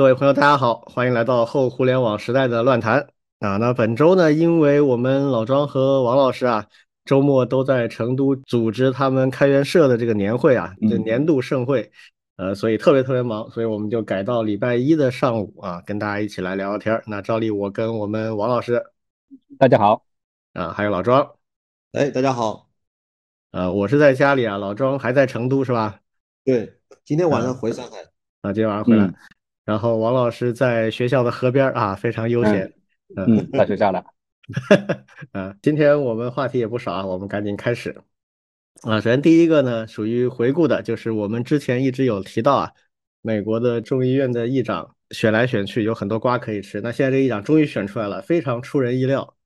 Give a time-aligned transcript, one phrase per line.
[0.00, 3.06] 各位朋友，大家好，欢迎来到后互联网时代的乱谈
[3.40, 3.58] 啊。
[3.58, 6.66] 那本周呢，因为我们老庄和王老师啊，
[7.04, 11.92] 周末都在成都组织他们开源社的这个年会啊，这年度盛会，
[12.36, 17.02] 呃，所以特别特别忙，所以我们就改到礼拜一的上午啊，跟大家一起来聊聊天。
[17.06, 18.82] 那照例，我跟我们王老师，
[19.58, 20.06] 大家好
[20.54, 21.30] 啊，还有老庄，
[21.92, 22.70] 哎，大家好，
[23.50, 26.00] 呃，我是在家里啊，老庄还在成都是吧？
[26.42, 27.98] 对，今天晚上回上海
[28.40, 29.12] 啊，今天晚上回来。
[29.70, 32.74] 然后王老师在学校的河边啊，非常悠闲。
[33.14, 34.04] 嗯，在学校了。
[35.30, 37.96] 啊，今天我们话题也不少啊，我们赶紧开始。
[38.82, 42.72] 啊，首先第一个呢，属于回顾的，就是我们之前一直有提到啊，
[43.22, 46.80] 美国的众议院的议长选来选去有很多瓜可以吃。
[46.80, 49.36] 那现在这议长终于选出来了，非常出人意料。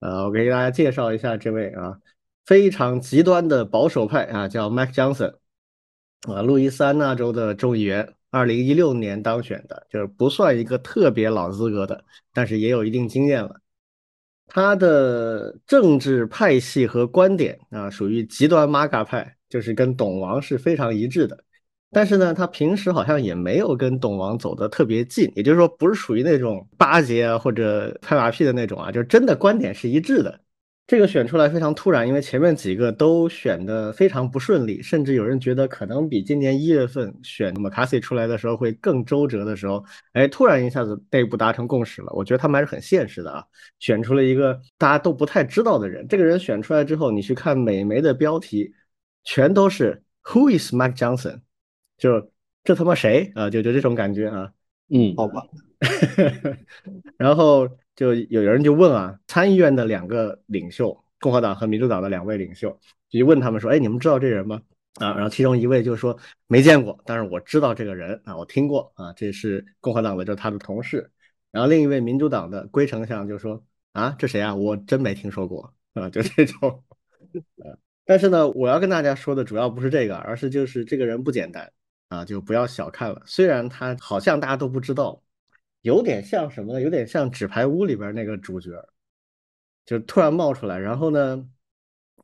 [0.00, 1.96] 呃，我给大家介绍一下这位啊，
[2.44, 5.36] 非常极端的保守派啊，叫 Mike Johnson，
[6.28, 8.14] 啊，路易斯安那州的众议员。
[8.32, 13.60] 二零一六年当选的，就是不算一个特别老资格的，但是也有一定经验了。
[14.46, 21.44] 他的政治派系和观点啊，属于极端 MAGA 派，就是跟董王是非常一致的。
[21.90, 30.40] 但是呢，他平时好像也没有跟董王走得特别近，也就是说，不是属于那种巴结啊或者拍马屁的那种啊，就是真的观点是一致的。
[30.84, 42.12] 这个选出来非常突然，因为前面几个都选的非常不顺利，甚至有人觉得可能比今年一月份选 McCarthy 出来的时候会更周折的时候，哎，突然一下子内部达成共识了。
[42.12, 43.42] 我觉得他们还是很现实的啊，
[43.78, 46.06] 选出了一个大家都不太知道的人。
[46.08, 48.74] 这个人选出来之后，你去看美媒的标题，
[49.24, 51.40] 全都是 Who is Mike Johnson？
[51.96, 52.30] 就
[52.64, 53.48] 这他妈谁啊？
[53.48, 54.52] 就就这种感觉啊。
[54.90, 55.42] 嗯，好吧。
[57.16, 57.66] 然后。
[57.94, 62.78] 就有人就问啊，参议院的两个领袖，共和党和民主党的两位领袖，
[63.10, 64.62] 就问他们说，哎，你们知道这人吗？
[64.94, 71.10] 啊，然后其中一位就说没见过，但是我知道这个人啊，我听过啊，这是共和党的，就是他的同事。
[71.50, 74.54] 然后另一位民主党的龟丞相就说啊，这谁啊？
[74.54, 76.82] 我真没听说过啊，就这种。
[77.56, 81.70] 呃，但是呢，我要跟大家说的主要不是这个，而是就是这个人不简单
[82.08, 83.22] 啊，就不要小看了。
[83.26, 85.22] 虽然他好像大家都不知道。
[85.82, 86.80] 有点像什么？
[86.80, 88.70] 有点像《纸牌屋》里边那个主角，
[89.84, 91.44] 就突然冒出来，然后呢，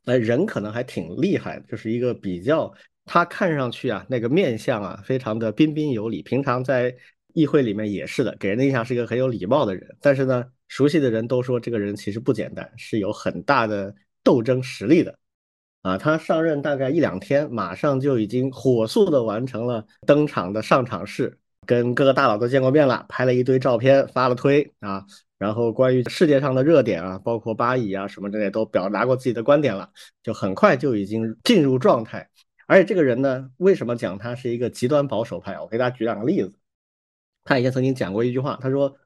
[0.05, 2.73] 哎，人可能还挺厉害，就是一个比较，
[3.05, 6.95] 他看上去啊，那个面相啊，非常的彬彬有礼，平常在
[7.33, 9.97] 议会里面也是的，给人的印象是一个很有礼貌的人。
[10.01, 13.93] 但是呢，熟悉的人都说这个人其实不简单，是有很大的
[14.23, 15.17] 斗争实力的。
[15.81, 21.38] 啊，他上任大概一两天，马上就已经火速的完成了登场的上场式。
[21.69, 25.05] 跟各个大佬都见过面了，拍了一堆照片，发了推啊，
[25.37, 29.87] 然后关于世界上的热点啊，包括巴以啊什么之类，都表达过自己的观点了，
[30.23, 32.27] 就很快就已经进入状态。
[32.65, 35.59] 而且这个人呢，为什么讲他是一个极端保守派？
[35.59, 36.57] 我给大家举两个例子。
[37.43, 38.97] 他以前曾经讲过一句话，他说：“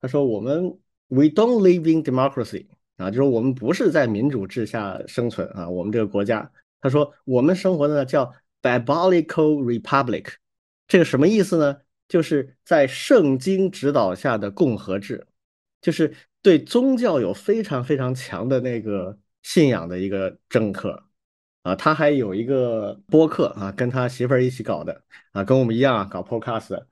[0.00, 0.78] 他说我们
[1.08, 2.68] we don't live in democracy
[2.98, 6.48] 啊，就是我们不是在民主制下生存啊，我们这个国家，
[6.80, 10.34] 他说我们生活的呢叫 biblical republic，
[10.86, 11.78] 这个什么意思呢？”
[12.12, 15.26] 就是在圣经指导下的共和制，
[15.80, 16.12] 就是
[16.42, 21.04] 对宗教有非常非常强的那个信仰的一个政客
[21.62, 21.74] 啊。
[21.74, 26.84] 他还有一个播客啊，跟他媳妇儿一起搞的啊，跟我们一样啊，搞 podcast。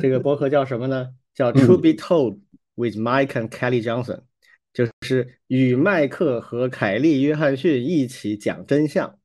[0.00, 1.10] 这个播客叫什么呢？
[1.34, 2.38] 叫 To Be Told
[2.74, 4.20] with Mike and Kelly Johnson，
[4.72, 9.18] 就是与麦克和凯利约翰逊一起讲真相。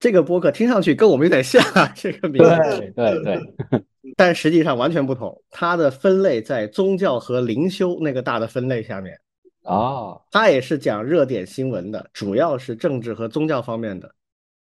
[0.00, 1.62] 这个播客听上去跟我们有点像，
[1.94, 2.48] 这个名字
[2.96, 3.84] 对对对。
[4.16, 9.18] 但实际上完全不同，它的分类在宗教和灵修那个大的分类下面
[9.62, 14.14] 啊，它也是讲热点新闻的，主要是政治和宗教方面的，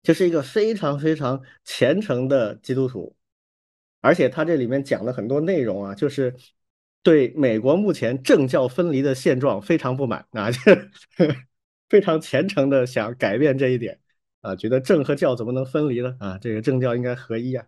[0.02, 3.16] 就是一个非常非常虔诚的基督徒，
[4.00, 6.32] 而且他这里面讲的很多内容啊，就是
[7.02, 10.58] 对美国目前政教分离的现状非常不满啊， 就
[11.88, 13.98] 非常虔诚的想改变这一点
[14.40, 16.14] 啊，觉得政和教怎么能分离呢？
[16.20, 17.66] 啊，这个政教应该合一啊。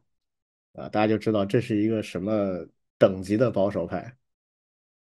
[0.75, 2.67] 啊，大家就知道这是一个什么
[2.99, 4.17] 等级的保守派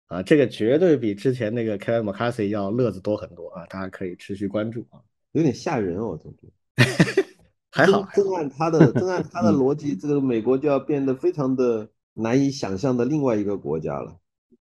[0.08, 0.22] 啊！
[0.22, 3.66] 这个绝对比之前那个 Kevin McCarthy 要乐子多很多啊！
[3.68, 5.02] 大家可以持续关注啊，
[5.32, 7.24] 有点吓人哦，总觉得
[7.72, 8.08] 还好。
[8.14, 14.20] 正按他的正按他的逻辑，这个美国就要变得非常的难以想象的另外一个国家了。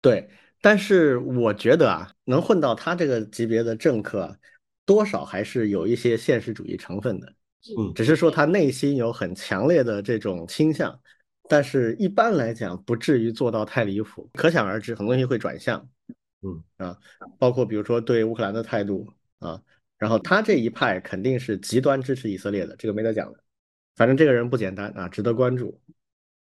[0.01, 0.30] 对，
[0.62, 4.38] 但是我觉得啊，能混到他这个级别的政客，
[4.86, 7.33] 多少还是有一些现实主义成分的。
[7.78, 11.00] 嗯，只是说他内心有很强烈的这种倾向，
[11.48, 14.30] 但是一般来讲不至于做到太离谱。
[14.34, 15.88] 可想而知，很多东西会转向。
[16.44, 16.98] 嗯啊，
[17.38, 19.62] 包括比如说对乌克兰的态度啊，
[20.00, 23.40] 然后他这一派肯定是极端支持以色列的，这个没得讲的。
[23.96, 25.80] 反正这个人不简单啊，值得关注。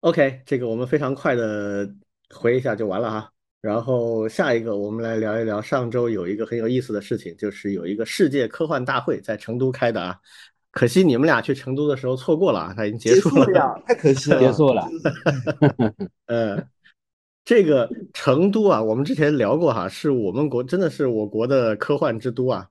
[0.01, 1.91] OK，这个我们非常快的
[2.29, 3.33] 回一下就完了哈。
[3.59, 10.19] 然后下一个我们来聊一聊上周有一个很有意思的事情，就是有一个世界科幻大会在成都开的啊。
[10.77, 13.51] 可惜你们俩去成都的时候错过了啊，它已经结束了。
[13.53, 14.39] 呀， 太可惜了。
[14.39, 14.87] 结束了。
[16.27, 16.63] 呃，
[17.43, 22.67] 这个成都啊，我们之前聊过哈，是我们国真的是我国的科幻之都啊。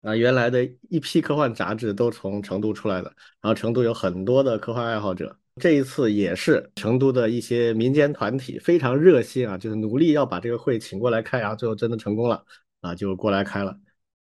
[0.00, 3.12] 啊，原来的一批科幻杂志都从成都出来的，
[3.42, 5.36] 然后成都有很多的科幻爱好者。
[5.60, 12.42] 这一次也是成都的一些民间团体非常热心啊，就是努力要把这个会请过来开然后，最后真的成功了
[12.80, 13.76] 啊，就过来开了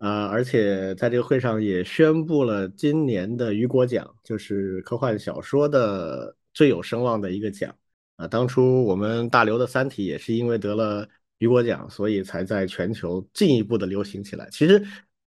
[0.02, 7.72] 啊，而且在这个会上也宣布了今年的雨果奖，就是科幻小说的最有声望的一个奖
[8.16, 8.26] 啊。
[8.26, 11.08] 当初我们大刘的《三体》也是因为得了
[11.38, 14.49] 雨果奖，所以才在全球进一步的流行起来。
[14.50, 14.81] 其实《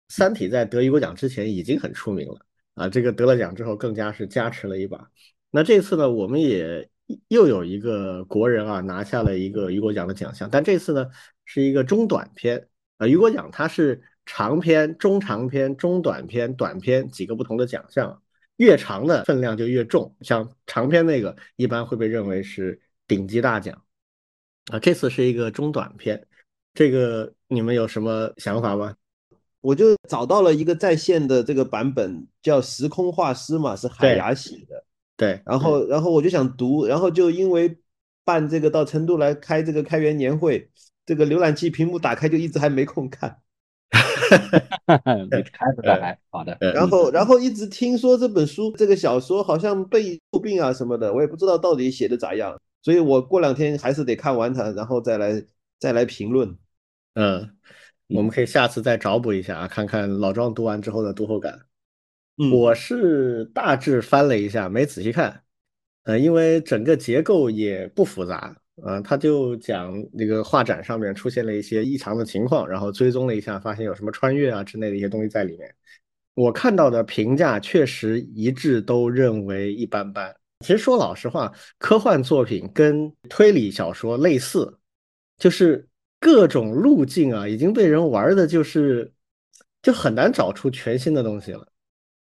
[0.08, 2.40] 三体》在得雨果奖之前已经很出名了
[2.74, 5.08] 啊，这个得了奖之后更加是加持了一把。
[5.52, 6.90] 那这次呢，我们也
[7.28, 11.06] 又有一个国人啊拿下了一个雨果奖的奖项，但这次呢
[11.44, 12.66] 是一个中短篇
[12.96, 13.06] 啊。
[13.06, 18.22] 雨果奖它是长篇、中长篇、中短篇、短篇几个不同的奖项，
[18.56, 20.14] 越长的分量就越重。
[20.20, 23.82] 像长篇那个一般会被认为是顶级大奖
[24.70, 24.78] 啊。
[24.78, 26.26] 这次是一个中短篇，
[26.72, 28.94] 这个你们有什么想法吗？
[29.60, 34.84] 我就找到了一个在线的这个版本，叫《时空画师》嘛，是海牙写的。
[35.16, 37.78] 对，然后，然后我就想读，然后就因为
[38.24, 40.70] 办这个到成都来开这个开元年会，
[41.06, 43.38] 这个浏览器屏幕打开就一直还没空看，
[45.30, 46.56] 没开着还好的。
[46.60, 55.44] 然后，然后一直听说这本书这个小说好像被诟病啊什么的，我也不知道到底写的咋样，所以我过两天还是得看完它，然后再来
[55.78, 56.56] 再来评论。
[57.14, 57.56] 嗯，
[58.08, 61.60] 我们可以下次再找补一下啊，看看老庄读完之后的读后感。
[62.36, 65.42] 嗯，我是大致翻了一下，没仔细看，
[66.02, 75.72] 呃，因为整个结构也不复杂，呃，他就讲那个画展上面出现了一些异常的情况，然后追踪了一下，发现有什么穿越啊之类的一些东西在里面。
[76.34, 80.34] 我看到的评价确实一致，都认为一般般。
[80.60, 84.76] 其实说老实话，科幻作品跟推理小说类似，
[85.38, 85.86] 就是
[86.18, 89.12] 各种路径啊已经被人玩的，就是
[89.82, 91.68] 就很难找出全新的东西了。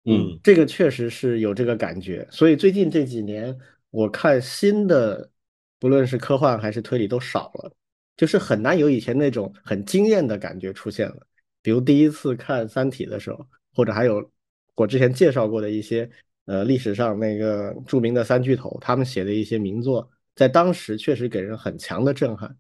[0.06, 3.58] 嗯，这个确实是有这个感觉，所以最近这几年
[3.90, 5.30] 我看新的，
[5.80, 7.72] 不论是科幻还是推理都少了，
[8.16, 11.28] 就是很难有以前那种很惊艳的感觉出现了。
[11.62, 14.32] 比如第一次看《三体》的时候，或者还有
[14.76, 16.10] 我之前介绍过的一些
[16.46, 22.56] 呃历史上那个著名的三巨头，他们写的一些名作，在当时确实给人很强的震撼。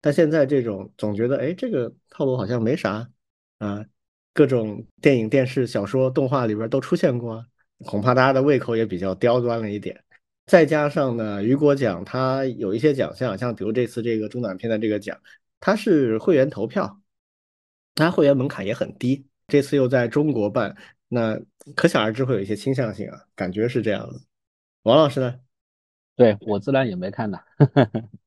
[0.00, 3.08] 但现在这种总觉得，哎，这个套路好像没啥
[3.58, 3.84] 啊。
[4.34, 7.44] 各种电影、电视、小说、动画里边都出现过，
[7.84, 10.01] 恐怕大家的胃口也比较刁钻了一点。
[10.52, 15.18] 再加上呢，雨果奖它有一些奖项，像比如这次这个中短片的这个奖，
[15.60, 17.00] 它是会员投票，
[17.94, 19.26] 它会员门槛也很低。
[19.48, 20.76] 这次又在中国办，
[21.08, 21.40] 那
[21.74, 24.20] 可想而知会有一些倾向性啊，感觉是这样的。
[24.82, 25.40] 王老师呢？
[26.16, 27.38] 对我自然也没看呢。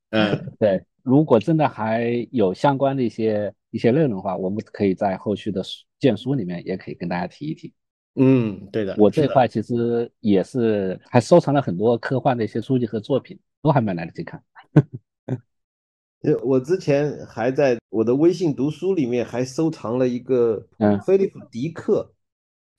[0.10, 5.62] 嗯， 对，如果真的还有相关的一些一些内容的话，我们可以在后续的
[6.00, 7.72] 荐书里面也可以跟大家提一提。
[8.16, 14.42] 嗯，对的，我这块其实也是还收藏了很多科幻的一些书籍和作品，都还没来得及看。
[16.44, 22.14] 我之前还在我的微信读书里面还收藏了一个， 嗯，菲利普·迪克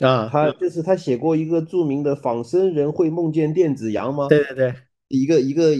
[0.01, 4.25] 啊，他就是他写过一个著名的《仿生人会梦见电子羊吗》？
[4.29, 4.75] 对对对，
[5.09, 5.73] 一个一个。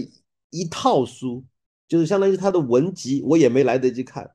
[0.51, 1.45] 一套书
[1.89, 4.31] 就是相当于他的文集，我也没来得及看，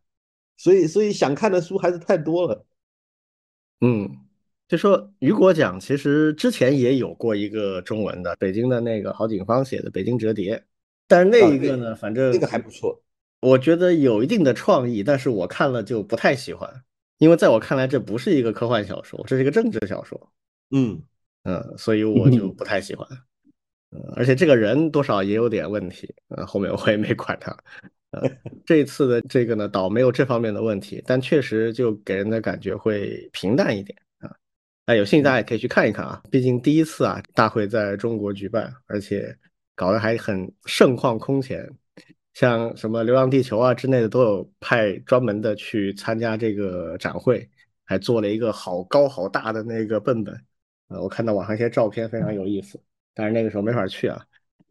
[0.56, 2.66] 所以所以想看的书还是太多了。
[3.80, 4.18] 嗯，
[4.72, 10.56] 就说雨果奖其实之前也有过一个中文的，北京的那个郝景芳写的《北京折叠》，
[11.10, 13.04] 但是那一个呢，反正那个还不错，
[13.42, 16.74] 我觉得有一定的创意，但是我看了就不太喜欢，
[17.18, 20.32] 因为在我看来这不是一个科幻小说，这是一个政治小说。
[20.74, 21.04] 嗯
[21.44, 23.06] 嗯，所以我就 不太喜欢。
[23.92, 27.54] 嗯，而且这个人多少也有点问题，呃，后面我也没管他。
[28.12, 28.22] 呃，
[28.66, 33.98] 这次的这个呢，倒没有这方面的问题，但确实就给人的感觉会平淡一点
[34.92, 34.96] 啊。
[34.96, 39.36] 有兴趣大家也可以去看一看啊，毕竟第一次啊，大会在中国举办，而且
[39.76, 41.70] 搞得还很盛况空前，
[42.34, 47.50] 像什么《流浪地球》啊之类的都有派专门的去参加这个展会，
[47.86, 50.36] 还做了一个好高好大的那个笨笨，
[50.90, 52.80] 呃，我看到网上一些照片非常有意思。
[53.14, 54.22] 但是那个时候没法去啊。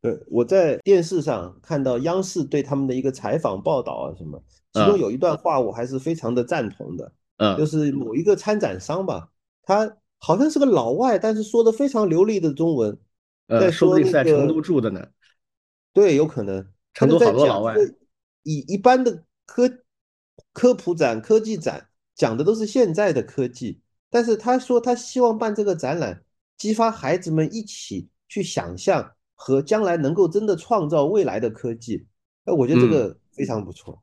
[0.03, 7.13] 呃，我在电视上看到央视对他们的一个采访报道啊，什么，其中有一段话我还是非常的赞同的。
[7.37, 9.29] 嗯，就是某一个参展商吧，
[9.63, 12.97] 他好像是个老外，但是说的非常流利的中文。
[13.49, 15.05] 呃，说不定是在成都住的呢。
[15.93, 16.65] 对，有可能。
[16.95, 17.95] 成都好多老外这个
[18.43, 19.69] 以一般的科
[20.53, 26.23] 科普展、科技展讲的都是现在的科技，但是他说他希望办这个展览，
[26.57, 32.07] 激发孩子们一起去想象和将来能够真的创造未来的科技。
[32.45, 34.03] 哎，我觉得这个非常不错。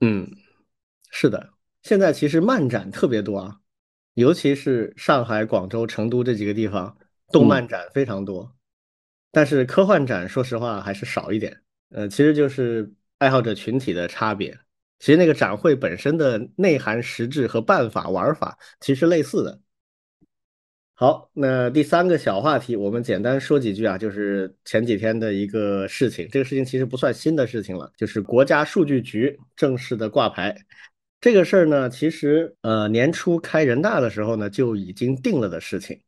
[0.00, 0.28] 嗯，
[1.10, 1.50] 是的，
[1.82, 3.58] 现在其实漫展特别多啊，
[4.18, 6.98] 尤其是上海、广州、成都这几个地方，
[7.30, 8.52] 动漫展非常多。
[9.30, 11.56] 但是科幻展说实话还是少一点。
[11.90, 14.58] 呃，其实就是爱好者群体的差别。
[14.98, 19.60] 其实那个展会本身的内涵、实质和办法、玩法其实类似的。
[20.94, 26.28] 好，那第三个小话题，我们简单说几句啊，就是前几天的一个事情。
[26.32, 30.56] 这个事情其实不算新的事情了，就是国家数据局正式的挂牌。
[31.20, 36.00] 这个事儿呢，其实呃年初开人大的时候呢就已经定了的事情。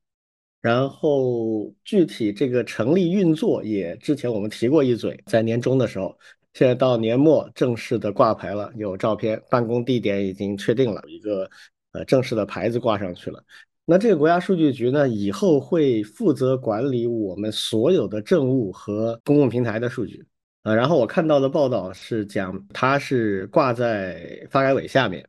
[0.60, 6.16] 然后具体这个成立运作也之前我们提过一嘴，在年中的时候，
[6.52, 11.50] 现在到年末正式的挂牌了，有照片，办公地点已经确定了，一个
[11.92, 13.42] 呃正式的牌子挂上去了。
[13.86, 20.24] 那这个国家数据局呢，以后会负责管理我们所有的政务和公共平台的数据，
[20.62, 25.26] 呃，然后我看到的报道是讲它是挂在发改委下面，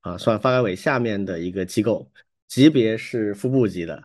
[0.00, 2.10] 啊，算发改委下面的一个机构，
[2.48, 4.02] 级别是副部级的，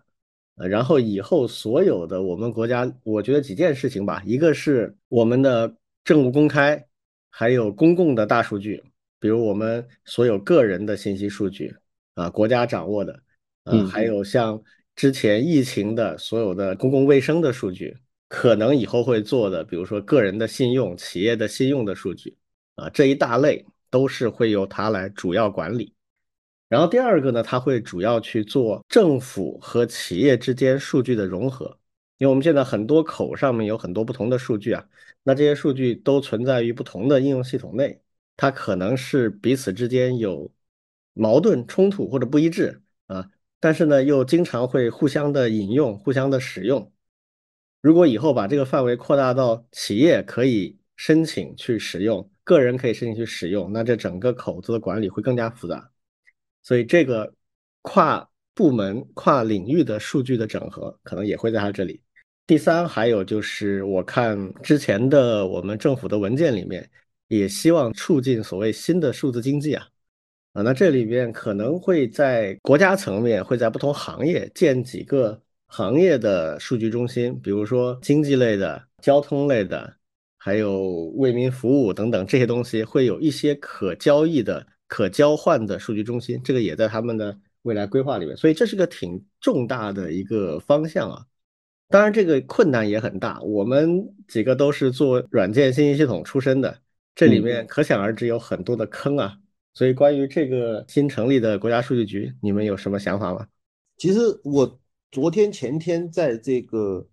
[0.57, 6.85] 呃，然后以后所有的我们国家，我觉得几件事情吧，一个是我们的政务公开，
[7.29, 8.83] 还有公共的大数据，
[9.19, 11.73] 比如我们所有个人的信息数据，
[12.15, 13.21] 啊，国家掌握的。
[13.63, 14.61] 嗯，还有像
[14.95, 22.35] 之前疫情的所有的公共卫生的数据，可能以后会做的，比如说个人的信用、企业的信用的数据，
[22.75, 25.93] 啊，这一大类都是会由它来主要管理。
[26.67, 31.77] 然后第二个呢，它会主要去做政府和企业之间数据的融合，
[32.17, 34.83] 因为我们现在很多口上面有很多不同的数据啊，
[35.23, 38.01] 那这些数据都存在于不同的应用系统内，
[38.35, 40.51] 它可能是彼此之间有
[41.13, 43.29] 矛盾冲突或者不一致啊。
[43.59, 46.91] 但是呢，又经常会互相的引用、互相的使用。
[47.85, 55.87] 如果以后把这个范围扩大到企业可以申请去使用，个人可以申请去使用，那这整个口子的管理会更加复杂。
[56.63, 57.31] 所以，这个
[57.83, 62.01] 跨部门、跨领域的数据的整合，可能也会在它这里。
[62.47, 66.89] 第三，还有就是我看之前的我们政府的文件里面，
[67.27, 69.87] 也希望促进所谓新的数字经济啊。
[70.53, 79.93] 啊，那这里面可能会在国家层面，会在不同行业建几个行业的数据中心，比如说经济类的、交通类的，
[80.37, 88.37] 还有为民服务等等这些东西，会有一些可交易的、可交换的数据中心，这个也在他们的未来规划里面。
[88.37, 91.25] 所以这是个挺重大的一个方向啊。
[91.89, 93.39] 当然，这个困难也很大。
[93.41, 96.75] 我们几个都是做软件信息系统出身的，
[97.13, 99.37] 这里面可想而知有很多的坑啊。
[99.73, 103.45] 所以，关于这个新成立的国家数据局，你们有什么想法吗？
[103.97, 104.79] 其实我
[105.15, 107.07] 昨天前天在这个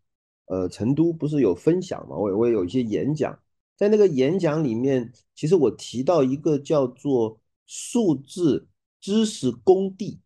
[0.47, 3.38] 呃成都不是有分享嘛，我我有一些演讲，
[3.76, 8.66] 在那个演讲里面，其实我提到一个叫做数字
[9.00, 10.18] 知识工地，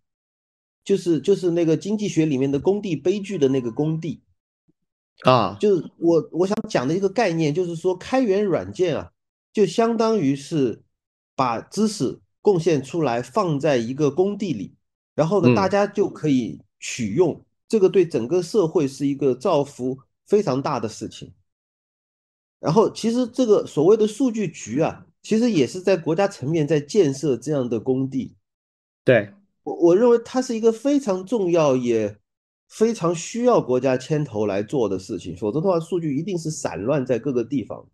[0.82, 4.22] 就是就是那个经济学里面的工地悲剧的那个工地
[5.24, 9.12] 啊，就是我我想讲的一个概念，就是说开源软件啊，
[9.52, 10.82] 就相当于是
[11.34, 12.18] 把知识。
[12.42, 14.76] 贡献出来放在一个工地里，
[15.16, 17.44] 然后呢，大家就可以取用。
[17.68, 21.32] 这个对整个社会是一个造福非常大的事情。
[22.58, 28.34] 然后，其实这个所谓的数据局啊，其实也是在国家层面在建设这样的工地。
[29.04, 29.30] 对
[29.62, 32.18] 我，我认为它是一个非常重要也
[32.68, 35.36] 非常需要国家牵头来做的事情。
[35.36, 37.86] 否则的话，数据一定是散乱在各个地方。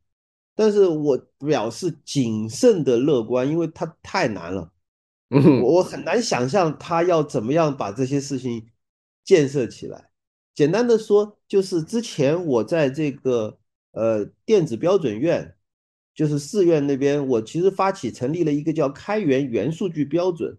[0.54, 4.70] 但是我表示谨慎的乐观，因为它太难了，
[5.30, 8.66] 我我很难想象他要怎么样把这些事情
[9.24, 10.10] 建设起来。
[10.54, 13.58] 简单的说，就是之前我在这个
[13.92, 15.56] 呃电子标准院，
[16.14, 20.58] 就是四院那边，我其实发起成立了一个叫开源元数据标准，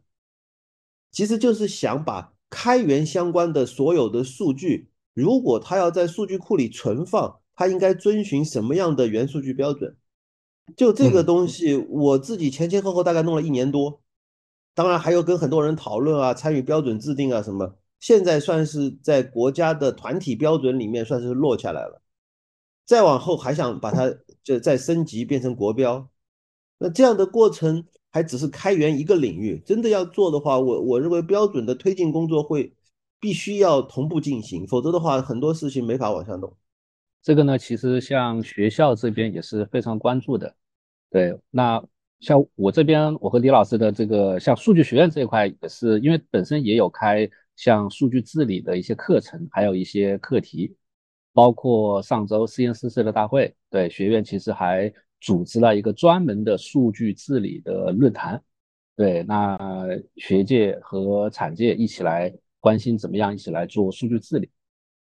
[1.11, 7.39] 其实就是想把开源相关的所有的数据，如果它要在数据库里存放。
[7.55, 9.95] 它应该遵循什么样的元数据标准？
[10.75, 14.01] 就这个东西，我自己前前后后大概弄了一年多，
[14.73, 17.77] 当然还有跟很多人讨论啊，参与标准制定啊什么。
[18.03, 22.01] 现在算是在国家的团体标准里面算是落下来了。
[22.85, 26.09] 再往后还想把它就再升级变成国标，
[26.79, 29.63] 那这样的过程还只是开源一个领域。
[29.65, 32.73] 真的要做的话，我我认为标准的推进工作会
[33.21, 36.53] 必须要同步进行，否则的话很多事情没法往下弄。
[37.21, 40.53] 这个呢，其实像学校这边也是非常关注的。
[41.09, 41.81] 对，那
[42.19, 50.75] 像我这边，我和李老师的这个像数据学院这一块，也是因为本身也有开像数据治理的一些课程，还有一些课题，
[51.33, 54.91] 包括上周实验室社的大会，对学院其实还
[55.21, 58.41] 组织了一个专门的数据治理的论坛。
[58.95, 64.49] 对，那学界和产界一起来关心怎么样一起来做数据治理，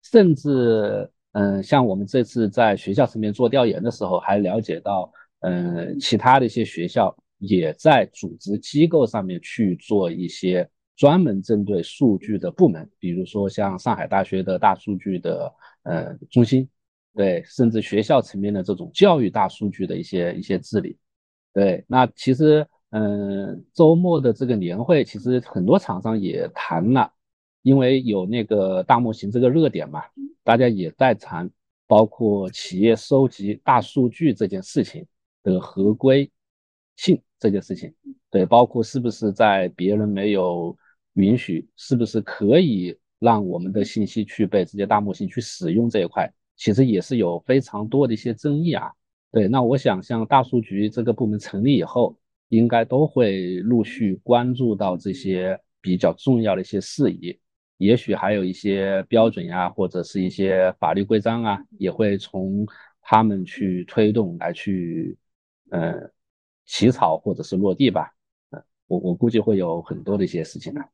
[0.02, 16.68] 甚至嗯，像我们这次在学校层面做调研的时候，还了解到，嗯，其他的一些学校也在组织机构上面去做一些专门针对数据的部门，比如说像上海大学的大数据的呃中心，
[17.16, 20.98] 对，甚至学校层面的这种教育大数据的一些一些治理，
[21.54, 22.66] 对，那其实。
[22.96, 27.12] 嗯，周末的这个年会，其实很多厂商也谈了，
[27.64, 30.04] 因为有那个大模型这个热点嘛，
[30.44, 31.50] 大家也在谈，
[31.88, 35.04] 包括企业收集大数据这件事情
[35.42, 36.30] 的合规
[36.96, 37.92] 性这件事情，
[38.30, 40.78] 对，包括是不是在别人没有
[41.13, 48.91] 允许，是不是可以让我们的信息去被这些大模型去使用这一块，其实也是有非常多的一些争议啊。
[49.32, 52.17] 对，那我想像大数据这个部门成立以后。
[52.50, 57.36] 应该都会陆续关注到这些比较重要的一些事宜，
[57.77, 62.63] 也许还有一些标准呀，或者是一些法律规章啊，也会从
[63.01, 65.17] 他们去推动来去，
[65.72, 65.93] 呃，
[66.67, 68.13] 起草或者是落地吧。
[68.86, 70.88] 我我估计会有很多的一些事情啊。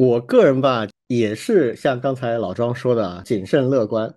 [0.00, 4.14] 我个人吧，也是像刚才老庄说的啊谨慎乐观，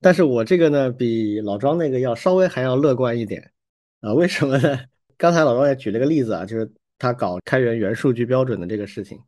[0.00, 3.52] 但是我这个呢，比老庄那个要稍微还要乐观一点
[4.00, 4.14] 啊？
[4.14, 4.80] 为什么呢？
[5.18, 9.20] 刚才老庄也举了个例子啊，就是他搞开源原数据标准的这个事情，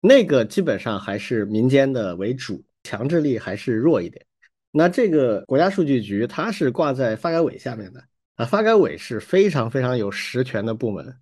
[0.00, 4.24] 那个基本上还是民间的为主，强制力还是弱一点。
[4.70, 8.00] 那这个国家数据局它是挂在发改委下面的
[8.36, 11.12] 啊，发改委是非常非常有实权的部门，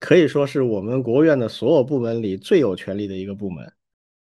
[0.00, 3.72] 可以说是我们国务院的所有部门里最有权力的一个部门，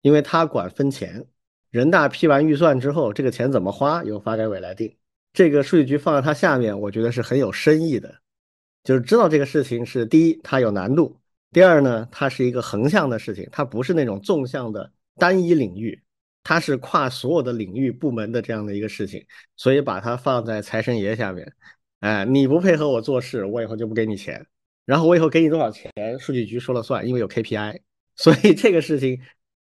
[0.02, 1.26] 因为它管分钱，
[1.70, 4.96] 人大批完预算之后，这个钱怎么花由发改委来定。
[5.32, 8.20] 这个数据局放在它下面，我觉得是很有深意的。
[8.82, 11.14] 就是知道这个事情是第一，它有难度；
[11.52, 16.02] 第二呢，它是一个横向的事情，它不是那种纵向的单一领域，
[16.42, 19.24] 它是跨所有的领域部门的这样的一个事情，
[19.56, 21.52] 所以把它放在财神爷下面。
[22.00, 24.46] 哎，你不配合我做事，我以后就不给你钱。
[24.86, 27.80] 然后我以后给你多少钱，数据局说了算，因为有 KPI。
[28.16, 29.20] 所以这个事情，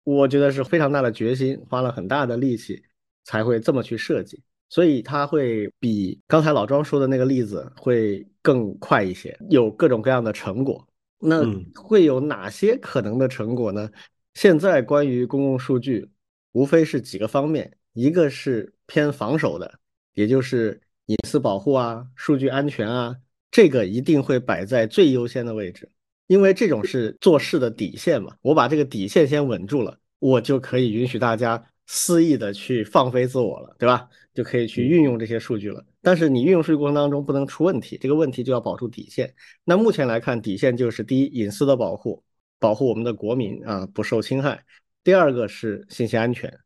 [0.05, 2.83] 我觉得是非常大的决心，花了很大的力气
[3.25, 4.43] 才会这么去设计。
[4.69, 10.87] 所以它会比刚才老庄说的那个例子会更快一些，有各种各样的成果。
[11.19, 11.43] 那
[11.75, 13.91] 会有哪些可能的成果呢？
[14.35, 16.09] 现在关于公共数据，
[16.53, 19.79] 无非是几个方面，一个是偏防守的，
[20.15, 23.17] 也就是隐私保护啊、数据安全啊，
[23.51, 25.91] 这个一定会摆在最优先的位置，
[26.31, 28.37] 因为这种是做事的底线嘛。
[28.40, 34.09] 我把这个底线先稳住了，我就可以允许大家肆意的去放飞自我了，对吧？
[34.33, 39.35] 就可以去运用这些数据了，但是你运用数据过程当中不能出问题，这个问题就要保住底线。
[39.64, 42.23] 那目前来看，底线就是第一，隐私的保护，
[42.61, 44.57] 保护我们的国民啊不受侵害；
[45.03, 46.61] 第二个是信息安全，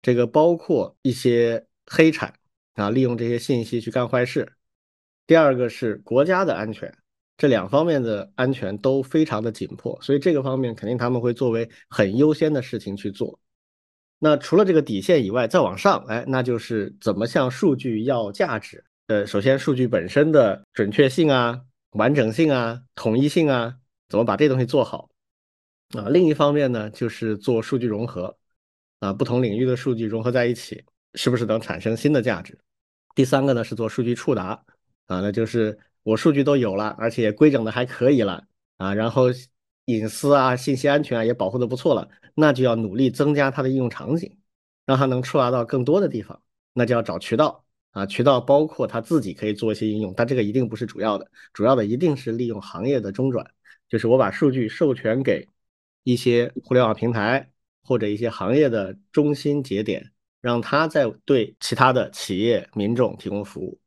[0.00, 2.32] 这个包括一些黑产
[2.72, 4.46] 啊利用这些信息去干坏事；
[5.26, 6.90] 第二个是国家的安全，
[7.40, 13.40] 这两方面的安全都非常的紧迫，所以这个方面肯定他们会作为很优先的事情去做。
[14.18, 18.84] 那除了这个底线以外，再往上，哎，那就是怎么向数据要价值。
[19.06, 21.58] 呃，首先数据本身的准确性啊、
[21.92, 23.74] 完整性啊、统一性啊，
[24.10, 25.08] 怎么把这东西做好
[25.96, 26.10] 啊？
[26.10, 28.36] 另一方面呢，就是做数据融合
[28.98, 32.58] 啊，不同领域的数据融合在一起，是不是能产生新的价值？
[33.14, 34.62] 第三个呢，是做数据触达
[35.06, 38.44] 啊，那就是我数据都有了，而且规整的还可以了
[38.76, 39.26] 啊，然后。
[39.86, 44.38] 隐私啊，信息安全啊，也保护的不错了，那就要努力增加它的应用场景，
[44.86, 46.40] 让它能触达到更多的地方。
[46.74, 53.44] 那就要找渠道啊，渠道包括它自己可以做一些应用，但这个一定不是主要的，主要的一定是利用行业的中转，
[53.88, 55.48] 就是我把数据授权给
[56.04, 57.50] 一些互联网平台
[57.82, 63.79] 或者一些行业的中心节点，让它在对其他的企业民众提供服务。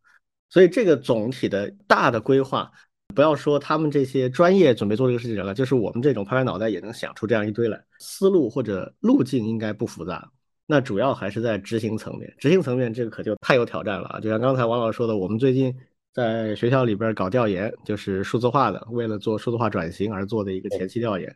[0.54, 2.72] 所以这个总体的大的规划。
[3.16, 7.80] 不要说他们这些专业准备做这个事情人了，就是我们这种拍拍脑袋也能想出这样一堆来。
[8.00, 10.28] 思路或者路径应该不复杂，
[10.66, 12.34] 那主要还是在执行层面。
[12.39, 14.20] 执行层面这个可就太有挑战了啊！
[14.20, 15.72] 就像刚才王老师说的，我们最近
[16.12, 21.36] 在学校里边搞调研，就是数字化的，为了做数字化转型而做的一个前期调研，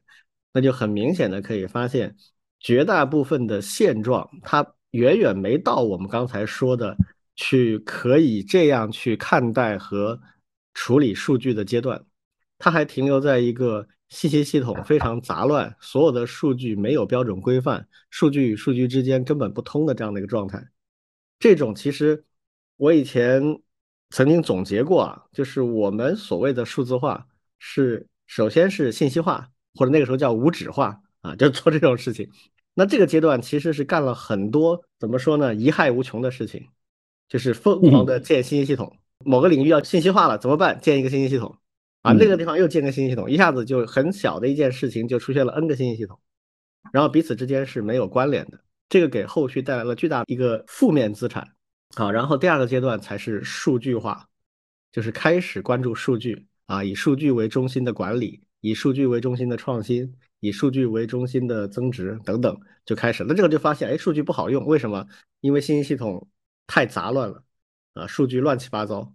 [0.53, 2.15] 那就很明显的可以发现，
[2.59, 6.97] 绝大部分的现状它远远没到我们刚才说的
[7.37, 10.19] 去可以这样去看待和
[10.73, 12.03] 处理数据的阶段，
[12.57, 20.67] 它还停留在一个信息系统非常杂乱，所有的数据没有标准规范，数据与数据之间根本不通的这样的一个状态。
[21.39, 22.25] 这种其实
[22.75, 23.61] 我以前
[24.09, 27.27] 曾经总结过啊，就是我们所谓的数字化
[27.59, 32.29] 是首先是信息化，或者那个时候叫无纸化啊，就做这种事情。
[32.73, 36.67] 那这个阶段其实是干了很多怎么说呢，贻害无穷的事情，
[37.27, 38.95] 就是疯狂的建信息系统。
[39.25, 40.79] 某个领域要信息化了怎么办？
[40.79, 41.57] 建一个信息系统
[42.03, 46.19] 啊，那个地方又建个信息系统，一下子就很小的一件事情就出现了 N 个信息系统，
[46.93, 48.59] 然后彼此之间是没有关联的。
[48.89, 51.45] 这个给后续带来了巨大一个负面资产，
[51.95, 54.25] 好，然后第二个阶段才是数据化，
[54.91, 63.25] 就是开始关注数据啊，以数据为中心的管理，以数据为中心的创新，以数据为中心的增值等等就开始。
[63.27, 65.05] 那这个就发现，哎，数据不好用，为什么？
[65.41, 66.25] 因为信息系统
[66.67, 67.43] 太杂乱了
[67.93, 69.13] 啊，数据乱七八糟，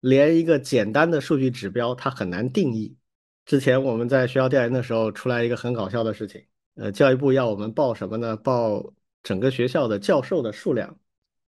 [0.00, 2.96] 连一个简单的数据指标它很难定义。
[3.44, 8.36] 之前我们在学校调研的时候，出来一个很搞笑的事情，呃，教育部要我们报什么呢？
[8.36, 10.98] 报整个学校的教授的数量，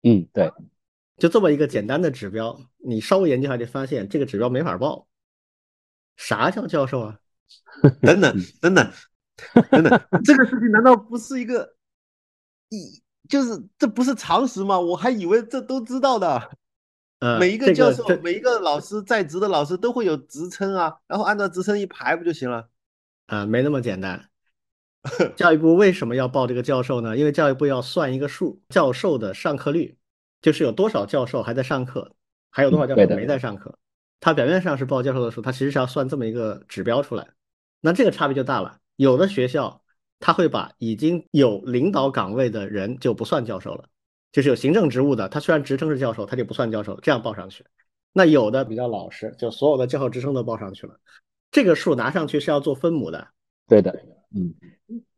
[0.03, 0.53] 嗯，对，
[1.19, 5.09] 就这么一个简单的指标，你稍微研究下就发现这个指标没法报。
[6.17, 7.19] 啥叫教授啊？
[8.03, 8.93] 等等等等
[9.71, 11.77] 等等，这个事情难道不是一个
[12.69, 14.79] 一就是这不是常识吗？
[14.79, 16.51] 我还以为这都知道的。
[17.21, 22.69] 呃，每一个教授，这每一个老师在职的老师都会有职称啊，然后按照职称一排不就行了？
[23.27, 24.29] 啊、没那么简单。
[25.37, 27.17] 教育部为什么要报这个教授呢？
[27.17, 29.97] 因为教育部要算一个数，教授的上课率，
[30.43, 32.13] 就是有多少教授还在上课，
[32.51, 33.79] 还有多少教授没在上课。
[34.19, 37.29] 他表面上是报教授的数，他其实是要算这么一个指标出来。
[37.81, 38.79] 那这个差别就大了。
[38.97, 39.80] 有的学校
[40.21, 43.85] 他会把已经有领导岗位的人就不算教授了，
[44.31, 47.65] 就是有行政职务的，他虽然职称是教授，他就不算教授，这样报上去。
[48.13, 50.95] 那有的比较老实，就所有的教授职称都报上去了。
[51.51, 53.27] 这个数拿上去是要做分母的，
[53.67, 53.91] 对的，
[54.35, 54.55] 嗯，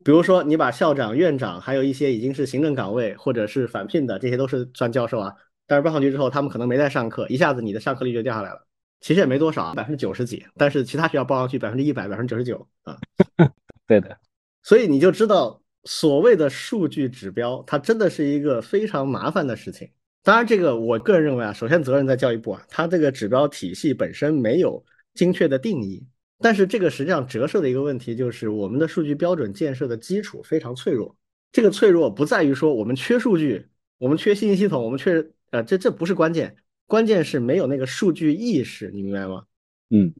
[0.03, 5.35] 比如说，你把校长、院长，还有一些已经是行政岗位或者是返聘的，这些都是算教授啊。
[5.67, 8.65] 但是报上去之后，他们可能没在上课，一下子你的上课率就掉下来了。
[9.01, 12.97] 其实也没多少，百分之九十几，但是其他学校报上去百分之一百、百分之九十九啊。
[13.85, 14.17] 对的，
[14.63, 19.89] 所以你就知道，所谓的数据指标，它真的是一个非常麻烦的事情。
[20.23, 26.05] 当然，这个我个人认为啊，首先责任在教育部啊，它这个指标体系本身没有精确的定义。
[26.39, 31.15] 但是这个实际上折射的一个问题就是，我们的数据标准建设的基础非常脆弱。
[31.51, 36.55] 这个脆弱不在于说我们缺数据，我们缺信息系统，我们缺呃，这这不是关键，
[36.87, 39.43] 关键是没有那个数据意识，你明白吗？
[39.89, 40.13] 嗯，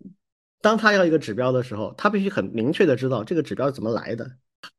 [0.63, 4.32] 当他要一个指标的时候，他必须很明确的知道这个指标是怎么来的。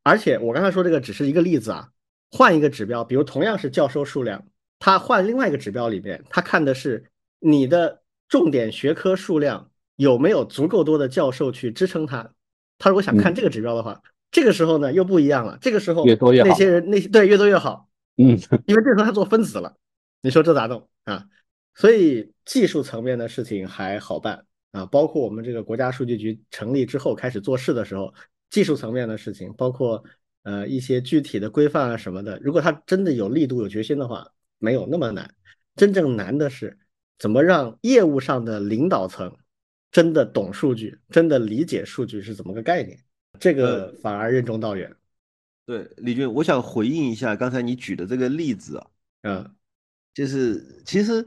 [0.03, 1.91] 而且我刚才说这个只是一个例子啊，
[2.31, 4.47] 换一个指标，比如同样是教授数量，
[4.79, 7.05] 他换另外一个指标里面，他看的是
[7.39, 12.33] 你的重点学科数量有没有足够多的教授去支撑它。
[12.79, 15.59] 他如果想看这个指标的话，这个时候呢又不一样了。
[15.61, 19.77] 这个时候越多越好那些人那些对越多越好，嗯， 因为这时候他做分子了，
[20.23, 21.27] 你说这咋弄啊？
[21.75, 28.13] 所以技术层面的事情还好办啊，包括我们这个国家数据局成立之后开始做事的时候，
[28.51, 30.03] 技术层面的事情，包括
[30.43, 34.27] 呃一些具体的规范啊什么的，如果他真的有力度、有决心的话，
[34.59, 35.33] 没有那么难。
[35.77, 36.77] 真正难的是
[37.19, 39.37] 怎么让业务上的领导层
[39.93, 42.99] 真的懂数据，真的理解数据是怎么个概念，
[43.39, 44.93] 这个反而任重道远。
[45.67, 48.87] 对，李军，我想回应一下刚才你举的这个例子啊，
[49.23, 49.55] 嗯
[50.13, 51.27] 就是其实呃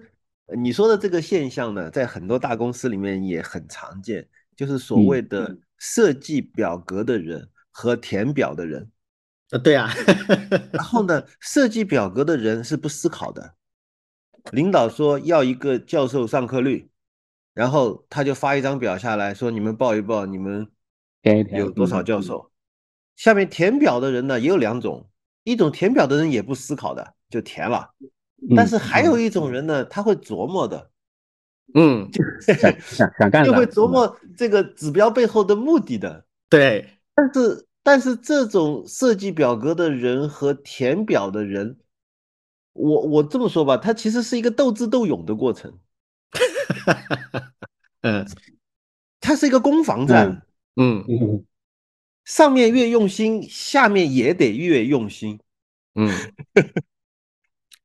[0.55, 8.89] 你说的这个现象呢，在很多大公司里面也很常见，就是所谓的设计表格的人和填表的人。
[9.49, 9.89] 呃，对啊，
[10.71, 13.55] 然后呢，设计表格的人是不思考的，
[14.51, 16.89] 领导说要一个教授上课率，
[17.53, 20.67] 然后他就发一张表下来说你们报一报你们
[21.51, 22.51] 有多少嗯教授。
[23.15, 25.09] 下面填表的人呢也有两种，
[25.43, 27.91] 一种填表的人也不思考的就填了，
[28.55, 30.91] 但嗯是还有一种人呢，他会琢磨的，
[31.73, 32.09] 嗯，
[32.41, 33.45] 想想想干啥？
[33.45, 36.25] 就会琢磨这个指标背后的目的的。
[36.49, 41.77] 对，但是但是这种设计表格的人和填表的人，
[42.73, 45.77] 我我这么说吧，他其实是一个斗智斗勇的过程，
[48.01, 48.25] 嗯
[49.19, 50.45] 他是一个攻防战，
[50.75, 51.43] 嗯嗯，
[52.23, 55.39] 上面越用心，下面也得越用心。
[55.95, 56.09] 嗯，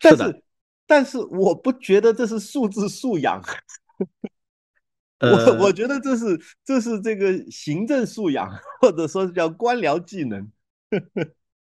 [0.02, 0.42] 但是，是
[0.86, 3.40] 但是我不觉得这是素质素养，
[5.18, 10.50] 呃，我我觉得这是这是这个行政素养，或者说是叫官僚技能。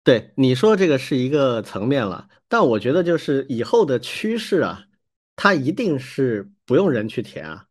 [0.03, 4.85] 对你说这个是一个层面了，但我觉得就是以后的趋势啊，
[5.35, 7.67] 它一定是不用人去填啊，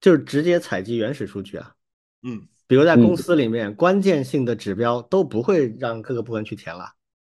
[0.00, 1.74] 就是直接采集原始数据啊。
[2.22, 6.94] 嗯，比如在公司里面，关键性的指标都不会让各个部门去填了，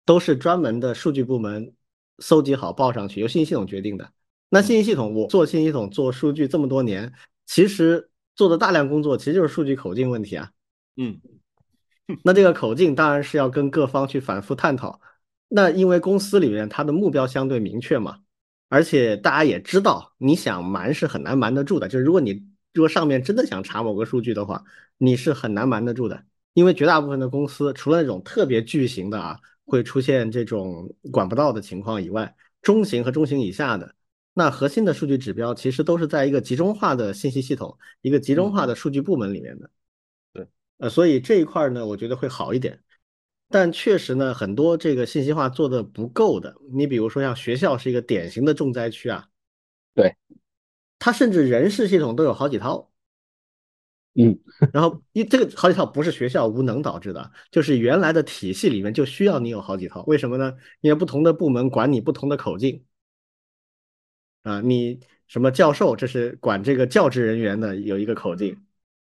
[0.06, 1.74] 都是专门的数据部门
[2.20, 4.12] 搜集好报上去，由信息系统决定的。
[4.50, 7.14] 那信息系统，我做信息系统做数据这么多年，
[7.46, 10.52] 其实做的大量工作其实就是数据口径问题啊。
[10.98, 11.20] 嗯，
[12.24, 15.00] 那这个口径当然是要跟各方去反复探讨。
[15.48, 18.20] 那因为公司里面它的目标相对明确嘛，
[18.70, 21.88] 而且大家也知道，你想瞒是很难瞒得住的。
[21.88, 24.64] 就是如果你如果上面真的想查某个数据的话，
[24.98, 33.96] 你是很难瞒得住的，因为绝大部分的公司，除了那种特别巨型的啊，会出现这种管不到的情况以外，中型和中型以下的，
[34.34, 39.70] 那核心的数据指标其实都是在一个集中化的信息系统、一个集中化的数据部门里面的。
[40.34, 40.48] 对，
[40.80, 42.82] 呃，所以这一块呢，我觉得会好一点。
[43.48, 46.56] 但确实呢，很多这个信息化做的不够的。
[46.74, 49.28] 你比如说像学校是一个典型的重灾区啊。
[49.94, 50.16] 对，
[50.98, 52.89] 它甚至人事系统都有好几套。
[54.22, 54.38] 嗯，
[54.74, 60.04] 然后一这个好几套不是学校无能导致的，就是原来的体系里面就需要你有好几套。
[60.08, 60.56] 为什么呢？
[60.82, 62.84] 因为不同的部门管你不同的口径。
[64.44, 68.62] 啊，你什么教授，这是管这个教职人员的有一个口径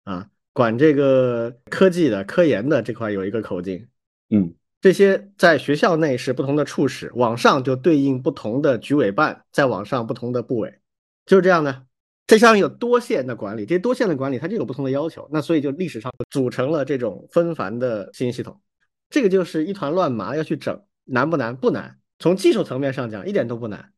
[0.04, 3.88] 啊，管这个科技的科研的这块有一个口径。
[4.28, 10.80] 嗯，这些在学校内是不同的处室，往上就对应不同的局委办，再往上不同的部委，
[11.26, 11.86] 就是这样的。
[12.30, 18.60] 这上面有多线的管理，这些多线的管理它就有不同的要求，那所以就历史上组成了这种纷繁的信息系统，
[19.08, 21.56] 这个就是一团乱麻，要去整，难不难？
[21.56, 23.92] 不难，从技术层面上讲一点都不难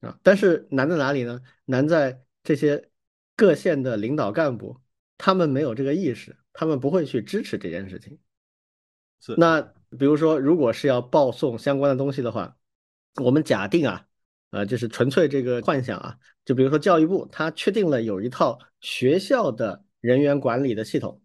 [0.00, 0.16] 啊。
[0.22, 1.40] 但是难在哪里呢？
[1.64, 2.88] 难在这些
[3.34, 4.78] 各县的领导干部，
[5.18, 8.16] 他们没有这个意识，他们不会去支持这件事情。
[9.20, 9.60] 是，那
[9.98, 12.56] 比如说，如果是要报送相关的东西的话，
[13.20, 14.06] 我们假定啊，
[14.52, 21.20] 呃，就是纯粹这个幻想啊，就比如说教育部，它确定了有一套学校的人员管理的系统，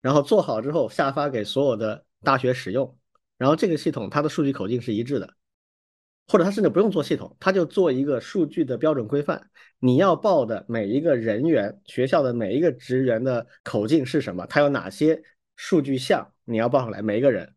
[0.00, 2.98] 然后做好之后下发给所有的大学使用，
[3.38, 5.34] 然后这个系统它的数据口径是一致的，
[6.26, 15.22] 或者它甚至不用做系统，它就做一个数据的标准规范，你要报的每一个人员，学校的每一个职员的口径是什么，它有哪些
[15.56, 16.32] 数据项。
[16.48, 17.54] 你要报上来每一个人，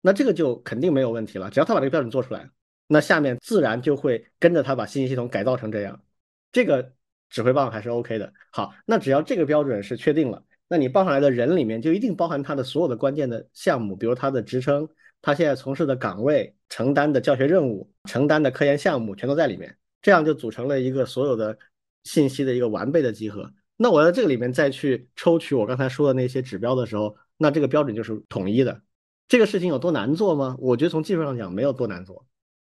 [0.00, 1.50] 那这个就肯定没有问题了。
[1.50, 2.50] 只要他把这个标准做出来，
[2.88, 6.02] 那下面自然就会跟着他把信息系统改造成这样。
[6.50, 6.94] 这个
[7.30, 8.32] 指挥棒还是 OK 的。
[8.50, 14.88] 好，那只要这个标准是确定了，那你报上来的人里面就一定包含他的所有的关键的项目，比如他的职称、
[15.22, 19.76] 他现在从事的岗位、承担的教学任务、承担的科研项目，全都在里面。
[20.00, 21.58] 这样就组成了一个所有的
[22.04, 23.52] 信息的一个完备的集合。
[23.76, 28.80] 那我在这个里面再去抽取我刚才说的那些指标的时候，那这个标准就是统一的。
[29.28, 30.56] 这个事情有多难做吗？
[30.58, 32.24] 我觉得从技术上讲没有多难做。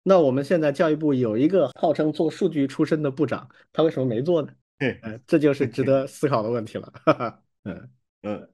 [0.08, 4.48] 那我们现在教育部有一个号称做数据出身的部长，他为什么没做呢？
[4.78, 6.92] 嗯，这就是值得思考的问题了。
[7.64, 7.90] 嗯
[8.22, 8.48] 嗯，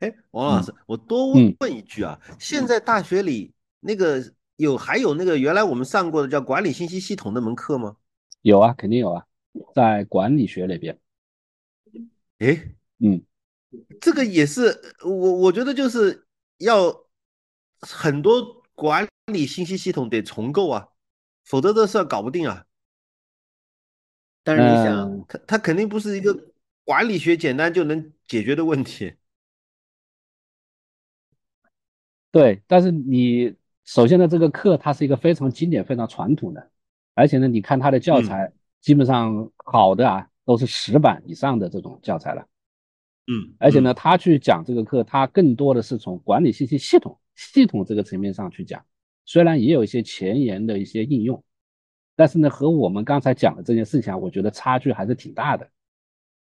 [0.00, 4.22] 哎，王老师，我多问问一句啊，现在大学里那个
[4.56, 7.96] 有还有那个原来我们上过的叫管理信息系统那门课吗？
[8.42, 9.24] 有啊，肯定有啊，
[9.74, 10.98] 在管理学那边。
[12.40, 13.22] 哎，嗯，
[13.98, 16.26] 这个也是我我觉得就是
[16.58, 16.94] 要
[17.80, 20.88] 很多管理信息系统得重构啊，
[21.48, 22.64] 否则这事儿搞不定啊。
[24.44, 26.52] 但是你想，它它肯定不是一个
[26.84, 29.14] 管理学简单就能解决的问题。
[32.30, 36.70] 对，但是你首先呢，这个课它是一个非常经典、非常传统的，
[37.14, 40.28] 而且呢，你看它的教材基本上好的啊。
[40.48, 42.40] 都是十版以上的这种教材了，
[43.26, 48.82] 嗯，而且呢，他去讲这个课，他更多的是从管理信息系统系统这个层面上去讲，
[49.28, 51.44] 虽然也有一些前沿的一些应用，
[52.16, 55.70] 但是呢，和我们刚才讲的这件事情啊，我觉得差距还是挺大的，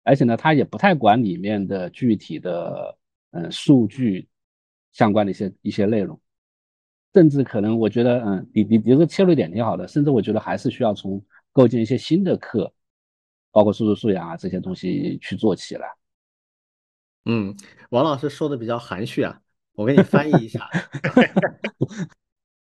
[0.05, 2.97] 而且呢，他也不太管里面的具体的
[3.33, 4.29] 嗯数据
[4.93, 6.17] 相关的一些一些内容，
[7.13, 11.21] 甚至可能我觉得嗯，你你这个切入点挺好的，甚至我觉得还是需要从
[11.51, 12.73] 构建一些新的课。
[13.51, 15.89] 包括数字素养啊这些东西去做起来。
[17.25, 17.57] 嗯，
[17.89, 19.41] 王老师说的比较含蓄啊，
[19.73, 20.69] 我给你翻译一下。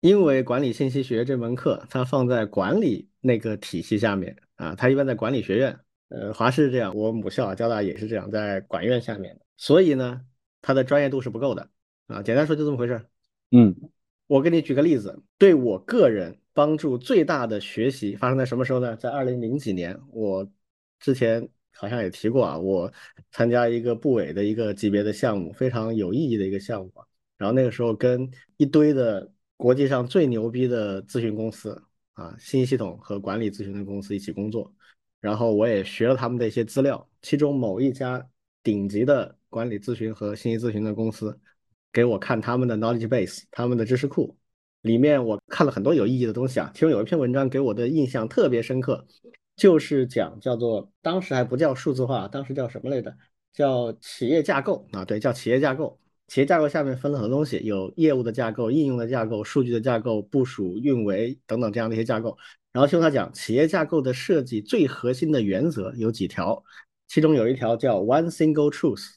[0.02, 10.20] 因为管理信息学这门课，它放在管理那个体系下面啊，它一般在管理学院，呃，华师这样，我母校交大也是这样，在管院下面，所以呢，
[10.60, 11.70] 它的专业度是不够的
[12.08, 12.20] 啊。
[12.20, 13.00] 简单说就这么回事。
[13.52, 13.74] 嗯，
[14.26, 18.96] 我给你举个例子，对我个人帮助最大的学习发生在什么时候呢？
[18.96, 20.46] 在二零零几年，我。
[21.04, 22.92] 之前好像也提过啊，我
[23.32, 26.92] 参加一个部委的一个级别的项目，非常有意义的一个项目。
[27.36, 29.28] 然后那个时候跟一堆的
[29.62, 31.80] 国际上最牛逼的咨询公司
[32.14, 34.74] 啊，信息系统和管理咨询的公司一起工作，
[35.20, 38.28] 然后我也学了他们的一些资料，其中某一家
[38.64, 41.38] 顶级的管理咨询和信息咨询的公司
[41.92, 44.36] 给我看他们的 knowledge base，他们的知识库。
[44.80, 49.06] 里面我看了很多有意义的东西啊，其中有一篇文章给我的印象特别深刻，
[49.54, 53.16] 就是讲叫做当时还不叫数字化，当时叫什么来着？
[53.52, 56.00] 叫企业架构啊，对，叫企业架构。
[56.28, 62.36] 企业架构下面分了很多东西，有业务的架构、应用的架构、数据的架构、部署、运维等等这样的一些架构。
[62.72, 66.62] 然后听他讲，企业架构的设计最核心的原则有几条，
[67.08, 69.14] 其中有一条叫 One Single Truth，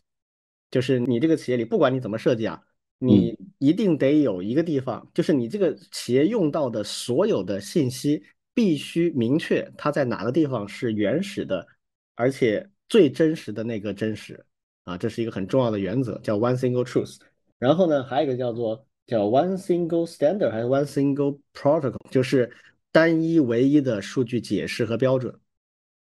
[0.70, 2.62] 就是你这个企业里不管你怎么设计啊。
[2.98, 11.68] 你一定得有一个地方，就是你这个企业用到的所有的信息必须明确它在哪个地方是原始的，
[12.16, 14.46] 而且最真实的那个真实
[14.86, 17.18] 啊，这是一个很重要的原则，叫 one single truth。
[17.60, 22.50] 然后呢，还有一个叫做叫 one single standard，还是 one single protocol，就是
[22.92, 25.38] 单一唯一的数据解释和标准。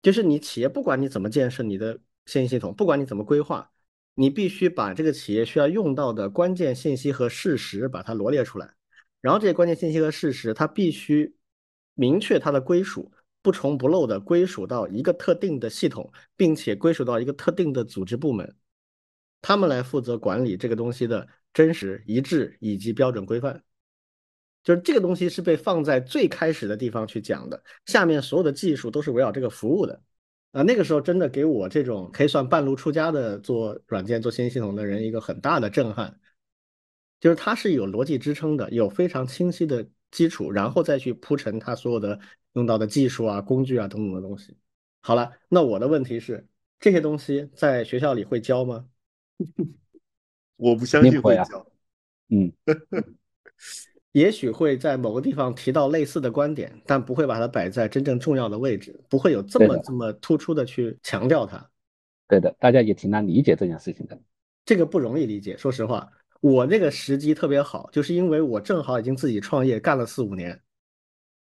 [0.00, 3.68] 就是你企业不管你怎么建设你的信息系统，不管你怎么规划。
[4.20, 8.68] 你必须把这个企业需要用到的关键信息和事实把它罗列出来，
[9.20, 11.36] 然后这些关键信息和事实，它必须
[11.94, 13.12] 明确它的归属，
[13.48, 18.54] 不重不漏的归属到一个特定的系统，并且归属到一个特定的组织部门，
[19.40, 23.64] 他们来负责管理这个东西的真实、一致以及标准规范。
[24.62, 29.98] 就是这个东西是被放在最开始的地方去讲的，下面所有的技术都是围绕这个服务的。
[30.52, 36.20] 啊，那个时候真的给我这种可以算半路出家的做软件、做信息系统的人一个很大的震撼，
[37.18, 42.18] 就是它是有逻辑支撑的，有非常清晰的基础，然后再去铺陈它所有的
[42.58, 44.54] 用到的技术啊、工具啊等等的东西。
[45.00, 46.46] 好了，那我的问题是，
[46.78, 48.84] 这些东西在学校里会教吗？
[50.56, 51.66] 我不相信会教。
[52.28, 52.52] 嗯。
[54.12, 61.70] 也许会在某个地方提到类似的观点，但不会把它摆在真正重要的位置，不会有这么这么突出的去强调它。
[62.26, 64.18] 对的，大家也挺难理解这件事情的。
[64.64, 70.60] 这个不容易理解，说实话，我那个时机特别好，就是因为我正好已经自己创业干了四五年，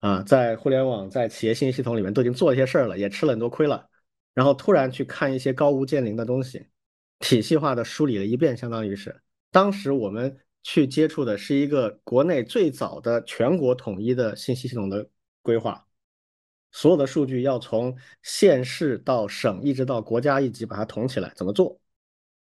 [0.04, 3.90] 啊，在互联网、在企业信息系统里面都已经做了一些事儿了，也吃了很多亏了，
[4.34, 6.68] 然后突然去看一些高屋建瓴的东西，
[7.20, 10.38] 体系化的梳理了一遍，相当于是当时我们。
[10.66, 15.06] 去接触的是一个国内最早的全国统一的信息系统的
[15.42, 15.86] 规划，
[16.72, 21.78] 所有的数据要从县市到省，一直到国家一级把它统起来，怎么做？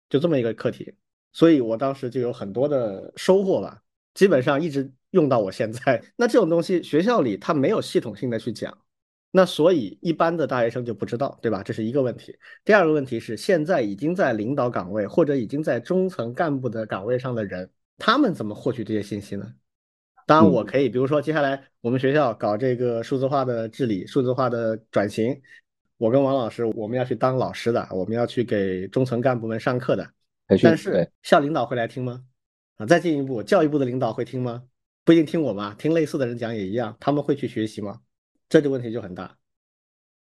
[0.08, 0.92] 就这么一个课题，
[1.32, 3.80] 所以我当时就有很多的收获吧，
[4.14, 6.02] 基本上一直用到我现在。
[6.16, 8.76] 那这种东西学校里他没有系统性的去讲，
[9.30, 11.62] 那所以一般的大学生就不知道，对吧？
[11.62, 12.36] 这是一个问题。
[12.64, 17.70] 第二个问题是，现在已经在领导岗位或者已经在中层干部的岗位上的人。
[18.00, 19.52] 他们怎么获取这些信息呢？
[20.24, 25.42] 当然，我可以，比如说，接下来我们学校搞这个数字化的治理、数字化的转型，
[25.96, 30.08] 我跟王老师，我们要去当老师的，我们要去给中层干部们上课的。
[30.62, 32.22] 但是校领导会来听吗？
[32.76, 34.62] 啊，再进一步，教育部的领导会听吗？
[35.08, 35.74] 不一定听我吗？
[35.78, 37.98] 听类似的人讲也一样，他们会去学习吗？
[38.46, 39.38] 这就问题就很大。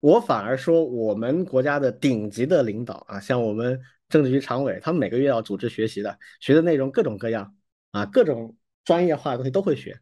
[0.01, 3.79] 我反而说，我们国家的顶级的领导啊，像我们。
[4.09, 7.55] 政治局常委，他们每个月要组织学习的，学的内容各种各样
[7.91, 10.01] 啊，各种专业化的东西都会学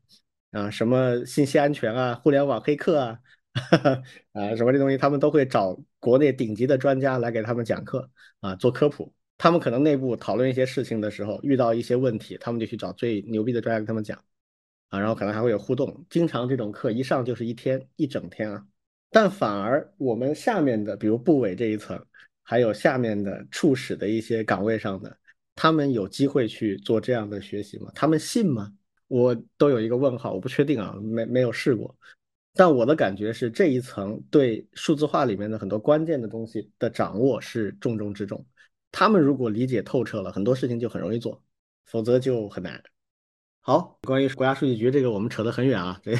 [0.52, 3.18] 啊，什么信息安全啊，互联网黑客啊，
[4.35, 9.12] 啊，什么这东西他们都会找国内顶级的专家来给他们讲课啊，做科普。
[9.37, 14.22] 他们可能内部讨论一些事情的时候遇到一些问题，他们就去找最牛逼的专家跟他们讲
[14.90, 16.05] 啊，然后可能还会有互动。
[16.11, 18.64] 经常这种课一上就是一天一整天啊，
[19.11, 21.98] 但反而我们下面的，比如部委这一层。
[22.42, 25.16] 还有下面的处室的一些岗位上的，
[25.55, 27.92] 他们有机会去做这样的学习吗？
[27.94, 28.72] 他们信吗？
[29.07, 31.96] 我都有一个问号，我不确定啊，没没有试过。
[32.55, 38.44] 但我的感觉是，这一层对数字化里面的很多关键的东西的掌握是重中之重。
[38.90, 41.40] 他们如果理解透彻了，很多事情就很容易做，
[41.87, 42.83] 否则就很难。
[43.70, 46.12] 好，关于国家数据局这个，我们扯得很远啊，这，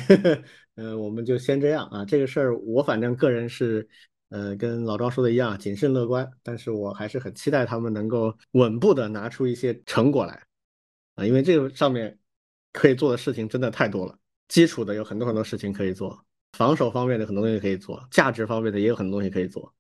[0.77, 2.05] 嗯，我们就先这样啊。
[2.05, 3.89] 这个事儿，我反正个人是。
[4.29, 10.41] 呃，跟老庄说的一样，谨慎乐观，但是我还是很期待他们能够稳步的拿出一些成果来，
[11.17, 12.17] 啊，因为这个上面
[12.73, 14.17] 可以做的事情真的太多了，
[14.47, 19.75] 基础的有很多很多事情可以做，防守方面的很多东西可以做，价值方面的也有很多东西可以做，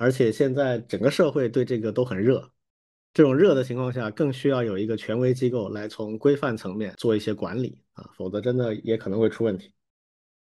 [0.00, 2.50] 而且现在整个社会对这个都很热，
[3.14, 9.72] 这种热的情况下，更需要有一个权威机构来从规范层面做一些管理啊，否则真的也可能会出问题。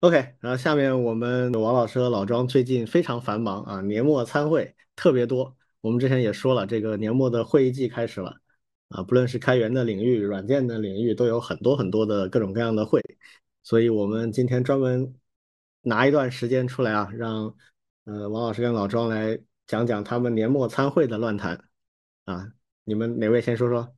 [0.01, 5.57] OK，然后下面我们王老师和老庄最近非常繁忙啊，年末参会特别多。
[5.81, 8.37] 我们之前也说了，这个年末的会议季开始了
[8.89, 13.03] 啊，不论是开源的领域、软件的领域，都有很多很多的各种各样的会
[13.63, 15.15] 所以我们今天专门
[15.83, 17.55] 拿一段时间出来啊，让
[18.05, 21.63] 呃王老师跟老庄来讲讲他们年末参会的乱谈
[22.25, 22.53] 啊。
[22.85, 23.95] 你们哪位先说说？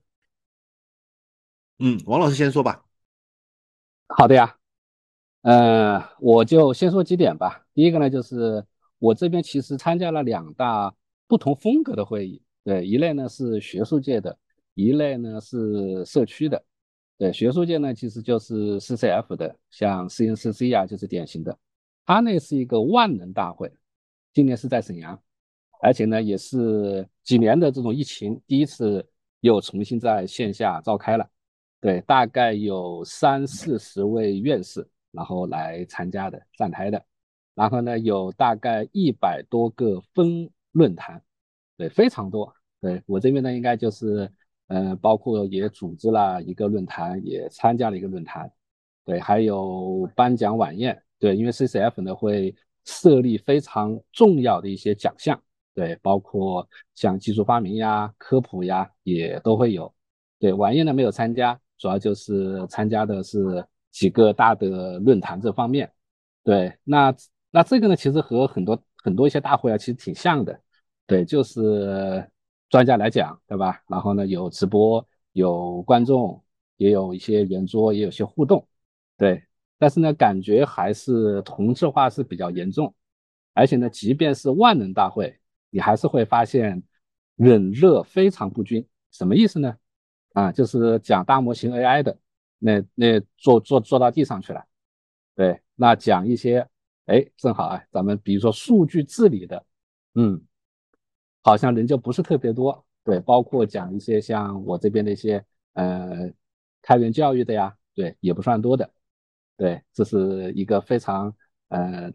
[1.78, 2.84] 嗯，王老师先说吧。
[4.08, 4.56] 好的呀，
[5.40, 7.66] 呃，我就先说几点吧。
[7.72, 8.64] 第一个呢，就是
[8.98, 10.94] 我这边其实参加了两大
[11.26, 14.36] 不同风格的会议，对，一类呢是学术界的，
[14.74, 16.62] 一类呢是社区的。
[17.16, 21.58] 对，学术界呢其实就是 CCF 的，像 CNCC 啊，就是典型的。
[22.04, 23.72] 它那是一个万能大会，
[24.34, 25.20] 今年是在沈阳，
[25.82, 29.04] 而且呢也是几年的这种疫情第一次
[29.40, 31.28] 又重新在线下召开了。
[31.80, 37.04] 对，大概有三四十位院士，然后来参加的站台的，
[37.56, 41.20] 然后呢，有大概一百多个分论坛，
[41.76, 42.54] 对，非常多。
[42.80, 44.30] 对我这边呢，应该就是，
[44.68, 48.48] 呃，包括也组织了一个论坛，也参加了一个论坛，
[49.04, 52.54] 对，还有颁奖晚宴，对，因为 CCF 呢会
[52.84, 55.42] 设立非常重要的一些奖项，
[55.74, 59.92] 对，包括像技术发明呀、科普呀，也都会有。
[60.38, 61.58] 对，晚宴呢没有参加。
[61.78, 65.90] 主要就是参加的是几个大的论坛这方面，
[66.44, 67.12] 对，那
[67.50, 70.60] 那这个呢，其实和很多很多一些大会啊，其实挺像的，
[71.08, 72.24] 对，就是
[72.70, 73.82] 专家来讲，对吧？
[73.88, 76.40] 然后呢，有直播，有观众，
[76.76, 78.64] 也有一些圆桌，也有些互动，
[79.18, 79.42] 对，
[79.76, 82.94] 但是呢，感觉还是同质化是比较严重，
[83.54, 85.36] 而且呢，即便是万能大会，
[85.72, 86.82] 你还是会发现
[87.36, 89.74] 冷热非常不均，什么意思呢？
[90.34, 92.18] 啊，就是讲大模型 AI 的，
[92.58, 94.62] 那那坐坐坐到地上去了，
[95.34, 96.68] 对，那讲一些，
[97.06, 99.64] 哎，正好啊，咱们比如说数据治理的，
[100.14, 100.40] 嗯，
[101.42, 106.30] 好像人就不是特别多，对，包括讲一些像我这边的一些，呃，
[106.82, 108.90] 开源教育的呀，对，也不算多的，
[109.56, 111.34] 对，这是一个非常，
[111.68, 112.12] 呃，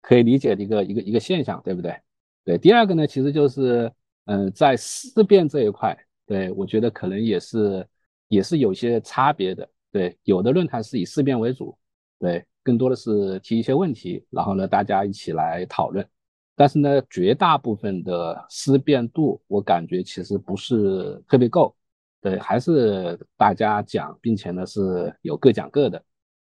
[0.00, 2.00] 可以理解的一个一个一个现象，对不对？
[2.46, 3.92] 对，第二个呢，其实就是，
[4.26, 5.98] 嗯，在思辨这一块。
[6.26, 7.84] 对，我觉得可能也是，
[8.28, 9.68] 也是有些差别的。
[9.90, 11.76] 对，有的论坛是以思辨为主，
[12.20, 16.08] 对，更多的是提一些问题，然后呢，大家一起来讨论。
[16.54, 21.74] 但是呢，绝大部分的思辨度，我感觉其实不是特别够。
[22.20, 26.00] 对，还是大家讲，并且呢是有各讲各的。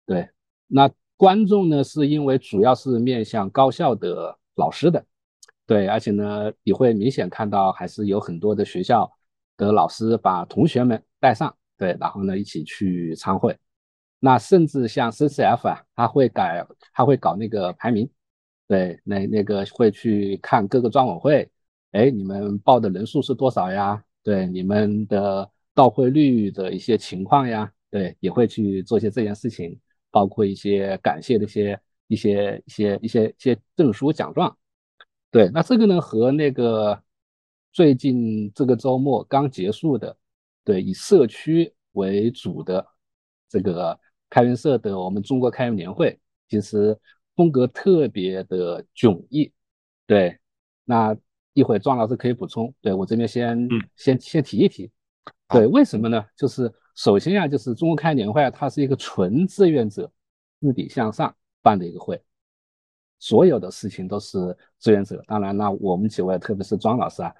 [0.06, 0.26] 对，
[0.66, 5.04] 那观众呢，是因为主要是面向高校的老师的，
[5.70, 9.08] 对，而且呢，你会明显看到还是有很多的学校。
[9.56, 13.54] 的老师把同学们带上，对，然后呢一起去参会。
[14.18, 18.10] 那甚至像 CCF 啊，他会改，他会搞那个排名，
[18.66, 21.50] 对，那那个会去看各个专委会，
[21.92, 24.02] 哎，你们报的人数是多少呀？
[24.24, 29.78] 对，你们的到会率的一些情况呀，对，也会去做一些这件事情，
[30.10, 34.56] 包括一些感谢的一些一些一些一些一些证书奖状。
[35.30, 37.02] 对，那这个呢和那个。
[37.72, 40.16] 最近这个周末刚结束的，
[40.64, 42.84] 对，以社区为主的
[43.48, 43.96] 这个
[44.28, 46.18] 开源社的我们中国开源年会，
[46.48, 46.98] 其实
[47.36, 49.52] 风格特别的迥异。
[50.04, 50.36] 对，
[50.84, 51.16] 那
[51.52, 52.74] 一会儿庄老师可以补充。
[52.80, 54.90] 对我这边先先先提一提。
[55.48, 56.26] 对，为什么呢？
[56.36, 60.10] 就是首先啊，就是中国开源年会啊，它是一个纯志愿者
[60.60, 62.20] 自底向上办的一个会，
[63.20, 65.22] 所有的事情都是志愿者。
[65.28, 67.32] 当然，那我们几位，特别是庄老师啊。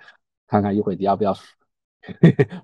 [0.47, 1.33] 看看一会你要不要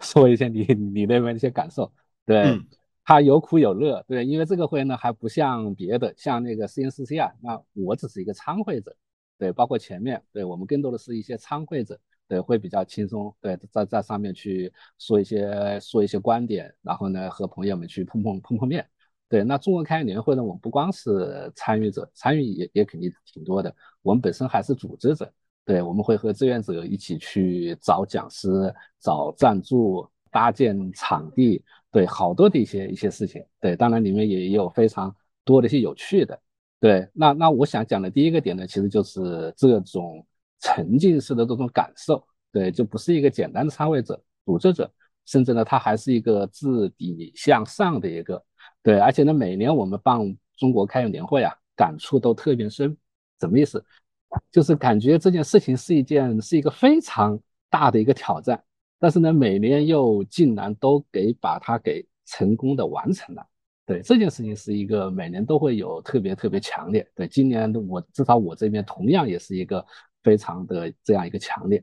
[0.01, 1.93] 说 一下你你那边的一些感受？
[2.25, 2.61] 对，
[3.05, 8.97] 他有苦有乐，对，因为这个会呢还不像别的，像那个 CNCC 啊，那我只是一个参会者，
[9.39, 11.97] 对，包括前面，对我们更多的是一些参会者，
[12.27, 18.85] 对，会比较轻松，对，在在上面去说一些说一些观点，然后呢和朋友们去碰碰碰碰面，
[19.29, 25.29] 对，那中国开源年会呢，我们不光是参与者，参与也也肯定挺多的，我们本身还是组织者。
[25.64, 31.61] 对，我们会和志愿者一起去找讲师、找赞助、搭建场地，
[31.91, 33.45] 对，好多的一些一些事情。
[33.61, 35.12] 对，当然里面也有非常
[35.45, 36.39] 多的一些有趣的。
[36.79, 40.24] 对，那那我想讲的第一个点呢，其实就是这种
[40.61, 42.24] 沉浸式的这种感受。
[42.53, 44.89] 对，就不是一个简单的参会者、组织者，
[45.24, 48.41] 甚至呢，他还是一个自底向上的一个。
[48.87, 50.16] 对，而且呢，每年我们办
[50.57, 52.97] 中国开源年会啊，感触都特别深。
[53.41, 53.84] 什么意思？
[54.53, 57.37] 就是感觉这件事情是一件是一个非常
[57.68, 58.62] 大的一个挑战，
[59.01, 63.45] 但是呢，每年又竟然都给把它给成功的完成了。
[63.84, 67.05] 对这件事情是一个每年都会有特别特别强烈。
[67.12, 69.84] 对今年我至少我这边同样也是一个
[70.22, 71.82] 非常的这样一个强烈。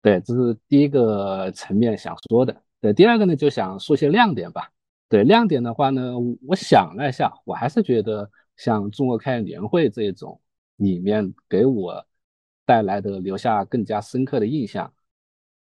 [0.00, 2.56] 对，这是第一个层面想说的。
[2.80, 4.72] 对，第二个呢就想说些亮点吧。
[5.08, 6.12] 对亮点的话呢，
[6.46, 10.38] 我想了一下，我还是觉得像中国开源年会这种
[10.76, 12.04] 里面给我
[12.66, 14.92] 带来的留下更加深刻的印象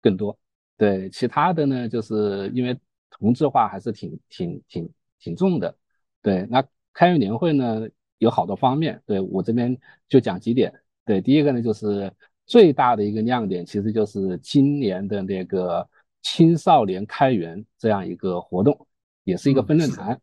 [0.03, 0.37] 更多。
[0.77, 2.77] 对其他的呢，就是因为
[3.11, 5.77] 同质化还是挺挺挺挺重的。
[6.23, 7.87] 对，那开源年会呢
[8.19, 9.79] 有好多方面，对我这边
[10.09, 10.73] 就讲几点。
[11.05, 12.13] 对，第一个呢就是
[12.47, 15.89] 最大的一个亮点，其实就是今年的那个
[16.23, 18.87] 青少年开源这样一个活动。
[19.31, 20.21] 也是一个分论坛，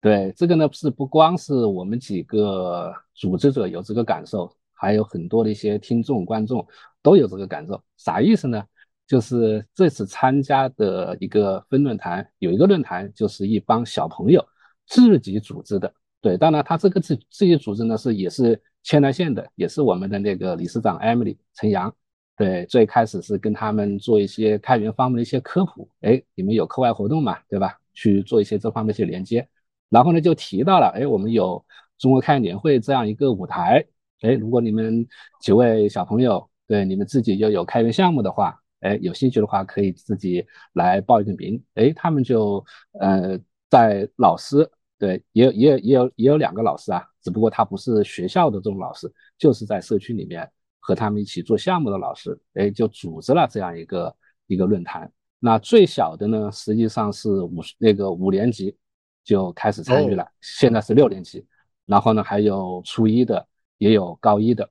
[0.00, 6.66] 对这个呢是不光是我们几个组织者有这个感受，还有很多的一些听众观众
[7.02, 7.82] 都有这个感受。
[7.96, 8.64] 啥意思呢？
[9.06, 14.42] 就是这次参加的一个分论坛，有一个论坛就是一帮小朋友
[14.86, 15.92] 自己组织的。
[16.22, 21.94] 对，当然他这个自自己组织呢是也是千来县的，也是我们的那个理事长 Emily 陈阳。
[22.34, 25.86] 对，最开始是跟他们做一些开源方面的一些科普。
[26.00, 27.38] 哎，你们有课外活动嘛？
[27.46, 27.78] 对吧？
[27.94, 29.46] 去做一些这方面一些连接，
[29.88, 31.64] 然后呢就提到了，哎，我们有
[31.98, 33.84] 中国开源年会这样一个舞台，
[34.20, 35.06] 哎，如果你们
[35.40, 42.64] 几位小朋友对你们自己又有开源项目的话，哎，有兴趣的话可以自己来报一个名，哎，他们就
[43.00, 43.38] 呃
[43.70, 44.68] 在老师
[44.98, 54.16] 对也有也有也有也有两个老师啊，只不过他不是学校的这种老师，就是在社区里面和他们一起做项目的老师，哎，就组织了这样一个
[54.46, 55.10] 一个论坛。
[55.46, 58.74] 那最小的呢，实际上是五那个五年级
[59.22, 61.46] 就开始参与了，现在是六年级，
[61.84, 64.66] 然后呢还有初一的，也有高一的。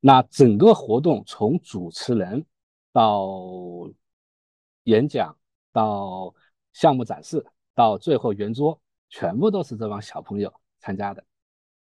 [0.00, 2.42] 那整个活动从主持人
[2.90, 3.28] 到
[4.84, 5.36] 演讲
[5.72, 6.34] 到
[6.72, 7.44] 项目展示
[7.74, 8.80] 到最后圆桌，
[9.10, 11.22] 全部都是这帮小朋友参加的。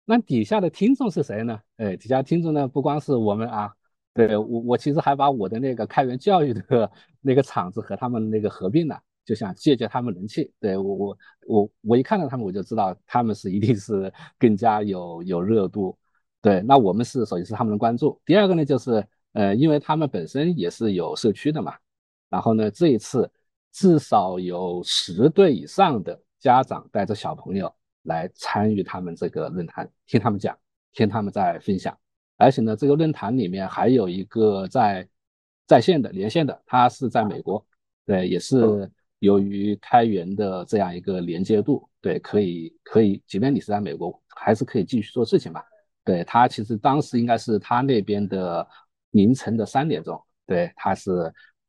[0.06, 1.60] 那底下的听众是谁呢？
[1.76, 3.74] 哎，底下听众呢不光是我们啊。
[4.18, 6.90] 对我，我其实还把我的那个开源教育的
[7.20, 10.52] 那个厂子和他们那个合并了，就想借借他们人气。
[10.58, 15.96] 对我，我我我一看到他们，我就知道他们是一定是更加有有热度。
[16.42, 21.72] 对，那我们是首先是他们的关注，第二个呢就是呃，因为他们本身也是有社区的嘛。
[22.28, 23.30] 然后呢，这一次
[23.70, 30.58] 至少有十对以上的家长带着小朋友来参与他们这个论坛，听他们讲，
[30.92, 31.96] 听他们在分享。
[32.38, 35.06] 而且呢，这个论坛里面还有一个在
[35.66, 37.62] 在线的连线的，他是在美国，
[38.06, 45.60] 对，也是由于开源的这样一个连接度，对，可以可以，即便你是在美国，还是可以继续做事情嘛。
[46.04, 48.64] 对他其实当时应该是他那边的
[49.10, 51.10] 凌晨的三点钟，对，他是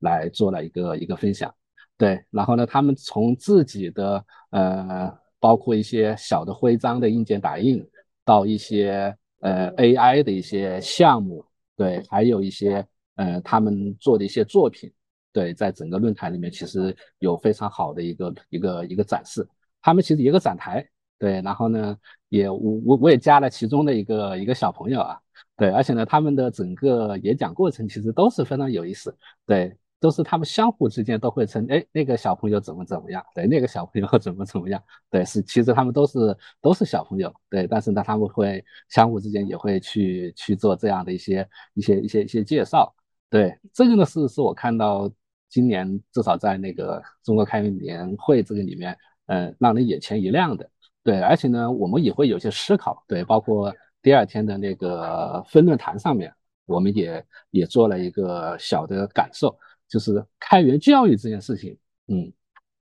[0.01, 1.51] 来做了一个一个分享，
[1.97, 7.83] 对，然后呢，他们从自己的呃，包括一些小的徽章的硬件打印
[8.23, 9.17] 到一些。
[9.39, 12.85] 呃，AI 的一些项目，对，还有一些
[13.15, 14.91] 呃，他们做的一些作品，
[15.31, 19.47] 对，在整个论坛里面其实有非常好的一个一个一个展示。
[19.81, 20.85] 他们其实一个展台，
[21.17, 25.17] 对，然后呢，也我我我也加了其中的一个一个小朋友啊，
[25.55, 29.15] 对，而且呢，他们的整个演讲过程其实都是非常有意思，
[29.45, 29.75] 对。
[29.99, 33.23] 都是他们相互之间都会称，哎，那个小朋友怎么怎么样？
[33.35, 34.81] 对，那个小朋友 怎么怎么样？
[35.09, 42.93] 对，是其实他们都是都是小朋友，对，但是呢，他们会相互之间也会去去做这样的一些一些一些一些介绍。
[43.29, 45.11] 对，这个呢是是我看到
[45.49, 48.97] 今年至少在那个中国开源年会这个里面，
[49.27, 50.69] 嗯，让人眼前一亮的。
[51.03, 56.31] 对，而且呢，我们也会有些思考，对，包括第二天的那个分论坛上面，
[56.65, 59.57] 我们也也做了一个小的感受。
[59.89, 61.75] 就是开源教育这件事情，
[62.07, 62.31] 嗯，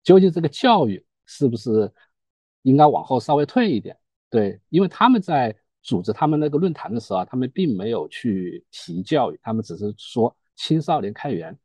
[0.03, 1.91] 究竟这个教育是不是
[2.61, 3.95] 应该往后稍微退一点？
[4.29, 11.55] 对，因为他们在组织他们那个论坛的时候啊，他们并没有去提教育，他们只是说青少年开源。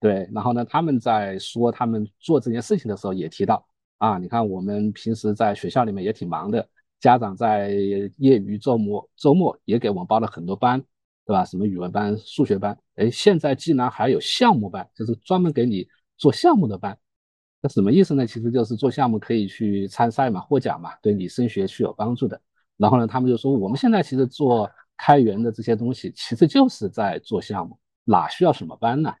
[0.00, 3.66] 对，然后呢，他们在说他们做这件事情的时候也提到
[3.98, 6.68] 啊，你看我们平时在学校里面也挺忙的，
[7.00, 7.70] 家长在
[8.16, 10.82] 业余周末周末也给我们报了很多班。
[11.28, 11.44] 对吧？
[11.44, 12.74] 什么语文班、数学班？
[12.94, 16.98] 哎，现在竟然还有项目班，就是专门给你做项目的班。
[17.60, 18.26] 那什么意思呢？
[18.26, 22.40] 其实就是做项目可以去参赛嘛，获奖嘛，对你升学是有帮助的。
[22.78, 29.12] 然后呢，他们就说，我们现在其实做开源的这些东西，其实就是在做项目，哪需要什么班呢？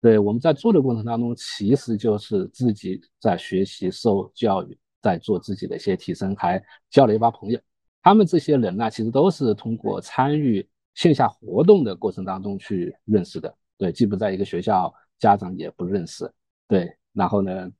[0.00, 6.58] 对，我们在做的过程当中，其实就是自己在学习、受教育，在做自己的一些提升，还
[6.88, 7.60] 交了一帮朋友。
[8.02, 10.66] 他们这些人呢，其实都是通过参与。
[10.94, 16.30] 线下活动的过程当中去认识的，对，既不在一个学校，家长也不认识，
[16.66, 17.70] 对，然后呢，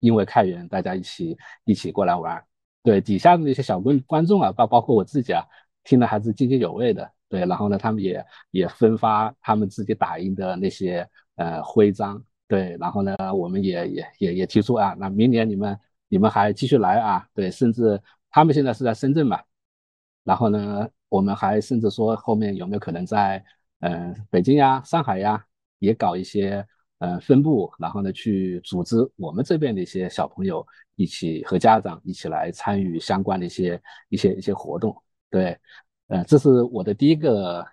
[0.00, 2.42] 因为开源，大家一起一起过来玩，
[2.82, 5.44] 对，底下的那些小观观众啊，包包括我自己啊，
[5.84, 15.78] 听的还是津津有味的，对，然后呢，他们也也分发他们自己打印的那些呃徽章，对，然后呢，我们也也也也提出啊，那明年你们
[16.08, 17.26] 你们还继续来啊？
[17.34, 18.00] 对，甚至
[18.30, 19.40] 他们现在是在深圳嘛，
[20.24, 23.44] 然后呢，我们还甚至说后面有没有可能在
[23.80, 25.44] 嗯北京呀、上海呀
[25.78, 26.66] 也搞一些
[27.00, 34.96] 呃分部，然后呢去组织我们这边的一些小朋友一起和家长一起来参与相关的一些一些一些活动。
[35.28, 35.58] 对，
[36.06, 37.66] 呃，这是我的第一个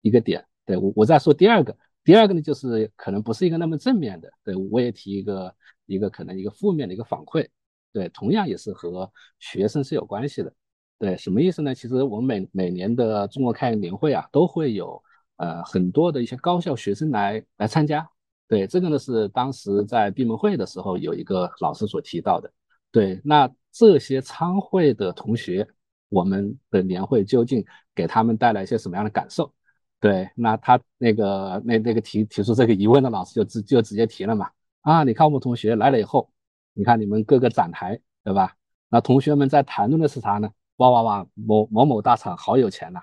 [0.00, 0.42] 一个点。
[0.64, 4.32] 对我，我再说第二个，第二个呢就是可能不是一个那么正面的。
[4.42, 7.46] 对我也提一个一个可能一个负面的一个反馈。
[7.92, 10.50] 对，同样也是和学生是有关系的。
[10.98, 11.74] 对，什么意思呢？
[11.74, 15.02] 其实我们每每年的中国开源年会啊，都会有
[15.36, 18.08] 呃很多的一些高校学生来来参加。
[18.48, 22.50] 对，这个呢是当时在闭门会的时候有一个老师所提到的。
[22.90, 25.66] 对，那这些参会的同学，
[26.08, 29.52] 我们的年会究竟给他们带来一些什么样的感受？
[30.00, 34.50] 对，那他那个那那个提提出这个疑问的老师就直就直接提了嘛。
[34.80, 36.30] 啊，你看我们同学来了以后。
[36.74, 38.54] 你看你们各个展台，对吧？
[38.88, 40.48] 那同学们在谈论的是啥呢？
[40.78, 43.00] 哇哇哇，某某某大厂好有钱呐，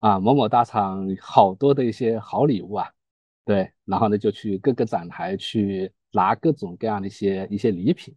[0.00, 2.88] 啊，某某大厂好多的一些好礼物啊，
[3.44, 8.14] 对，然后呢就去各个展台去拿各种各样的一些一些礼品，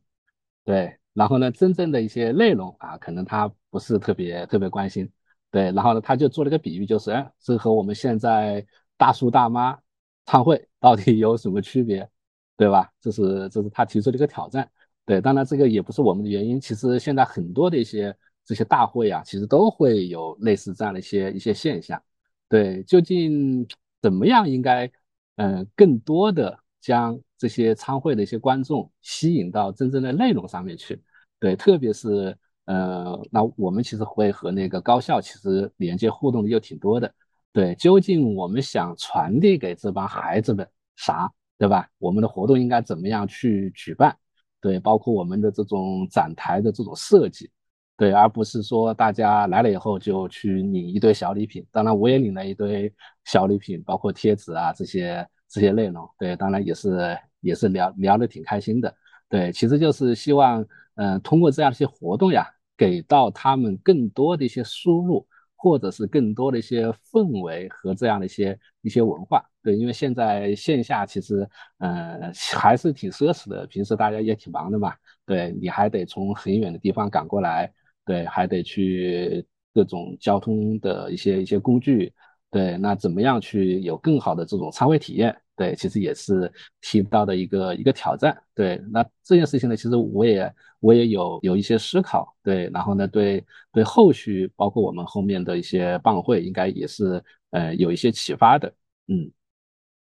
[0.66, 5.10] 对，然后呢真正的一些内容啊，可能他不是特别特别关心，
[5.50, 8.66] 对，然后呢他就做了个比喻，就是哎，这和我们现在
[8.98, 9.80] 大叔大妈
[10.26, 12.08] 参会到底有什么区别？
[12.56, 12.92] 对吧？
[13.02, 14.70] 这是这是他提出的一个挑战。
[15.06, 16.62] 对，当然这个也不是我们的原因。
[16.62, 18.16] 其实现在很多的一些
[18.46, 22.02] 这些大会啊，其实都会有类似这样的一些一些现象。
[22.50, 23.68] 对，究竟
[24.02, 24.90] 怎么样应该
[25.38, 31.02] 嗯更多的将这些参会的一些观众吸引到真正的内容上面去？
[31.40, 37.14] 对，特别是呃，那我们其实会和那个高校其实连接互动的又挺多的。
[37.52, 41.32] 对，究竟我们想传递给这帮孩子们啥？
[41.58, 41.88] 对吧？
[41.98, 44.18] 我们的活动应该怎么样去举办？
[44.60, 47.50] 对，包括我们的这种展台的这种设计，
[47.96, 51.66] 对，而不是说大家来了以后就去领一堆小礼品。
[51.72, 52.92] 当然，我也领了一堆
[53.26, 56.10] 小礼品，包括贴纸啊这些这些内容。
[56.18, 58.94] 对，当然也是也是聊聊的挺开心的。
[59.30, 60.66] 对，其实就是希望，
[60.96, 65.26] 嗯，通过这样一些活动呀，给到他们更多的一些输入。
[65.56, 73.66] 或者是更多的一些氛围和这样的一些一些文化，对，因为现在线下其实，呃，还是挺奢侈的。
[73.68, 74.94] 平时大家也挺忙的嘛，
[75.26, 77.72] 对你还得从很远的地方赶过来，
[78.06, 82.14] 对，还得去各种交通的一些一些工具，
[82.52, 85.36] 对，那怎么样去有更好的这种参会体验？
[85.56, 86.52] 对，其实也是
[86.82, 88.36] 提到的一个一个挑战。
[88.56, 92.36] 对，那这件事情呢，其实我也我也有有一些思考。
[92.42, 98.74] 对，然后呢，对对后续包括我们后面的一些办会，应该也是呃有一些启发的。
[99.08, 99.32] 嗯，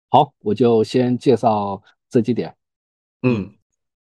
[0.09, 2.55] 好，我就先介绍这几点。
[3.21, 3.53] 嗯，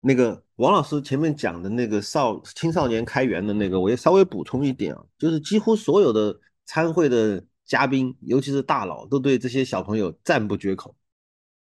[0.00, 10.94] 那个王老师前面讲的那个少青少年开源的那个，我也稍微补充一点啊，就是几乎所有的参会的嘉宾，尤其是大佬，都对这些小朋友赞不绝口。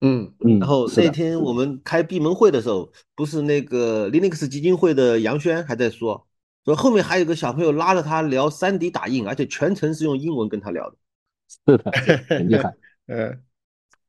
[0.02, 6.28] 嗯嗯，然后那天我们开闭门会的时候，不是那个 Linux 基金会的杨轩还在说，
[6.64, 10.96] 说后面还有个小朋友拉着他聊 3D 打印，而且全程是用英文跟他聊的。
[11.48, 11.92] 是的，
[12.28, 12.72] 很厉害。
[13.08, 13.42] 嗯，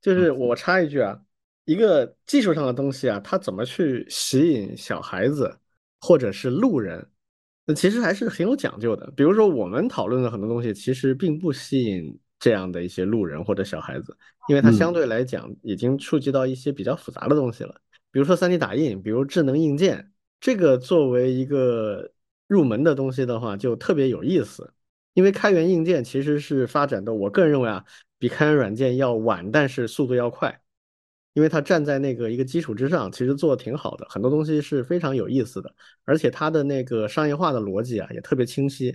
[0.02, 1.20] 就是我插一句啊，
[1.64, 5.58] 一个技术上的东西啊，它怎么去吸引小孩子
[6.00, 7.08] 或者是路人，
[7.66, 9.10] 那其实还是很有讲究的。
[9.16, 14.16] 比如说我们讨论的很多东西，其实并不吸引这样的一些路人或者小孩子。
[14.48, 17.74] 因为它相对来讲已经触及到一些比较复杂的东西了，
[18.12, 22.12] 比如说 3D 打印，比如智能硬件，这个作为一个
[22.46, 24.74] 入门的东西的话，就特别有意思。
[25.14, 27.82] 因为开源硬件其实是发展的，我个人认为啊，
[28.18, 30.60] 比开源软件要晚，但是速度要快。
[31.34, 35.74] 因为它站在那个一个基础之上，其实做的挺好的，很多东西是非常有意思的，
[36.04, 38.86] 而且它的那个商业化的逻辑啊也特别清晰，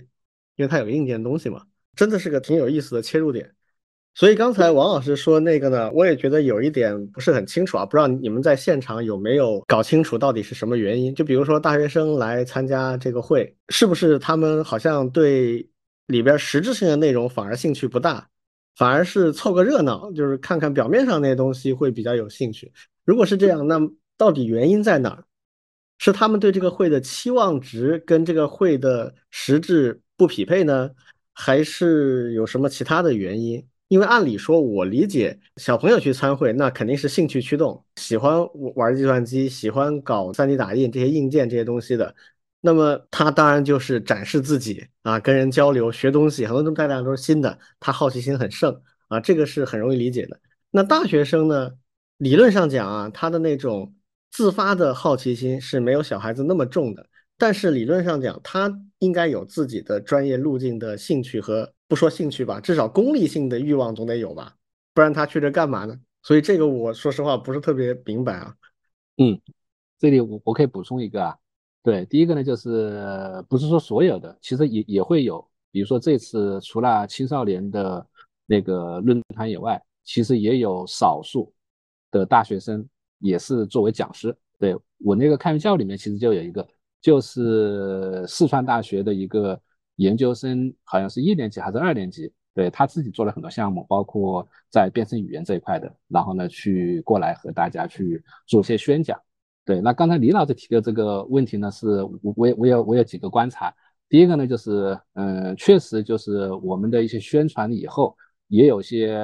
[0.56, 1.62] 因为它有硬件东西嘛，
[1.94, 3.54] 真的是个挺有意思的切入点。
[4.14, 11.14] 所以刚才王老师说那个呢，我也觉得有一点不是很清楚啊，不知道你们在现场有没有搞清楚到底是什么原因？
[11.14, 15.68] 就比如说大学生来参加这个会，是不是他们好像对
[16.06, 18.28] 里边实质性的内容反而兴趣不大，
[18.76, 22.72] 反而是凑个热闹，就是看看表面上那些东西会比较有兴趣？
[23.04, 23.78] 如果是这样，那
[24.16, 25.24] 到底原因在哪儿？
[25.98, 30.90] 是他们对这个会的期望值跟这个会的实质不匹配呢，
[31.34, 33.62] 还是有什么其他的原因？
[33.88, 38.38] 因为按理说，我理解小朋友去参会，那肯定是兴趣驱动，喜欢
[38.76, 42.14] 玩计算机，喜欢搞 3D 打印这些硬件这些东西的。
[42.60, 50.38] 那么他当然就是展示自己啊，跟人交流，学东西，很多东西大量都是新的，他好奇心很盛啊，这个是很容易理解的。
[50.70, 51.70] 那大学生呢，
[52.18, 53.94] 理论上讲啊，他的那种
[54.30, 57.06] 自发的好奇心是没有小孩子那么重的，
[57.38, 64.54] 但是理论上讲，他应该有自己的专业路径的兴趣和不说兴趣吧，至少功利性的欲望总得有吧，
[64.92, 65.98] 不然他去这干嘛呢？
[66.22, 68.54] 所以这个我说实话不是特别明白啊。
[69.16, 69.40] 嗯，
[69.98, 71.34] 这里我我可以补充一个啊，
[71.82, 78.06] 对，第一个呢就是不是说所有的，其实也也会有，比如说这次除了青少年的
[78.46, 81.52] 那个论坛以外，其实也有少数
[82.10, 82.88] 的大学生。
[83.22, 84.74] 也是作为讲师，对
[85.04, 86.66] 我那个开源教里面其实就有一个，
[87.02, 89.60] 就是四川大学的一个
[89.96, 99.20] 研究生，好像是一年级还是二年级，对他自己做了很多项目，包括在编程语言这一块的，然后呢去过来和大家去做些宣讲。
[99.70, 103.72] 对，那刚才李老师提的这个问题呢，是我我我有我有几个观察，
[104.08, 108.16] 第一个呢就是嗯，确实就是我们的一些宣传以后，
[108.48, 109.14] 也有些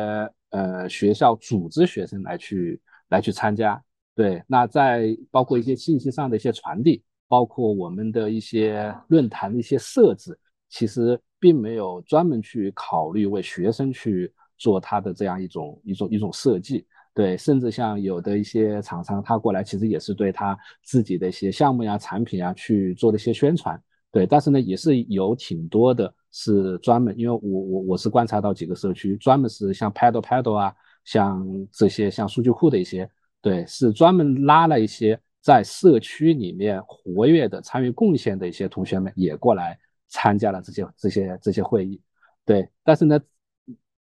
[0.50, 3.82] 呃学校组织学生来去来去参加。
[4.14, 10.38] 对，那在包括一些信息上的一些传递，包括我们的一些论坛的一些设置，
[10.68, 16.86] 其实并没有专门去考虑为学生去做他的这样一种一种一种设计。
[17.16, 23.82] 对，甚至像有的一些厂商，他过来其实也是对他自己的一些项目呀、产品啊去做的一些宣传。
[24.12, 31.42] 对，但是呢，也是有挺多的是专门，因为我我我是观察到几个社区，专门是像 Paddle Paddle 啊，像
[31.72, 33.10] 这些像数据库的一些。
[33.40, 41.98] 对，是专门拉了一些在社区里面活跃的、参与贡献的一些同学们也过来参加了这些、这些、这些会议。
[42.44, 43.18] 对，但是呢，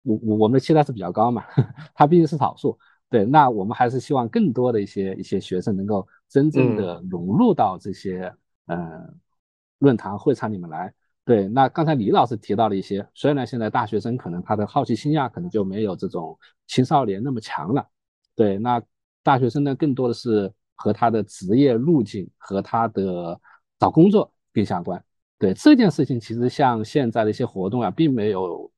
[0.02, 1.44] 我我我们的期待是比较高嘛，
[1.94, 2.76] 他毕竟是少数。
[3.14, 8.34] 对，那我们还是希望更多的一些一些学生能够真正的融入到这些
[8.66, 8.76] 嗯
[9.78, 10.92] 论坛会场里面来。
[11.24, 16.36] 对，那刚才李老师提到了一些，虽然现在大学生可能他的好奇心呀，可能就没有这种
[16.66, 17.86] 青少年那么强了。
[18.34, 18.82] 对，那。
[19.26, 23.40] 大学生呢，更多的是和他的职业路径和他的
[23.78, 25.02] 找工作更相关。
[25.38, 28.70] 对这件事情，其实像现在的一些活动啊，并没有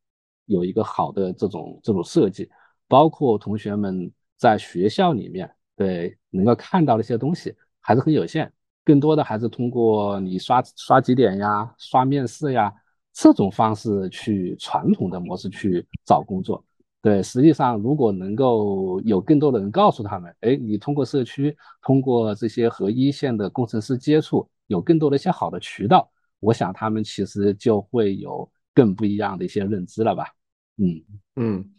[0.45, 2.49] 有一个好的这种这种设计。
[2.87, 8.53] 包括同学们在学校里面，对能够看到的一些东西还是很有限，
[8.85, 12.73] 更多的还是通过你刷刷几点呀、刷面试呀
[13.13, 16.63] 这种方式去传统的模式去找工作。
[17.03, 26.11] 对，实际上如果能够有更多的人告诉他们，哎，你通过社区，通过这些和一线的工程师接触，有更多的一些好的渠道，
[26.41, 30.27] 我想他们其实就会有更不一样的一些认知了吧。
[30.79, 31.01] 嗯
[31.37, 31.71] 嗯，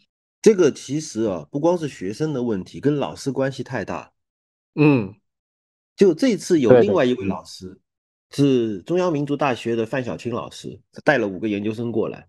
[0.48, 4.12] 这个其实啊，不光是学生的问题，跟老师关系太大。
[4.76, 5.14] 嗯，
[5.94, 7.78] 就这次有另外一位老师，
[8.30, 12.26] 是中央民族大学的范小青老师，带了五个研究生过来，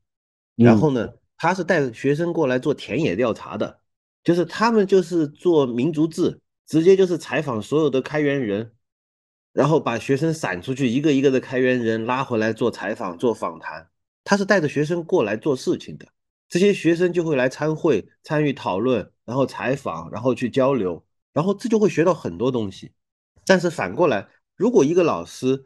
[0.57, 1.07] 然后呢。
[1.38, 3.80] 他是带学生过来做田野调查的，
[4.26, 8.74] 就是他们就是做民族志，直接就是采访所有的开源人，
[9.53, 13.88] 然后把学生散出去，一个一个的开源人拉回来做采访、做访谈。
[14.26, 16.05] 他是带着学生过来做事情的，
[16.50, 22.91] 这些学生就会来参会、参与讨论，然后采访，然后去交流，然后这就会学到很多东西。
[23.45, 24.28] 但是反过来，
[24.58, 25.64] 如果一个老师，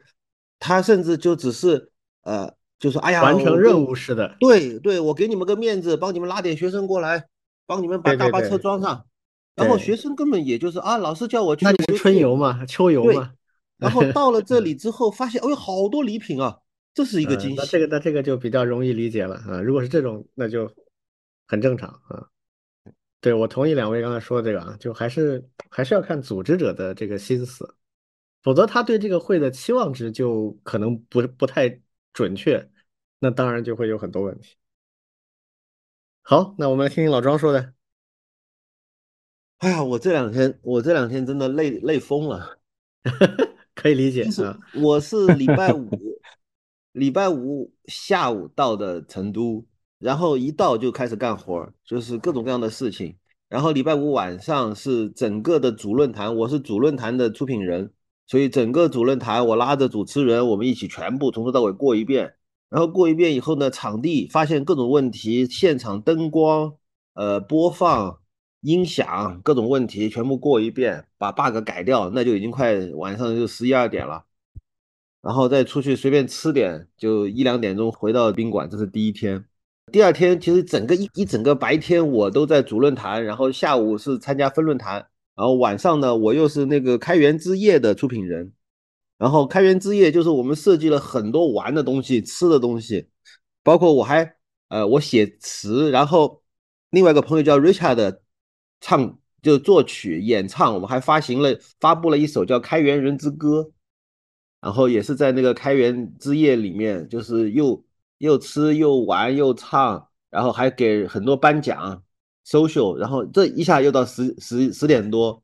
[0.58, 1.90] 他甚至就只是
[2.22, 2.54] 呃。
[2.76, 4.36] 就说哎呀，完成任务似的。
[4.40, 7.24] 对对，我给你们个面子，帮你们拉点学生过来，
[7.66, 9.06] 帮你们把大巴车装上。
[9.54, 11.64] 然后学生根本也就是啊，老师叫我去。
[11.64, 13.32] 那你们春游嘛，秋游嘛。
[13.78, 16.58] 然后到了这 里之后，发现哦有好多礼品啊，
[16.94, 17.56] 这是一个惊喜。
[17.56, 19.60] 那这个那这个就比较容易理解了啊。
[19.60, 20.72] 如果是这种，那就
[21.46, 22.30] 很正常啊。
[23.20, 27.74] 对我同意两位刚才说的这个啊，就还是还是要看组织者的这个心思，
[28.42, 31.80] 否则他对这个会的期望值就可能不不太
[32.12, 32.70] 准确。
[33.18, 34.56] 那当然就会有很多问题。
[36.20, 37.74] 好，那我们来听听老庄说的。
[39.58, 42.58] 哎呀，我这两天我这两天真的累累疯了，
[43.74, 44.24] 可以理解。
[44.44, 45.88] 啊我是礼拜五
[46.94, 49.66] 礼拜五下午到的成都，
[49.98, 53.16] 然后一到就开始干活，就是各种各样的事情。
[53.48, 57.92] 然后礼拜五晚上是整个的主论坛，我是主论坛的出品人，
[58.28, 62.34] 所以整个主论坛我拉着主持人，我们一起全部从头到尾过一遍。
[62.70, 66.74] 然后过一遍以后呢，场地发现各种问题，现场灯光、
[67.14, 68.20] 呃播放、
[68.60, 74.24] 音响各种问题全部过一遍，把 bug 改掉，那就已经快晚上就十一二点了。
[75.24, 79.42] 然后再出去随便吃点，就一两点钟回到宾馆，这是第一天。
[79.90, 84.94] 第二天其实整个一一整个白天我都在主论坛，然后下午是参加分论坛，
[85.34, 88.52] 然后晚上呢我又是那个开源之夜的出品人。
[89.16, 93.08] 然后开源之夜就是我们设计了很多玩的东西、吃的东西，
[93.62, 94.34] 包括我还
[94.68, 96.42] 呃我写词，然后
[96.90, 98.18] 另外一个朋友叫 Richard
[98.80, 103.60] 唱就作曲演唱，我们还发行了发布了一首叫《开元人之歌》，
[104.64, 107.84] 然后也是在那个开元之夜里面，就是又
[108.16, 112.02] 又吃又玩又唱，然后还给很多颁奖
[112.46, 115.42] social，然后这一下又到十十十点多，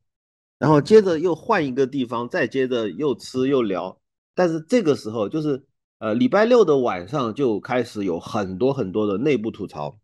[0.56, 4.00] 然后接着又换一个地方，再接着又吃又聊，
[4.34, 5.62] 但是这个时候就是
[5.98, 9.98] 呃礼拜六的晚上就开始有很多很多的内部吐槽。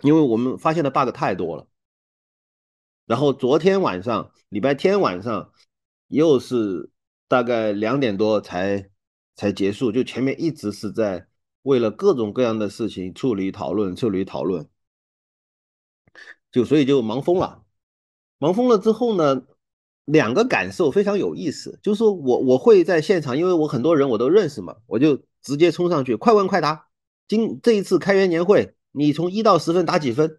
[0.00, 1.66] 因为我们发现的 bug 太多了，
[3.04, 5.52] 然后昨天晚上，礼拜天晚上
[6.08, 6.88] 又是
[7.32, 8.90] 大概两点多才
[9.36, 11.26] 才结束，就前面一直是在
[11.62, 14.68] 为了各种各样的事情处理讨论、处理讨论，
[16.50, 17.64] 就所以就忙疯了。
[18.36, 19.46] 忙疯了之后呢，
[20.04, 26.88] 两个感受非常有意思，就是说我我会在现场，因为我很多人我都认识嘛，我就直接冲上去，快问快答。
[27.26, 28.74] 今这一次开元年会。
[28.90, 30.38] 你从一到十分打几分？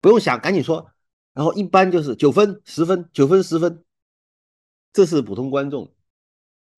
[0.00, 0.92] 不用想，赶紧说。
[1.34, 3.82] 然后一般就是九分、十分、九分、十分，
[4.92, 5.94] 这是普通观众。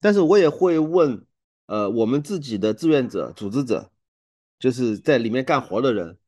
[0.01, 1.27] 但是我也会问，
[1.67, 3.91] 呃，我们自己的志愿者、组织者，
[4.59, 6.19] 就是在里面干活的人，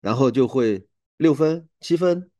[0.00, 0.86] 然后就会
[1.16, 2.30] 六分、七分。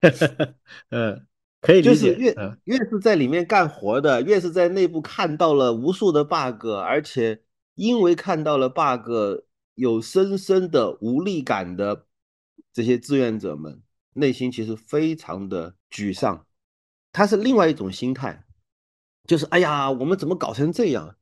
[0.90, 1.26] 嗯，
[1.60, 1.94] 可以理解。
[1.94, 2.34] 就是越
[2.64, 7.42] 越是在里面干活的，越是在内部看到了无数的 bug，而且
[7.74, 9.44] 因为看到了 bug。
[9.76, 12.04] 有深深的无力感的
[12.70, 13.82] 这些志愿者们，
[14.12, 16.46] 内心其实非常的沮丧。
[17.12, 18.44] 他是另外一种心态，
[19.24, 21.16] 就是哎呀，我们怎么搞成这样？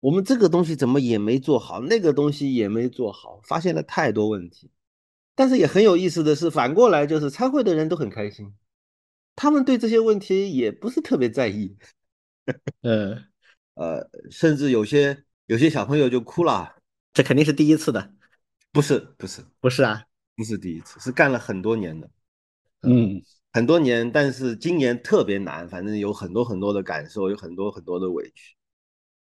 [0.00, 4.70] 我们这个东西怎么也没做好，那个东西也没做好，发现了太多问题。
[5.34, 8.54] 但是也很有意思的是，反过来就是参会的人都很开心，
[9.36, 11.76] 他们对这些问题也不是特别在意。
[12.82, 13.24] 嗯，
[13.74, 16.76] 呃，甚至有些有些小朋友就哭了。
[17.12, 18.14] 这肯定是第一次的，
[18.70, 20.04] 不是不是不是啊，
[20.36, 22.10] 不是第一次，是干了很多年的，
[22.82, 23.22] 嗯，
[23.52, 28.54] 很多年，但是今年特别难，反正有很多很多的感受，有很多很多的委屈，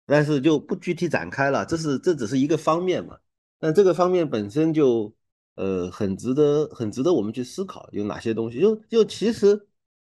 [0.05, 3.17] 但是就不具体展开了，这是这只是一个方面嘛，
[3.59, 5.13] 但这个方面本身就
[5.55, 9.67] 呃很值得很值得我们去思考，有哪些东西，就就其实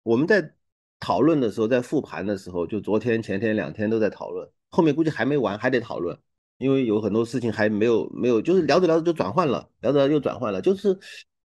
[0.03, 0.55] 我们在
[0.99, 6.17] 讨论的时候，在复盘的时候，就昨天前天两天都在讨论，后面估计还没完，还得讨论。
[6.57, 10.99] 因为有很多事情还没有没有，就是聊着聊着就转换了，聊着又转换了，就是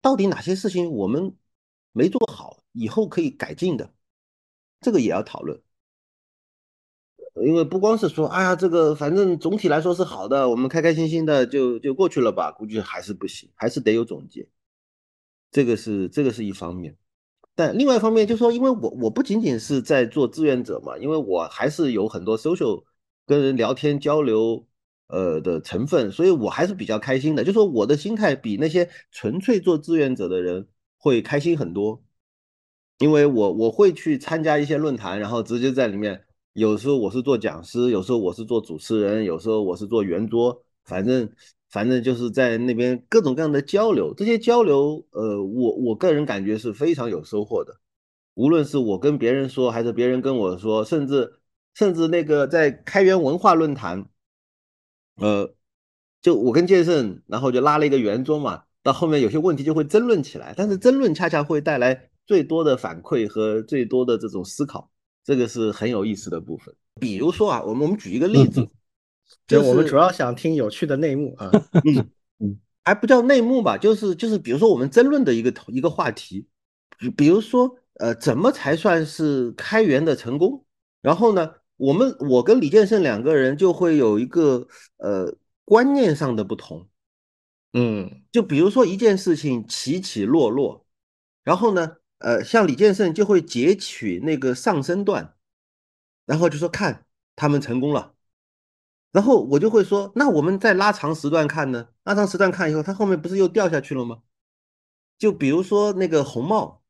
[0.01, 1.31] 到底哪些事情我们
[1.93, 3.93] 没做好，以后可以改进的，
[4.81, 5.61] 这个也要讨论。
[7.45, 14.49] 因为不光是说，哎呀，这个反正总体来说是好的，我们开开心心的就就过去了吧，估计还是不行，还是得有总结。
[15.49, 16.97] 这个是这个是一方面，
[17.55, 22.83] 但另外一方面就是说，因为我我不仅仅是在做志愿者嘛，因为我还是有很多 social
[23.25, 24.67] 跟人聊天交流。
[25.07, 27.43] 呃的成分，所以我还是比较开心的。
[27.43, 30.67] 就说我的心态比那些纯粹做志愿者的人
[31.03, 32.01] 会开心很多，
[32.99, 36.25] 因为我我会去参加一些论坛，然后直接在里面。
[36.53, 41.29] 有时候我是做讲师，有时候我是做主持人，有时候我是做圆桌，反正
[41.69, 44.13] 反正就是在那边各种各样的交流。
[44.15, 47.75] 这些交流，呃，我我个人感觉是非常有收获的。
[48.35, 51.33] 无论是我跟别人说，还是别人跟我说，甚至
[51.73, 54.07] 甚至那个在开源文化论坛。
[55.15, 55.55] 呃，
[56.21, 64.91] 就我跟剑圣，然后就拉了一个圆桌嘛，到后面有些问题就会争论起来，但是争论恰恰会带来最多的反馈和最多的这种思考，
[65.23, 66.75] 这个是很有意思的部分。
[66.99, 68.67] 比如说啊，我们我们举一个例子，
[69.47, 71.49] 就我们主要想听有趣的内幕啊，
[71.85, 72.09] 嗯
[72.39, 76.45] 嗯，还不叫内幕吧，就是就是比如说我们争论的一个一个话题，
[76.99, 80.63] 比比如说呃，怎么才算是开源的成功？
[81.01, 81.51] 然后呢？
[81.75, 84.65] 我们我跟李建胜两个人就会有一个
[84.97, 86.87] 呃观念上的不同，
[87.73, 90.85] 嗯，就比如说一件事情起起落落，
[91.43, 95.35] 然后呢，呃，像李建胜就会截取那个上升段，
[96.25, 97.05] 然后就说看
[97.35, 98.13] 他们成功了，
[99.11, 101.89] 然后我就会说，那我们再拉长时段看呢？
[102.03, 104.21] 拉长时段看以后，他后面不是又掉下去了吗？
[105.17, 106.83] 就比如说那个红帽，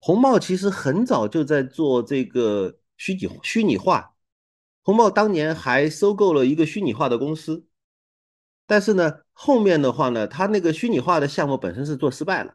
[0.00, 4.14] 红帽其实很早就在做这个虚拟虚拟化。
[4.82, 7.66] 红帽当年还收购了一个虚拟化的公司，
[8.66, 12.54] 但是呢，后面的话呢，他那个虚拟化的项目本身是做失败了。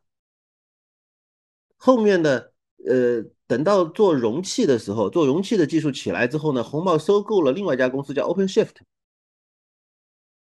[1.76, 2.54] 后面的，
[2.88, 8.78] 呃，等到做容器的时候，做容器的技术起来之后呢，红帽收购了另外一家公司叫 OpenShift。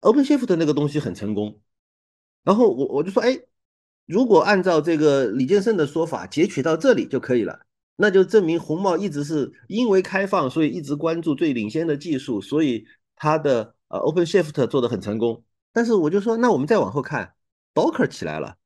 [0.03, 1.61] OpenShift 那个东西很成功，
[2.45, 3.41] 然后我我就说，哎，
[4.07, 7.67] 如果按照这个李建胜的说法，截取到这里就可以了。
[7.97, 12.87] 那就证明红帽一直是因为开放，所以一直关注最领先的技术，所以
[13.17, 15.43] 它的呃 OpenShift 做的很成功。
[15.77, 17.35] 但是我就说，那我们再往后看
[17.75, 18.57] ，Docker 起来了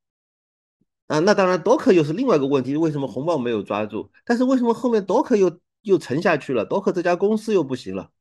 [1.09, 4.13] 啊，那当然，Docker 又是另外一个问题，为什么红帽没有抓住？
[4.25, 8.13] 但是为什么后面 Docker 又又沉下去了？Docker 这家公司又不行了，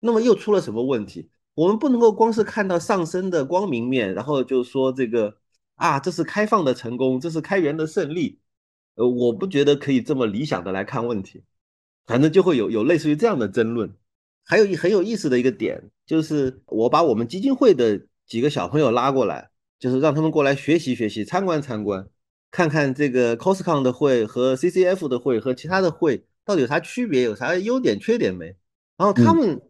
[0.00, 1.28] 那么又出了什么问题？
[1.52, 5.36] 我们不能够光是看到上升的光明面，然后就说这个
[5.74, 8.40] 啊，这是开放的成功，这是开源的胜利。
[8.94, 11.44] 呃，我不觉得可以这么理想的来看问题，
[12.06, 13.94] 反正就会有有类似于这样的争论。
[14.42, 22.06] 还有一很有意思的一个点，就是我把我们基金会的几个小朋友拉过来，就是让他们过来学习学习，参观参观。
[22.50, 28.54] 看看这个 Coscon 的会和 CCF 的会和其他的会到底有啥区别，有啥优点缺点没？
[28.96, 29.60] 然后他们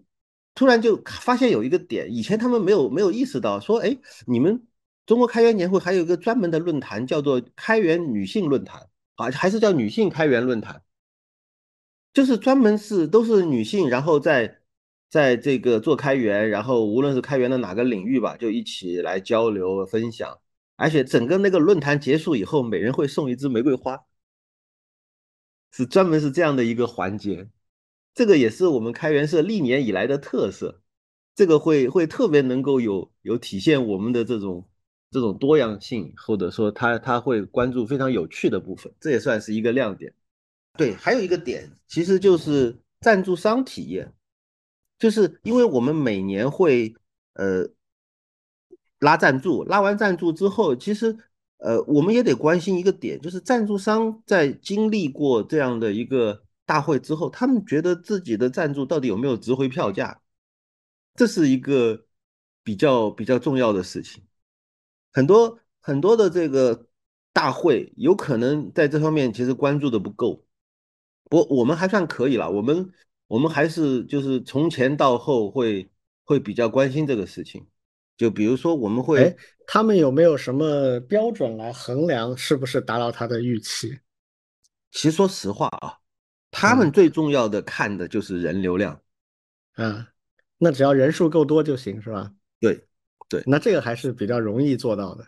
[0.55, 3.97] 突然就发现有一个点，以前他们没有没有意识到，说哎，
[4.27, 4.65] 你们
[5.07, 10.83] 中国开源年会还有一个专门的论坛，叫做开源女性论坛啊，还是叫女性开源论坛，
[12.13, 14.58] 就是专门是都是女性，然后在
[15.09, 20.39] 在这个做开源，然后无论是开源的哪个领域吧，就一起来交流分享。
[20.77, 24.05] 而且整个那个论坛结束以后，每人会送一支玫瑰花，
[25.73, 27.49] 是专门是这样的一个环节。
[28.15, 30.83] 这个也是我们开源社历年以来的特色，
[31.35, 34.69] 这个会会特别能够有有体现我们的这种
[35.11, 40.13] 这种多样性，或者说他他会关注非常有趣的部分，这也算是一个亮点。
[40.77, 44.13] 对，还有一个点，其实就是赞助商体验，
[44.99, 46.95] 就是因为我们每年会
[47.35, 47.69] 呃。
[49.01, 51.17] 拉赞助，拉完赞助之后，其实，
[51.59, 60.21] 呃，我们也得关心一个点，就是赞助商在经历过这样的一个大会之后，他们觉得自己的赞助到底有没有值回票价，
[61.15, 62.07] 这是一个
[62.65, 64.21] 比较比较重要的事情。
[65.13, 66.89] 很多很多的这个
[67.33, 70.45] 大会，有可能在这方面其实关注的不够，
[71.31, 72.91] 不，我们还算可以了，我们
[73.29, 75.89] 我们还是就是从前到后会
[76.25, 77.65] 会比较关心这个事情。
[78.17, 83.97] 就比如说，我们会，他们有没有什么标准来衡量是不是达到他的预期？
[84.91, 85.99] 其实说实话啊，
[86.51, 89.01] 他们最重要的看的就是人流量，
[89.75, 90.09] 啊，
[90.59, 92.33] 那只要人数够多就行，是吧？
[92.59, 92.89] 对，
[93.29, 95.25] 对，那这个还是比较容易做到的。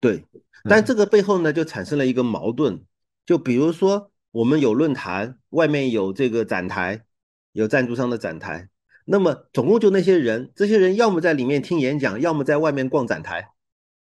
[0.00, 0.24] 对，
[0.64, 2.84] 但这个背后呢，就产生了一个矛盾。
[3.24, 7.04] 就比如说，我们有论坛，外面有这个展台，
[7.52, 8.68] 有赞助商的展台。
[9.04, 13.48] 那么总共就那些人，这些人要么在里面听演讲，要么在外面逛展台，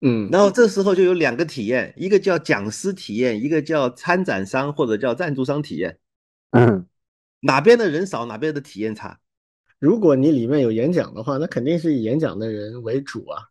[0.01, 5.97] 嗯，然后这时候就有两个体验，一个叫讲师体验，一个叫参展商或者叫赞助商体验，
[6.51, 6.85] 嗯，
[7.39, 9.19] 哪边的人少，哪边的体验差。
[9.79, 13.43] 如果你里面有演讲的话，那肯定是以演讲的人为主啊，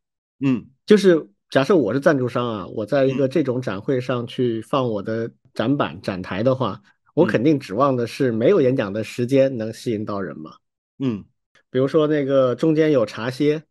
[0.44, 6.82] 嗯，就是假设我是赞助商啊，我在一个这种展会上去放我的展板展台的话，
[7.18, 10.54] 我肯定指望的是没有演讲的时间能吸引到人嘛，
[10.98, 11.24] 嗯。
[11.70, 13.62] 比如说那个中间有茶歇，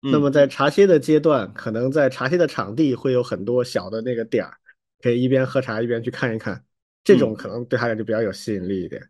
[0.00, 4.56] 那么在茶歇的阶段，可能在茶歇的场地会有很多小的那个点儿，
[5.00, 6.64] 可以一边喝茶一边去看一看，
[7.04, 9.00] 这种可能对他来就比较有吸引力一点。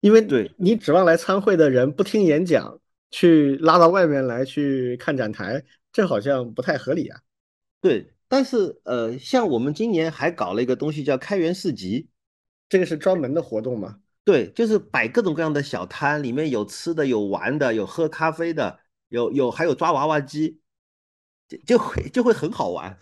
[0.00, 2.78] 因为对你指望来参会的人不听演讲，
[3.10, 7.18] 去拉到外面来去看展台，这好像不太合理啊。
[7.80, 12.06] 对，但是呃，像我们今年还搞了一个东西叫开源市集，
[12.68, 14.00] 这个是专门的活动吗？
[14.24, 20.60] 对，就是摆各种各样的小摊，里面有吃的，有玩的，有喝咖啡的，有有还有抓娃娃机，
[21.48, 22.98] 就就会就会很好玩，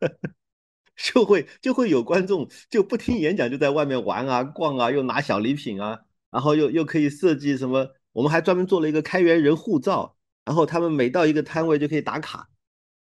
[0.96, 6.00] 就会就会有观众就不听演讲就在外面玩啊逛啊，又拿小礼品啊，
[6.30, 10.16] 然后又又可以设计什么，我们还专门做了一个开源人护照，
[10.46, 12.48] 然后他们每到一个摊位就可以打卡，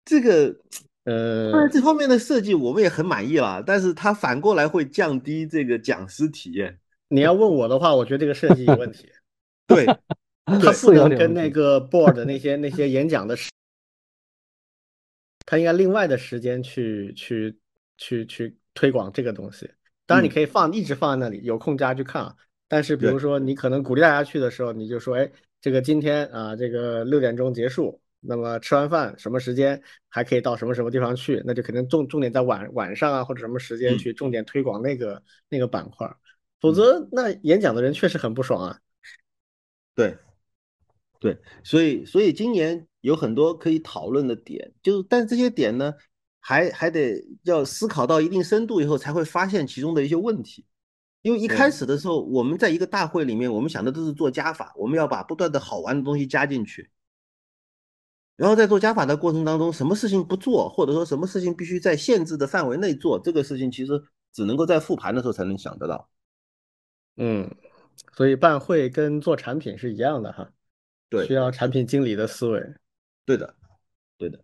[0.04, 0.60] 这个
[1.06, 6.80] 呃这方面的设计我们也很满意了，但是它反过来会降低这个讲师体验。
[7.10, 9.10] 你要问我的话，我觉得这个设计有问题。
[9.68, 9.86] 对，
[10.46, 13.50] 他不能跟那个 board 那些那些演讲的时，
[15.46, 17.58] 他应该另外的时间去去
[17.98, 19.70] 去去推广这个东西。
[20.06, 22.36] 当然，你可以放一直放在那里，有空大家去看。
[22.68, 25.32] 但是，比如说你可能鼓励大家去的时候，你就说，哎，
[25.62, 31.42] 这个今天啊，这个六点钟结束，那么吃完饭什么时间还可以到什么什么地方去？
[31.46, 36.10] 那就肯定重重点在晚晚上啊或者什么时间去重点推广那个那个板块。
[36.62, 38.80] 否则，那演讲的人确实很不爽啊。
[39.96, 40.18] 对，
[41.20, 45.94] 对，所以，所以今年有很多可以讨论的点，就是，但是这些点呢，
[46.40, 50.66] 还还得要思考到一定深度以后，才会发现其中的一些问题。
[51.22, 56.90] 因为一开始的时候，我们在一个大会里面，我们想的都是做加法，我们要把不断的好玩的东西加进去。
[58.36, 66.10] 然后在做加法的过程当中，什么事情不做，或者说什么事情必须在限制的范围内做，这个事情其实只能够在复盘的时候才能想得到。
[67.18, 67.56] 嗯，
[68.18, 70.50] 所以办会跟做产品是一样的哈，
[71.10, 72.60] 对，需要产品经理的思维。
[73.24, 73.56] 对的，
[74.18, 74.40] 对的。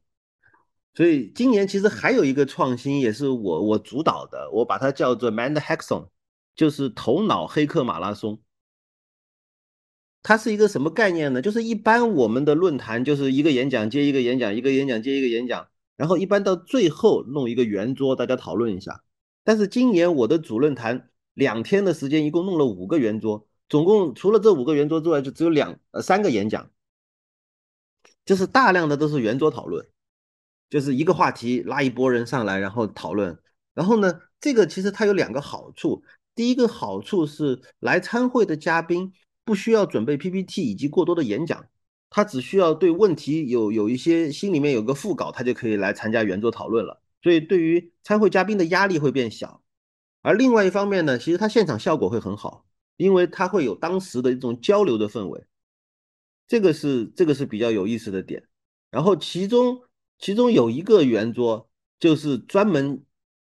[0.94, 6.10] 所以今年其实还有一个创新，也是我我主导的，我把它叫做 Mind Hackathon，
[6.56, 8.40] 就是头脑黑客马拉松。
[10.22, 11.42] 它是一个什么概念呢？
[11.42, 19.02] 就是一般我们的论坛就是一个演讲接一个演讲，一个演讲接一个演讲，然后一般到最后弄一个圆桌，大家讨论一下。
[19.46, 26.70] 但是今年我的主论坛两天的时间，一共弄了五个圆桌，总共除了这五个圆桌之外，就只有两呃三个演讲，
[28.26, 29.88] 就是大量的都是圆桌讨论，
[30.70, 33.40] 就是一个话题拉一波人上来，然后讨论。
[33.74, 36.04] 然后呢，这个其实它有两个好处，
[36.36, 39.14] 第一个好处是来参会的嘉宾。
[39.50, 41.66] 不需要准备 PPT 以及过多的演讲，
[42.12, 47.02] 他只需要对问题有有一些心里面有个副稿，他就可以来参加圆桌讨论了。
[47.24, 49.64] 所以对于参会嘉宾的压力会变小。
[50.22, 55.44] 而另外一方面呢，其实他现场效果会很好，因为他会有当时的一种交流的氛围，
[56.48, 58.44] 这个是这个是比较有意思的点。
[58.92, 59.82] 然后其中
[60.20, 61.68] 其中有一个圆桌
[62.00, 63.04] 就是专门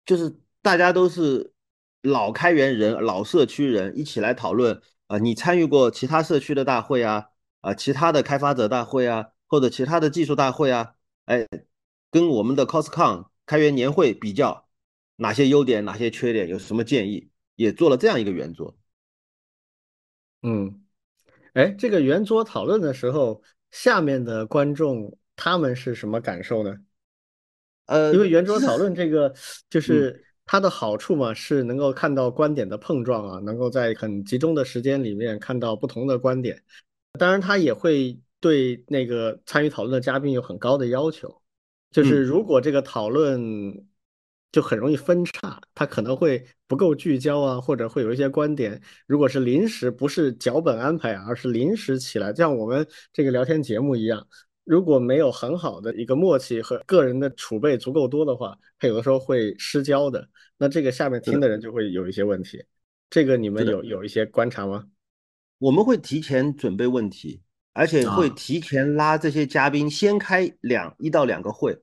[0.05, 1.51] 就是大家都是
[2.01, 4.81] 老开源人、老社区人一起来讨论。
[5.11, 10.95] 啊，你参与过其他社区的大会啊，啊，其他的开发者大会啊，或者其他的技术大会啊，
[11.25, 11.45] 哎，
[12.09, 14.69] 跟我们的 CosCon 开源年会比较，
[15.17, 18.73] 哪些优点，哪些缺点，有什么建议，也做了这样一个圆桌。
[20.43, 20.81] 嗯，
[21.55, 26.77] 哎，这个圆桌讨论的时候，下面的观众他们是什么感受呢？
[27.87, 29.35] 呃，因为圆桌讨论这个
[29.69, 30.25] 就是。
[30.51, 36.61] 它的好处嘛，是能够看到观点的碰撞啊，能够在很集中的时间里面看到不同的观点。
[37.17, 41.41] 当然，它也会对那个参与讨论的嘉宾有很高的要求，
[41.89, 43.41] 就是如果这个讨论
[44.51, 54.27] 就很容易分叉，它可能会不够聚焦啊，或者会有一些观点，如果是临时不是脚本安排，而是临时起来，像我们这个聊天节目一样。
[54.71, 60.29] 如果没有很好的一个默契和个人的储备足够多的话，他有的时候会失焦的。
[60.57, 62.63] 那这个下面听的人就会有一些问题。
[63.09, 64.87] 这个你们有有一些观察吗？
[65.57, 67.41] 我们会提前准备问题，
[67.73, 71.77] 而且会提前拉这些嘉宾先开两一到两个会。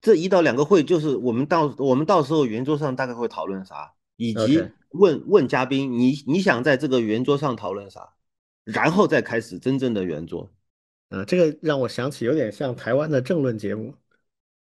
[0.00, 8.14] 这一到两个会就是我们到我们到时候圆桌上大概会讨论啥，以及问问嘉宾你你想在这个圆桌上讨论啥，
[8.64, 10.50] 然后再开始真正的圆桌。
[11.10, 13.94] 啊，这个让我想起有点像台湾的政论节目，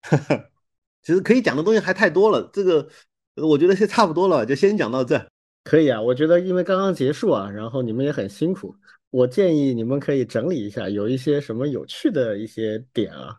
[1.02, 2.48] 其实可以讲的东西还太多了。
[2.52, 2.88] 这个
[3.36, 5.24] 我觉得是差不多了，就先讲到这。
[5.64, 8.74] 可以啊，我觉得因为刚刚结束啊，然后你们也很辛苦，
[9.10, 13.36] 我建议你们可以整理一下，有一些什么有趣的一些点啊，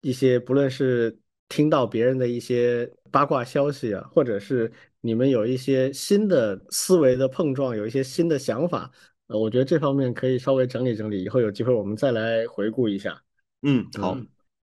[0.00, 1.14] 一些不论是
[1.50, 8.90] 听到别人的一些八卦消息啊，或者是你们有一些新的思维的碰撞，有一些新的想法。
[9.38, 13.20] 我觉得这方面可以稍微整理整理，以后有机会我们再来回顾一下。
[13.62, 14.16] 嗯，好。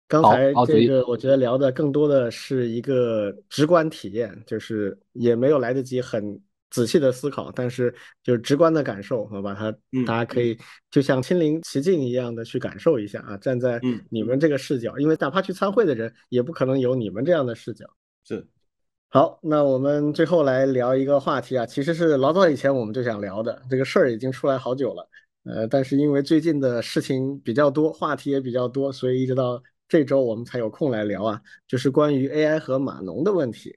[0.07, 6.41] 刚才这个我觉得聊的更多的是一个直观体验，就是也没有来得及很
[6.72, 7.93] 仔细的思考，但是
[8.24, 9.72] 就是直观的感受，我把它
[10.07, 10.57] 大家可以
[10.89, 13.80] 就像亲临其境一样的去感受一下啊，站在
[14.10, 17.86] 你们这个视角，因为哪怕去参会的人也不可能有你们这样的视角。
[18.24, 18.47] 是。
[19.12, 25.10] 好，那我们最后来聊一个话题啊，其实是老早以前我们就想聊的，这个事儿已经出来好久了，
[25.45, 33.76] 呃，但是因为最近的事情比较多，话题也比较多，所以一直到这周我们才有空来聊啊，就是关于 AI 和码农的问题。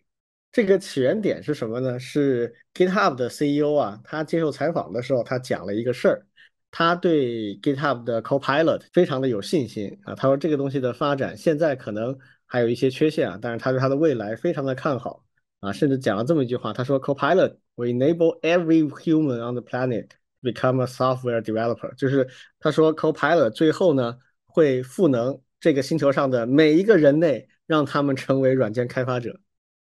[0.53, 1.99] 这个起源点是什么呢？
[1.99, 6.27] 是 GitHub 的 CEO 啊，他接受采访的时候，他讲了一个事儿，
[6.70, 12.19] 他对 GitHub 的 Copilot 非常的有信心啊，他说这个东西的发展现在可能。
[12.44, 15.22] 还有一些缺陷啊，但是他对他的未来非常的看好
[15.62, 20.09] 啊，甚至讲了这么一句话，他说：“Copilot will enable every human on the planet
[20.43, 22.28] become a software developer。”就是
[22.59, 29.39] 他说，Copilot 最后呢会赋能这个星球上的每一个人类，让他们成为软件开发者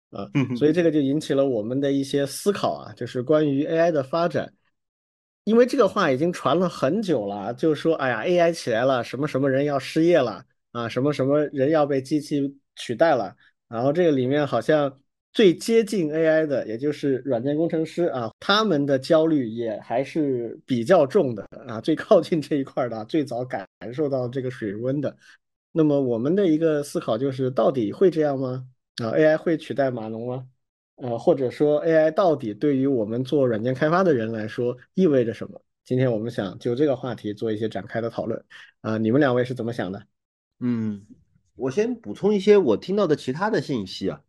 [0.10, 0.30] 啊。
[0.58, 4.54] 所以这个就引起了我们的一些思考啊，就是关于 AI 的发展，
[5.46, 10.46] 因为这个话已经传了很久了，就是说，哎呀，AI 起来了，什么什么人要失业了。
[10.72, 13.36] 啊，什么什么人要被机器取代了？
[13.68, 15.01] 然后这个里面好像
[15.34, 25.16] 最接近 AI 的，也就是软件工程师啊，他们的焦虑也还是比较重的啊，最靠近这一块的，最早感受到这个水温的。
[25.72, 28.68] 那么我们的一个思考就是，到底会这样吗？
[29.02, 30.46] 啊，AI 会取代码农吗？
[30.98, 35.62] 呃，或者说 AI 到底对于我们做软件开发的人来说意味着什么？
[35.86, 38.44] 今天我们想就这个话题做一些展开的讨论
[38.82, 40.04] 啊，你们两位是怎么想的？
[40.60, 41.06] 嗯，
[41.56, 44.22] 我先补充一些我听到的其他的信息啊。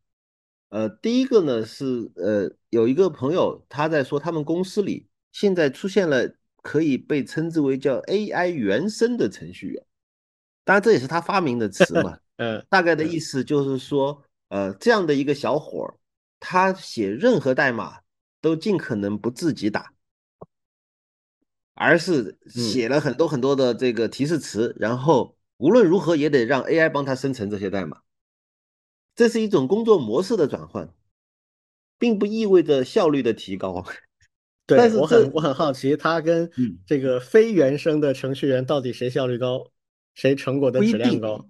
[0.73, 9.85] 呃，第一个呢是呃，有一个朋友他在说，他们公司里现在出现了可以被称之为叫 AI 原生的程序员。
[10.65, 12.17] 当然这也是他发明的 词嘛。
[12.37, 15.95] 嗯，大概的意思就是说，呃，这样的一个小伙儿，
[16.41, 17.99] 他写任何代码
[18.41, 19.93] 都尽可能不自己打，
[21.75, 28.01] 而是写了很多很多的这个提示词，然后无论如何也得让 AI 帮他生成这些代码。
[29.15, 30.93] 这是一种工作模式的转换，
[31.99, 33.85] 并不意味着效率的提高。
[34.67, 39.71] 对，但是我很我很好奇，他跟嗯这个非原生的程序员到底谁效率高，
[40.15, 41.47] 谁成果的质量高？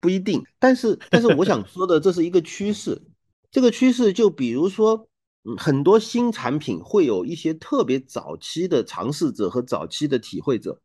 [0.00, 3.02] 不一定，但是但是我想说的，这是一个趋势。
[3.50, 5.08] 这个趋势就比如说，
[5.42, 10.80] 嗯，很多新产品会有一些特别早期的尝试者和早期的体会者，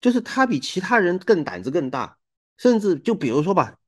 [0.00, 2.16] 就是他比其他人更胆子更大，
[2.58, 3.79] 甚至就比如说吧，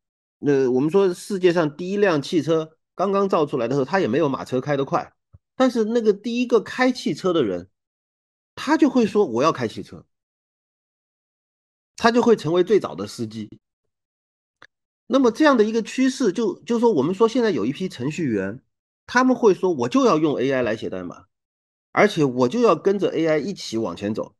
[0.44, 5.12] 那，我们说世界上第一辆汽车刚刚造出来的时候，它也没有马车开得快，
[5.54, 7.68] 但是那个第一个开汽车的人，
[8.56, 10.04] 他就会说我要开汽车，
[11.96, 13.60] 他就会成为最早的司机。
[15.06, 18.62] 那么这样的一个趋势就，就说我们说现在有一批程序员，
[19.06, 21.26] 他们会说，我就要用 AI 来写代码，
[21.92, 24.34] 而且我就要跟着 AI 一起往前走，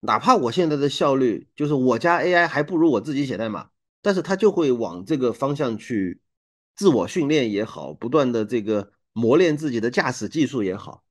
[0.00, 3.68] 哪怕我现在的效率就是我家 AI 还不如我自己写代码，
[4.02, 6.20] 但是他就会往这个方向去
[6.74, 11.04] 自我训练也好，不断的这个磨练自己的驾驶技术也好，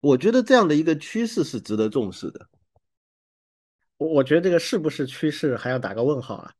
[0.00, 2.48] 我觉得这样的一个趋势是值得重视的。
[3.98, 6.54] 我我觉得这个是不是趋势还要打个问号啊？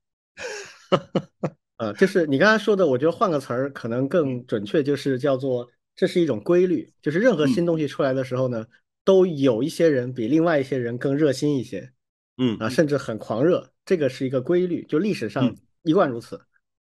[1.79, 8.65] 呃，就是你刚才说的，我觉得换个词儿可能更准确，就是叫做这是一种规律，就是任何新东西出来的时候呢，
[9.05, 11.93] 都有一些人比另外一些人更热心一些，
[12.37, 16.37] 嗯啊，甚至很狂热，这个是一个规律，就历史上嗯一贯如此。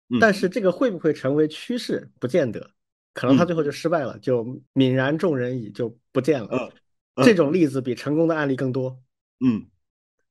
[0.09, 2.69] 嗯但是这个会不会成为趋势，不见得，
[3.13, 4.43] 可能他嗯最后就失败了，就
[4.73, 6.49] 泯然众人矣，就不见了。
[6.51, 6.71] 嗯
[7.15, 8.99] 嗯这种例子比成功的案例更多。
[9.39, 9.65] 嗯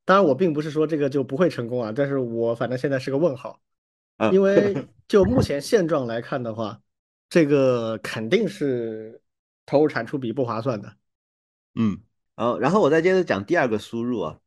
[0.05, 3.61] 当然，我并不是说这个就不会成功啊，但是我反正现在是个问号，
[4.17, 4.75] 嗯，因为
[5.07, 6.81] 就目前现状来看的话，
[7.29, 9.21] 这个肯定是
[9.65, 10.93] 投入产出比不划算的。
[11.77, 12.01] 嗯，
[12.35, 14.39] 好，然后我再接着讲第二个输入啊，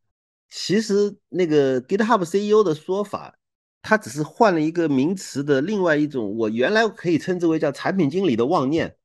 [0.49, 3.37] 其实那个 GitHub CEO 的说法，
[3.81, 8.97] 他只是换了一个名词的另外一种，我原来可以称之为叫产品经理的妄念，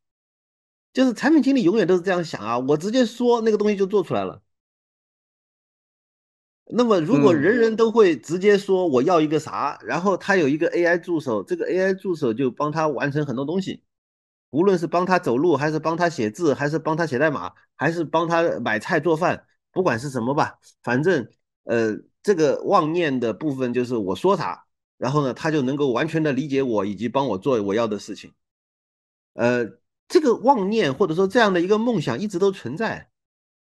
[0.93, 4.43] 就是产品经理永远都是这样想啊，我直接说那个东西就做出来了。
[6.73, 7.41] 那么，如果嗯。
[7.41, 13.83] 人人都会直接说我要一个啥，然后他有一个 AI 助手，这个 AI 助手就帮他完成很多东西，
[14.51, 21.29] 无论是帮他走路，还是帮他写字，还是帮他写代码，还是帮他买菜做饭，不管是什么吧，反正
[21.65, 24.65] 呃，这个妄念的部分就是我说啥，
[24.99, 28.33] 然后呢，他就能够完全的理解我，以及帮我做我要的事情。
[29.35, 29.65] 呃，
[30.09, 33.09] 这个妄念或者说这样的一个梦想一直都存在。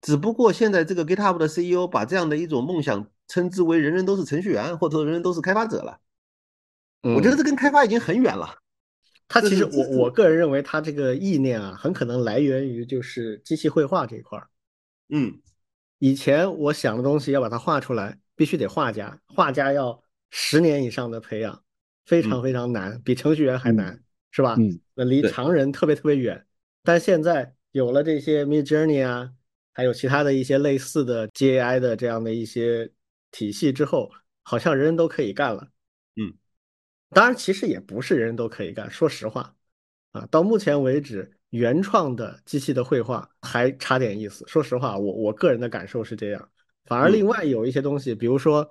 [0.02, 5.99] 只不过现在这个 GitHub 的 CEO 把这样的一种梦想称之为人人都是程序员，或者说人人都是开发者了。
[7.02, 8.56] 我觉得嗯这跟开发已经很远了。
[9.27, 14.48] 他其实我我个人认为他这个意念啊，很可能来源于就是机器绘画这一块儿。
[15.10, 15.40] 嗯
[15.99, 21.63] 以前我想的东西要把它画出来，必须得画家，画家要十年以上的培养，
[22.05, 24.55] 非常嗯非常难，比程序员还嗯难，是吧？
[24.57, 26.45] 嗯那离常人特别特别远。
[26.84, 29.31] 但现在有了这些 Mid Journey 啊，
[29.73, 32.91] 还有其他的一些类似的 GAI 的这样的一些
[33.31, 34.11] 体系之后，
[34.43, 35.69] 好像人人都可以干了。
[36.15, 36.34] 嗯，
[37.09, 39.55] 当然，其实也不是人人都可以干，说实话，
[40.11, 44.45] 啊，到目前为止，原创的机器的绘画还差点意思。
[44.47, 46.49] 说实话，我我个人的感受是这样。
[46.85, 48.69] 反而嗯另外有一些东西，比如说，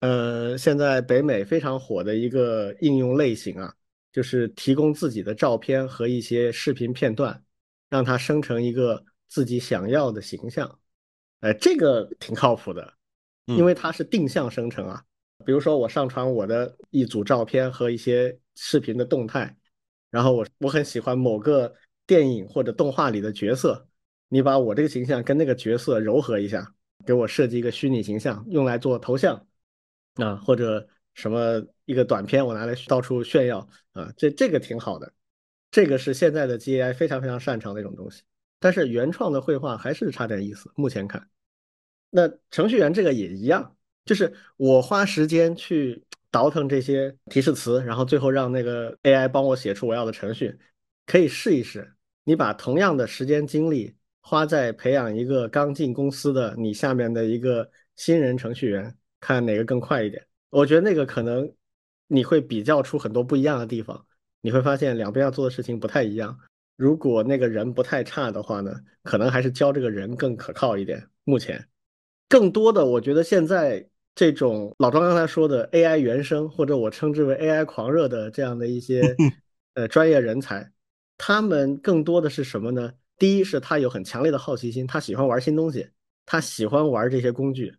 [0.00, 3.74] 呃，现在北美非常火的一个应用类型啊，
[4.12, 7.42] 就是提供自己的照片和一些视频片段，
[7.88, 10.78] 让它生成一个自己想要的形象。
[11.40, 12.92] 呃，这个挺靠谱的，
[13.46, 15.02] 因嗯为它是定向生成啊。
[15.46, 19.56] 比如说我上传我的一组照片和一些视频的动态，
[20.10, 21.74] 然后我我很喜欢某个
[22.10, 23.86] 电影或者动画里的角色，
[24.26, 26.74] 你把我这个形象跟那个角色糅合一下，
[27.06, 29.46] 给我设计一个虚拟形象，用来做头像
[30.14, 33.60] 啊，或者什么一个短片，我拿来到处炫耀
[33.92, 35.12] 啊，这这个挺好的，
[35.70, 38.22] 这个是现在的 GAI 非常非常擅长的一种东西。
[38.58, 41.28] 但是原创的绘画还是差点意思，目前看。
[42.10, 50.58] 那程序员这个也一样，就是我花时间去倒腾这些提示词，然后最后让那个 AI 帮我写出我要的程序，
[51.06, 51.94] 可以试一试。
[52.24, 60.24] 你把同样的时间精力花在培养一个刚进公司的你下面的一个新人程序员，看哪个更快一点。
[60.50, 61.52] 我觉得那个可能
[62.06, 64.06] 你会比较出很多不一样的地方，
[64.40, 66.38] 你会发现两边要做的事情不太一样。
[66.76, 71.06] 如果那个人不太差的话呢，可能还是教这个人更可靠一点。
[71.24, 71.66] 目前。
[72.28, 73.84] 更多的，我觉得现在
[74.14, 79.16] 这种老庄刚才说的 AI 原生，或者我称之为 AI 狂热的这样的一些
[79.74, 80.70] 呃专业人才，
[81.22, 82.94] 他们更多的是什么呢？
[83.18, 85.86] 第一是他有很强烈的好奇心，他喜欢玩新东西，
[86.24, 87.76] 他喜欢玩这些工具，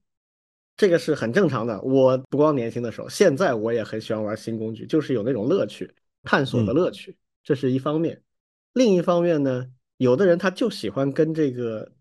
[0.78, 1.82] 这个是很正常的。
[1.82, 5.92] 我不光年轻的时候，现在我也很喜欢玩新工具，就是有那种乐趣，
[6.22, 8.22] 探索的乐趣，这是一方面。
[8.74, 9.66] 另一方面呢，
[9.98, 11.92] 有的人他就喜欢跟这个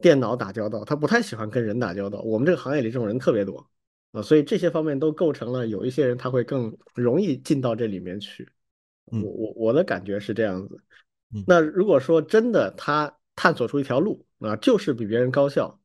[0.00, 2.22] 电脑打交道，他不太喜欢跟人打交道。
[2.22, 3.68] 我们这个行业里这种人特别多。
[4.12, 8.48] 啊，所以这些方面都构成了有一些人他会更容易进到这里面去。
[9.06, 10.80] 我我我的感觉是这样子。
[11.46, 15.78] 那如果说真的他探索出一条路啊，就是比别人高效，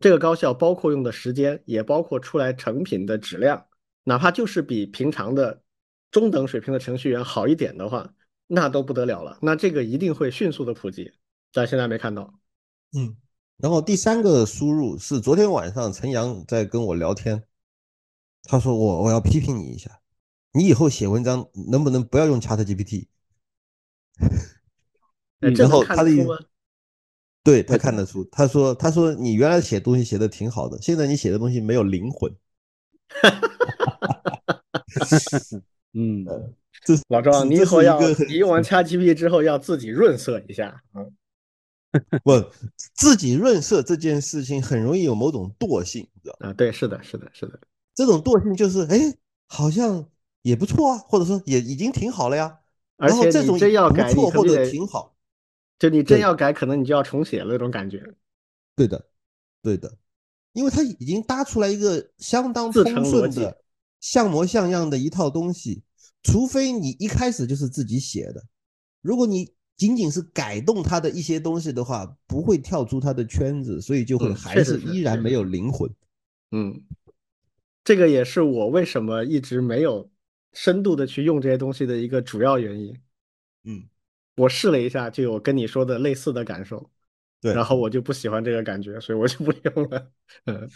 [0.00, 3.66] 这个高效包括用的时间，也包括出来成品的质量，
[4.04, 5.62] 哪怕就是比平常的
[6.10, 8.12] 中等水平的程序员好一点的话，
[8.46, 9.38] 那都不得了了。
[9.42, 11.12] 那这个一定会迅速的普及，
[11.52, 12.34] 但现在没看到。
[12.96, 13.16] 嗯，
[13.56, 17.42] 然后第三个输入是昨天晚上陈阳在跟我聊天。
[18.44, 20.00] 他说：“我我要批评你一下，
[20.52, 23.06] 你以后写文章能不能不要用 Chat GPT？”
[25.40, 26.28] 然后他的意思，
[27.44, 28.24] 对他看得出。
[28.24, 32.34] 他说：“他说你原来写东西写的挺好的，现在你写的东西没有灵魂。
[35.94, 36.24] ”嗯，
[36.84, 37.98] 这老庄，你以后要
[38.28, 40.82] 你用完 Chat GPT 之后要自己润色一下。
[40.94, 41.12] 嗯，
[42.22, 42.32] 不，
[42.94, 47.58] 自己润色这件事情很容易有某种惰性，知道啊，对，是的，是的，是的。
[47.94, 49.16] 这种惰性就是，哎，
[49.46, 50.06] 好像
[50.42, 52.58] 也不错啊，或者说也已经挺好了呀。
[52.96, 55.14] 而且这种真要改，或者挺好，
[55.78, 58.02] 就你真要改，可能你就要重写了那种感觉。
[58.74, 59.06] 对的，
[59.62, 59.96] 对的，
[60.52, 63.62] 因为它已经搭出来一个相当通顺的、
[64.00, 65.82] 像模像样的一套东西。
[66.22, 68.44] 除非你一开始就是自己写的，
[69.00, 75.88] 如果你仅仅是改动它的一些东西的话，不会跳出它的圈子，所以就会还是依然没有灵魂。
[76.50, 76.82] 嗯。
[77.84, 80.10] 这个也是我为什么一直没有
[80.52, 83.00] 深度的去用这些东西的一个主要原因。
[83.64, 83.88] 嗯，
[84.36, 86.90] 我试了一下，就有跟你说的类似的感受。
[87.40, 90.10] 对，然后我就不喜欢这个感觉，所以我就不用了。
[90.46, 90.70] 嗯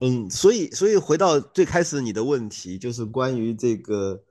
[0.00, 4.24] 嗯，所以所以回到最开始你的问题，就是关于这个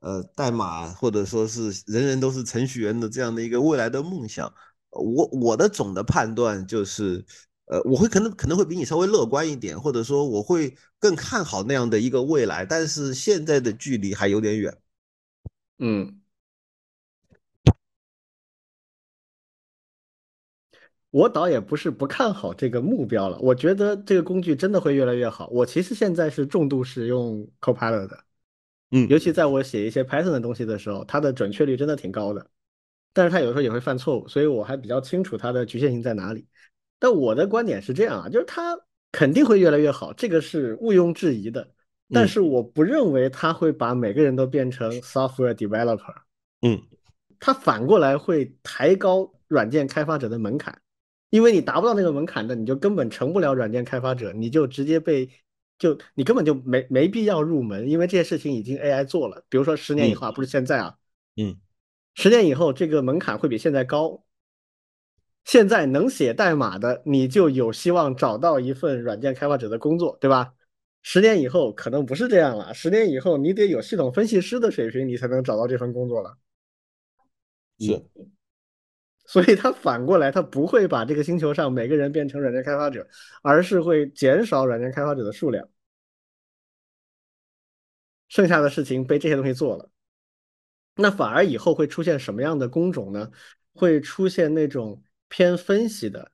[0.00, 4.52] 呃代码或者说是人人都是程序员的这样的一个未来的梦想，
[4.90, 7.24] 我我的总的判断就是。
[7.70, 14.76] 呃，我会可能可能会比你稍微乐观一点，或者说我会更看好那样的一个未来，但是现在的距离还有点远。
[15.78, 16.20] 嗯，
[21.12, 25.46] 我倒也不是不看好这个目标了，我觉得这个工具真的会越来越好。
[25.52, 28.24] 我其实现在是重度使用 Copilot 的，
[28.90, 32.44] 嗯，尤其在我写一些 Python 的东西的时候，它的准确率真的挺高的，
[33.12, 36.46] 但是它有的时候也会犯错误，所以我还比较清楚它的局限性在哪里。
[37.00, 38.78] 但我的观点是这样啊，就是它
[39.10, 41.72] 肯定会越来越好，这个是毋庸置疑的。
[42.12, 46.14] 但是我不认为它会把每个人都变成 software developer。
[46.60, 46.80] 嗯，
[47.38, 50.76] 它反过来会抬高软件开发者的门槛，
[51.30, 55.30] 因为你达不到那个门槛的，你就根本成不了软件开发者，你就直接被
[55.78, 59.44] 就你根本就没没必要入门，因为这些事情已经 AI 做了。
[59.48, 60.96] 比如说十年以后，不是现在啊，
[61.36, 61.56] 嗯，
[62.14, 64.22] 十年以后这个门槛会比现在高。
[65.50, 70.54] 现在能写代码的，你就有希望找到一份软件开发者的工作，对吧？
[71.02, 76.38] 十年以后可能不是这样了，十年以后你得有系统分析师的水平，你才能找到这份工作了。
[77.80, 78.00] 是，
[79.26, 83.08] 所以他反过来，他不会把这个星球上每个人变成软件开发者，
[83.42, 85.68] 而是会减少软件开发者的数量，
[88.28, 89.90] 剩下的事情被这些东西做了。
[90.94, 93.32] 那反而以后会出现什么样的工种呢？
[93.74, 95.02] 会出现那种。
[95.30, 96.30] 偏分析的、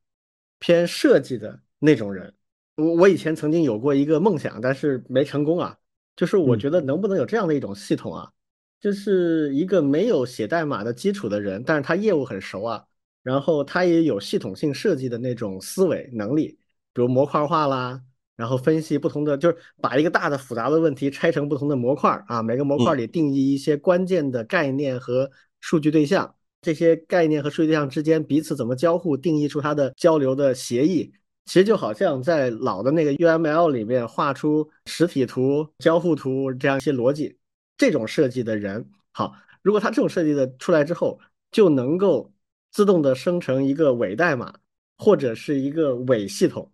[0.58, 2.34] 偏设计的那种人，
[2.74, 5.78] 我我以前曾经有过一个梦想，但是没成功啊。
[6.16, 8.32] 就是我觉得能不能有这样的一种系统啊，
[8.80, 12.86] 就是一个没有写代码的基础的人，但是他业务很熟啊，
[13.22, 16.58] 然后他也有系统性设计的那种思维能力，
[16.94, 18.00] 比如模块化啦，
[18.34, 26.35] 然后分析不同的，就是把一个大的复杂的问题拆成不同的模块啊，每个模块里定义一些关键的概念和数据对象。
[26.66, 31.12] 这些概念和数据对象之间彼此怎么交互，定义出它的交流的协议，
[31.44, 37.38] 其实就好像在老的那个 UML 里面画出实体图、交互图这样一些逻辑。
[37.76, 39.32] 这种设计的人，好，
[39.62, 41.20] 如果他这种设计的出来之后，
[41.52, 42.34] 就能够
[42.72, 44.52] 自动的生成一个伪代码
[44.98, 46.68] 或者是一个伪系统。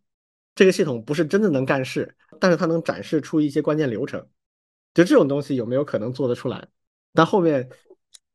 [0.55, 4.27] 这个系统不是真的能干事，但是它能展示出一些关键流程。
[4.95, 6.67] 就这种东西有没有可能做得出来？
[7.13, 7.69] 但后面。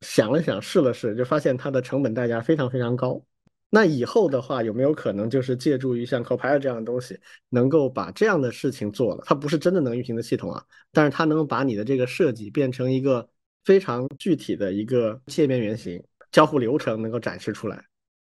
[0.01, 3.23] 想了想，试了试，就发现它的成本代价非常非常高。
[3.69, 7.19] 那以后的话，有没有可能就是借助于像 Copilot 这样的东西，
[7.49, 9.23] 能够把这样的事情做了？
[9.25, 10.63] 它不是真的能运行的系统啊，
[10.93, 13.27] 但是它能把你的这个设计变成一个
[13.65, 16.01] 非常具体的一个界面原型，
[16.31, 17.83] 交互流程能够展示出来。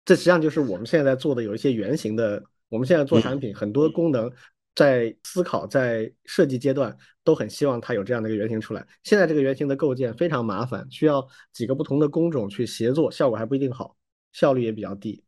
[0.03, 4.29] 这实际上就是我们现在做的有一些原型的，我们现在做产品很多功能
[4.75, 8.87] 在思考在设计阶段都很希望它有这样的一个原型出来。
[9.03, 13.95] 现在这个原型的构建非常麻烦，需要几个不同的工种去协作，效果还不一定好。
[14.33, 15.21] 效率也比较低，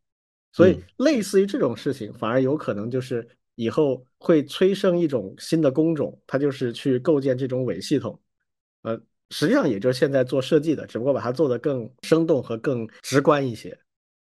[0.54, 8.18] 所以类似于这种事情，反而有可能就是以后会催生一种新的工种，它就是去构建这种伪系统。
[8.84, 8.98] 呃，
[9.32, 13.78] 实际上也就是现在做设计的，只不过把它做得更生动和更直观一些。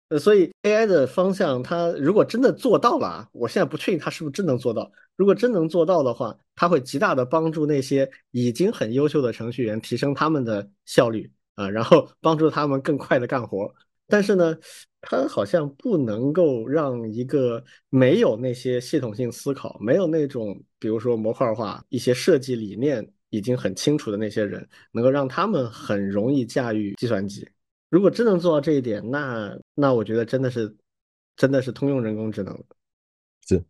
[0.08, 4.90] 呃，所以 AI 的方向，它如果真的做到了，我现在不确定它是不是真能做到。
[5.16, 13.70] 如果真能做到的话，它会极大的帮助那些已经很优秀的程序员提升他们的效率啊，然后帮助他们更快的干活。
[14.06, 14.56] 但是呢，
[15.02, 27.46] 它好像不能够让一个没有那些系统性思考、没有那种比如说模块化一些设计理念已经很清楚的那些人，能够让他们很容易驾驭计算机。
[27.90, 30.76] 如果真能做到这一点，那那我觉得真的是
[31.36, 32.64] 真的是通用人工智能了。
[33.46, 33.64] 是，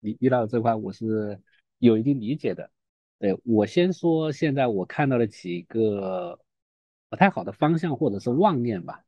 [0.00, 1.38] 李李老师这块我是
[1.78, 2.70] 有一定理解的。
[3.18, 6.38] 对我先说，现在我看到了几个
[7.08, 9.04] 不太好的方向或者是妄念吧。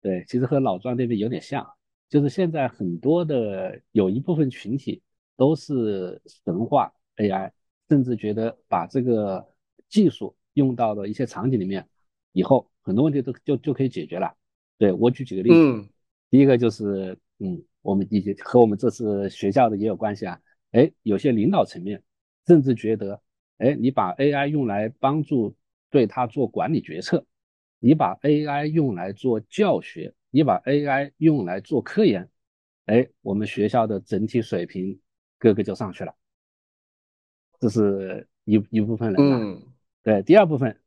[0.00, 1.68] 对，其实和老庄那边有点像，
[2.08, 5.02] 就是现在很多的有一部分群体
[5.36, 7.50] 都是神话 AI，
[7.88, 9.44] 甚至觉得把这个
[9.88, 11.88] 技术用到了一些场景里面，
[12.32, 14.34] 以后很多问题都就就可以解决了。
[14.78, 15.88] 对我举几个例子，
[16.30, 20.40] 第一个就是，嗯，我们以及和我们这次学校的也有关系啊。
[20.70, 22.02] 哎，有些领导层面
[22.46, 23.20] 甚至觉得，
[23.58, 25.54] 哎，你把 AI 用来帮助
[25.90, 27.24] 对他做管理决策。
[27.78, 32.28] 你把 AI 用来做教学，你把 AI 用来做科研，
[32.86, 34.98] 哎，我们学校的整体水平
[35.38, 36.14] 各个就上去了。
[37.60, 39.62] 这是一一部分人嗯，
[40.02, 40.80] 对，第二部分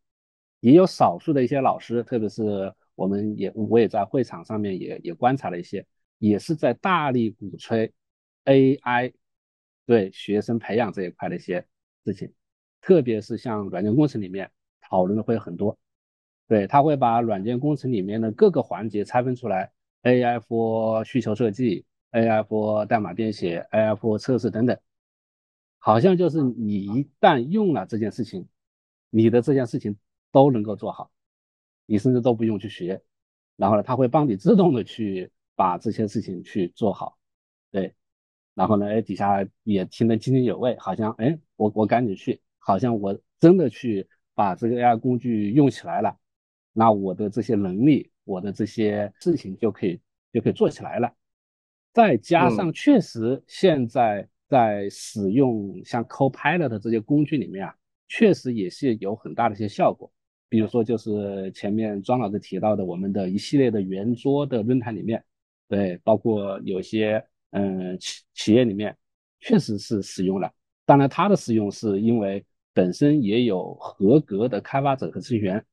[0.62, 5.86] 也有少数的一些老师，特别是我们也我也在会场上面也也观察了一些，
[6.18, 7.92] 也是在大力鼓吹
[8.46, 9.14] AI
[9.86, 11.66] 对学生培养这一块的一些
[12.06, 12.32] 事情，
[12.80, 15.78] 特别是像软件工程里面讨论的会很多。
[16.48, 19.72] 对，他会把软件工程里面的各个环节拆分出来
[20.04, 24.78] ，AI for 需求设计，AI for 代码编写，AI for 测试等等，
[25.80, 28.48] 好像就是你一旦用了这件事情，
[29.10, 29.98] 你的这件事情
[30.32, 31.12] 都能够做好，
[31.86, 33.02] 你甚至都不用去学，
[33.56, 37.18] 然后呢，他会帮你自动的去把这些事情去做好，
[37.72, 37.94] 对，
[38.54, 46.18] 然后呢，哎，底下也听得津津有味，好像哎，我我赶紧去，好像我真的去把这个 AI 工具用起来了。
[46.74, 50.00] 那我的这些能力，我的这些事情就可以
[50.32, 51.14] 就可以做起来了。
[51.92, 57.76] 再加上确实现在在使用像 Copilot 这些工具里面啊，
[58.08, 60.10] 确实也是有很大的一些效果。
[60.52, 65.24] 比如说就是前面庄老师提到的，我们的一系列的圆桌的论坛里面，
[65.70, 68.98] 对，包括有些嗯企企业里面
[69.40, 70.52] 确实是使用了。
[70.84, 75.66] 当然，它的使用是因为本身也有合格的开发者和程序员。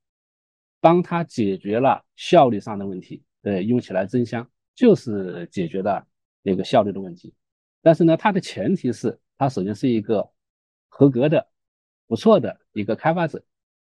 [0.81, 6.07] 帮他解决了效率上的问题，对，用起来真香，就是解决了
[6.41, 7.35] 那个效率的问题。
[7.83, 10.31] 但是呢，它的前提是，他首先是一个
[10.89, 11.45] 合格的、
[12.07, 13.43] 不错的一个开发者，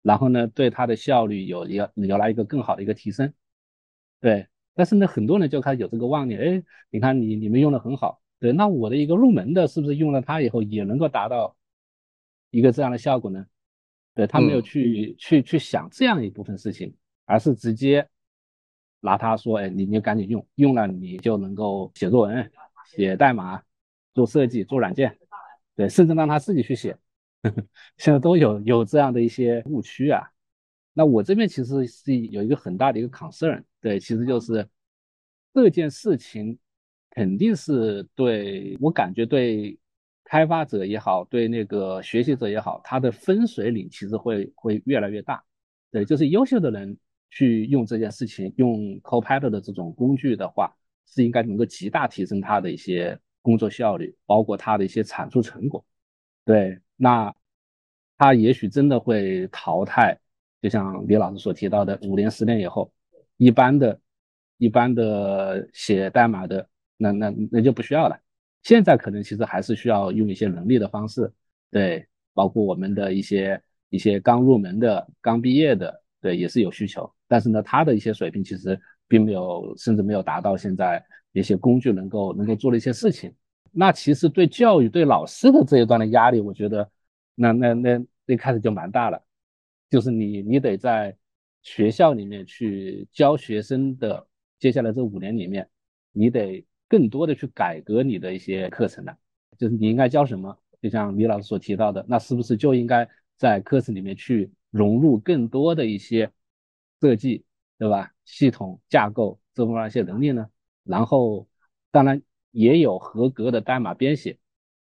[0.02, 3.32] 然后呢，对它的效率有有有了一个更好的一个提升。
[4.20, 11.56] 对，但是呢，很多人就开始有这个妄念，哎，你看你你们用的很好，对，那我的一个入门的，是不是用了它以后也能够达到
[12.50, 13.46] 一个这样的效果呢？
[14.14, 18.06] 对他没有去去去想这样一部分事情，而是直接
[19.00, 22.52] 拿他说，哎，你你赶紧用，用了你就能够写作文、
[22.94, 23.62] 写代码、
[24.12, 25.16] 做设计、做软件，
[25.74, 26.94] 对，甚至让他自己去写，
[27.98, 30.22] 现在都有有这样的一些误区啊。
[30.92, 34.68] 那我这边其实是有一个很大的一个 concern，对，其实就是
[35.52, 36.58] 这件事情
[37.10, 39.78] 肯定是对我感觉对。
[40.24, 45.44] 开发者也好，对那个学习者也好，他的分水岭其实会会越来越大。
[45.90, 46.96] 对，就是优秀的人
[47.28, 50.74] 去用这件事情，用 Copilot 的这种工具的话，
[51.06, 55.84] 是应该能够极大提升他的一些工作效率，包括他的一些产出成果。
[56.46, 57.34] 对，那
[58.16, 60.16] 他也许真的会淘汰，
[60.60, 62.92] 就像李老师所提到的，五年、十年以后，
[63.38, 63.98] 一般的、
[64.56, 66.64] 一般的写代码的，
[66.96, 68.16] 那那那就不需要了。
[68.62, 71.32] 现在可能其实还是需要用一些能力的方式，
[71.72, 77.12] 对，包括我们的一些一些刚入门的、刚毕业的，对，也是有需求。
[77.26, 83.34] 但是呢，他的一些水平其实并没有，甚至没有达到现在一些工具能够能够做的一些事情。
[83.72, 86.88] 那其实对教育、对老师的这一段的压力，我觉得，
[87.34, 89.20] 那那那一开始就蛮大了。
[89.90, 91.16] 就是你你得在
[91.62, 94.26] 学校里面去教学生的，
[94.58, 95.68] 接下来这五年里面，
[96.12, 99.16] 你得更多的去改革你的一些课程了。
[99.58, 100.56] 就是你应该教什么？
[100.80, 106.30] 就像李老师所提到的，那是不是就应该在课程里面去融入更多的一些
[107.00, 107.44] 设计？
[107.78, 108.12] 对吧？
[108.24, 110.48] 系统架构这方面一些能力呢？
[110.84, 111.48] 然后，
[111.90, 112.22] 当然
[112.52, 114.38] 也有合格的代码编写。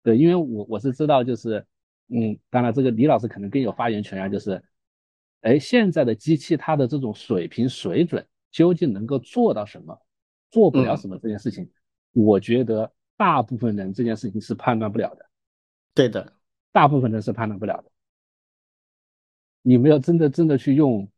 [0.03, 1.65] 对，因为我我是知道，就是，
[2.09, 4.29] 嗯，当然这个李老师可能更有发言权啊。
[4.29, 4.63] 就是，
[5.41, 9.99] 哎，现在的机器它的这种水平水准究竟能够做到什么，
[10.51, 11.67] 做不了什么这件事情，
[12.13, 15.25] 我觉得大部分人这件事情是判断不了的。
[15.95, 16.33] 对的，
[16.71, 17.91] 大部分人是判断不了的。
[19.63, 21.09] 你没有真的真的去用。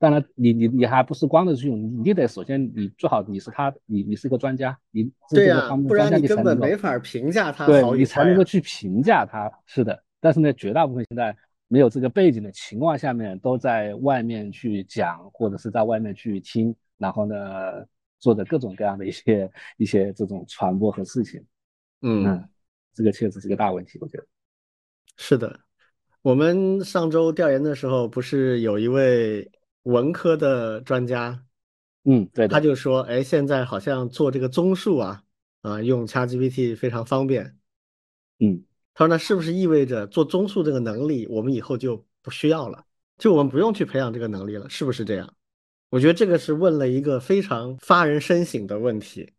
[0.00, 9.50] 当然，你你你还不是光的去用，你得首先你最好你是他，你你是个专家，你对呀，不然你根本没法评价他，对你才能够去评价他。
[9.66, 17.34] 是的，但是呢，绝大部分现在没有这个背景的情况下面，都在外面去讲，或者是在外面去听，然后呢，
[18.20, 21.44] 做的各种各样的一些一些这种传播和事情。
[22.02, 22.48] 嗯，
[22.94, 24.24] 这个确实是个大问题，我觉得。
[25.16, 25.58] 是的，
[26.22, 29.50] 我们上周调研的时候，不是有一位。
[29.88, 31.42] 文科的专家，
[32.04, 35.22] 嗯，对，他就说，哎，现在好像做这个综述啊，
[35.62, 37.56] 啊，用 ChatGPT 非常方便，
[38.38, 38.62] 嗯，
[38.92, 42.84] 他说那是不是意味着做综述这个能力，我们以后就不需要了，
[43.16, 45.34] 就我们不用去培养这个能力了，是不是这样？
[45.88, 49.32] 我觉得这个是问了一个非常发人深省的问题，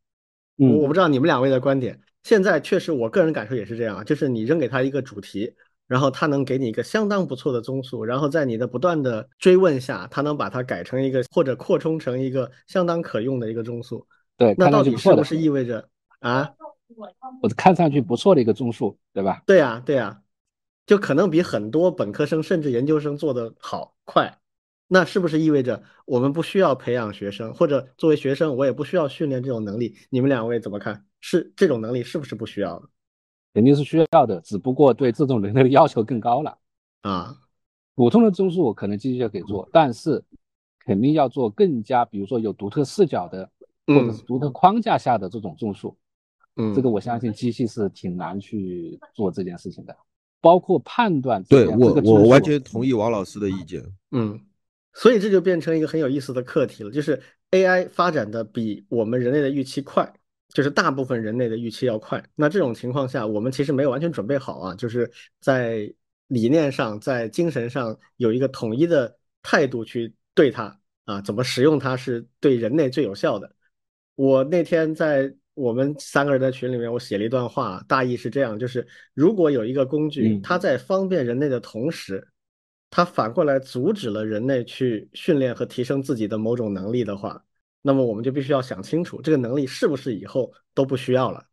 [0.57, 5.53] 嗯，我不知道你们两位的观点，现在确实我个人感受也是这样，就是你扔给他一个主题。
[5.89, 14.05] 然后他能给你一个相当不错的综述，然后在你的不断的追问下，他能把它改成一个或者扩充成一个相当可用的一个综述。
[14.37, 15.89] 对，那到底是不是意味着
[16.19, 16.47] 啊？
[17.41, 19.41] 我看上去不错的一个综述，对吧？
[19.47, 20.21] 对呀，对呀，
[20.85, 24.37] 就可能比很多本科生甚至研究生做的好快。
[24.87, 29.95] 那是不是意味着我们不需要培养学生，或者作为学生我也不需要训练这种能力？
[30.11, 31.03] 你们两位怎么看？
[31.19, 32.83] 是这种能力是不是不需要？
[33.59, 36.57] 肯定是需要的，只不过对这种人类的要求更高了
[37.03, 37.35] 啊。
[37.93, 40.23] 普通的综述可能机器就可以做，但是
[40.85, 43.49] 肯定要做更加，比如说有独特视角的，
[43.85, 45.93] 或者是独特框架下的这种综述。
[46.55, 49.93] 嗯，这个我相信机器是挺难去做这件事情的，
[50.39, 51.43] 包括判断。
[51.43, 53.83] 对我，我完全同意王老师的意见。
[54.11, 54.39] 嗯，
[54.93, 57.21] 所以这就变成一个很有意思的课题了，就是
[57.51, 60.13] AI 发展的比我们人类的预期快。
[60.49, 65.09] 就是大部分人类的预期要快，那这种情况下，我们其实没有完全准备好啊，就是
[65.39, 65.93] 在
[66.27, 73.51] 理念上、在精神上有一个统一的态度去对它啊，怎么使用它是对人类最有效的。
[74.15, 82.27] 我那天在我们三个人的群里面，我写了一段话，大意是这样：就是如果有一个工具，它在方便人类的同时，
[82.89, 87.45] 它反过来阻止了人类去训练和提升自己的某种能力的话。
[87.81, 91.45] 那么我们就必须要想清楚，这个能力是不是以后都不需要了？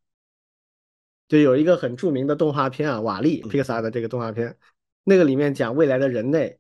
[1.29, 4.57] 就有一个很著名的动画片啊，《瓦力》Pixar 的这个动画片，
[5.03, 6.59] 那个里面讲未来的人类，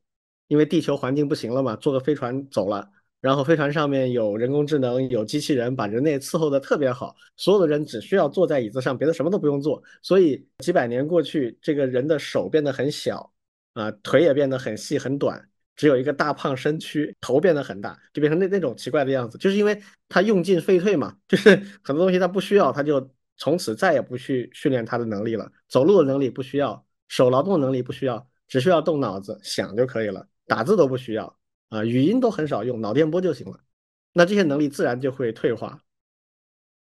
[0.48, 2.90] 因为地球环境不行了嘛，坐个飞船走了，
[3.20, 9.82] 然后飞船上面有人工智能，有机器人，把人类伺候的特别好，所有的人只需要坐在椅子上，别的什么都不用做。
[10.02, 13.32] 所以几百年过去，这个人的手变得很小
[13.74, 15.48] 啊，腿也变得很细很短。
[15.76, 19.78] 只有一个大胖身躯，头变得很大，就变成那那种奇怪的样子，就是因为
[20.08, 21.50] 他用进废退嘛，就是
[21.82, 25.52] 很多东西他不需要，他就从此再也不去训练他的能力了。
[25.68, 31.38] 走路的能力不需要，手劳动能力不需要，只需要动脑子想就可以了，打字都不需要
[31.68, 33.60] 啊，语音都很少用，脑电波就行了。
[34.14, 35.78] 那这些能力自然就会退化。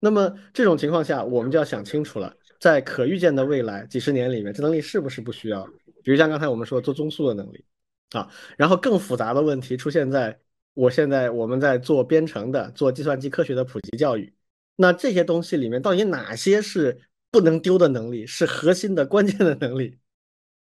[0.00, 5.66] 那么这种情况下，我们就要想清楚了，在可预见的未来几十年里面，这能力是不是不需要？
[6.02, 7.62] 比如像刚才我们说做中枢的能力。
[8.10, 10.38] 啊，然后更复杂的问题出现在
[10.74, 14.32] 我现在我们在做编程的，做计算机科学的普及教育。
[14.76, 17.00] 那这些东西里面到底哪些是
[17.30, 19.98] 不能丢的能力，是核心的关键的能力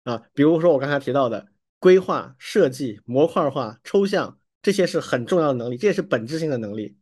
[0.04, 0.22] 啊？
[0.34, 1.48] 比如说我刚才提到的
[1.80, 6.96] 规划、设计、模块化、抽象，这些是很重要的能力，这也是本质性的能力。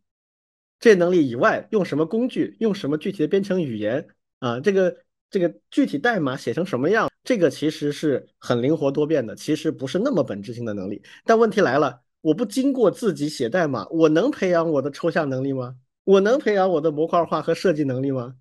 [0.79, 4.07] 这些能力以外，用什么工具，用什么具体的编程语言
[4.39, 4.59] 啊？
[4.59, 7.10] 这个这个具体代码写成什么样？
[7.23, 11.01] 这个其实是很灵活多变的，其实不是那么本质性的能力。
[11.23, 15.75] 但问题来了，我不经过自己写代码，我能培养我的抽象能力吗？
[16.03, 18.35] 我能培养我的模块化和设计能力吗？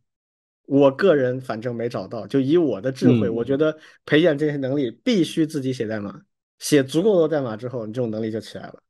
[0.66, 2.27] 我个人反正没找到。
[2.27, 3.77] 就以我的智慧，我觉得
[4.07, 6.23] 培养这些能力必须自己写代码，
[6.59, 8.81] 写足够多代码之后，你这种能力就起来了。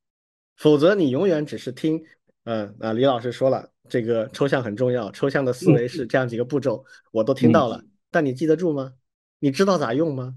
[0.56, 2.00] 否则，你永远只是听
[2.44, 8.92] 嗯啊，李老师说了，这个抽象很重要，抽象的思维是这样几个步骤，我都听到了，但你记得住吗？
[9.40, 10.36] 你知道咋用吗？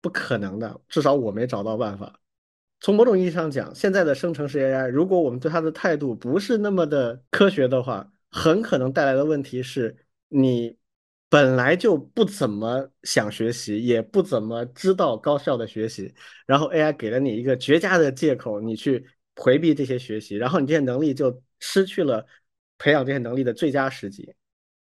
[0.00, 2.20] 不可能的，至少我没找到办法。
[2.80, 9.96] 从某种意义上讲，现在的生成式 AI，如果我们对它的态度不是那么的科学的话，很可能带来的问题是，
[10.28, 10.76] 你
[11.30, 16.14] 本来就不怎么想学习，也不怎么知道高效的学习，
[16.44, 19.06] 然后 AI 给了你一个绝佳的借口，你去
[19.36, 22.26] 回避这些学习，然后你这些能力就失去了
[22.76, 24.34] 培养这些能力的最佳时机。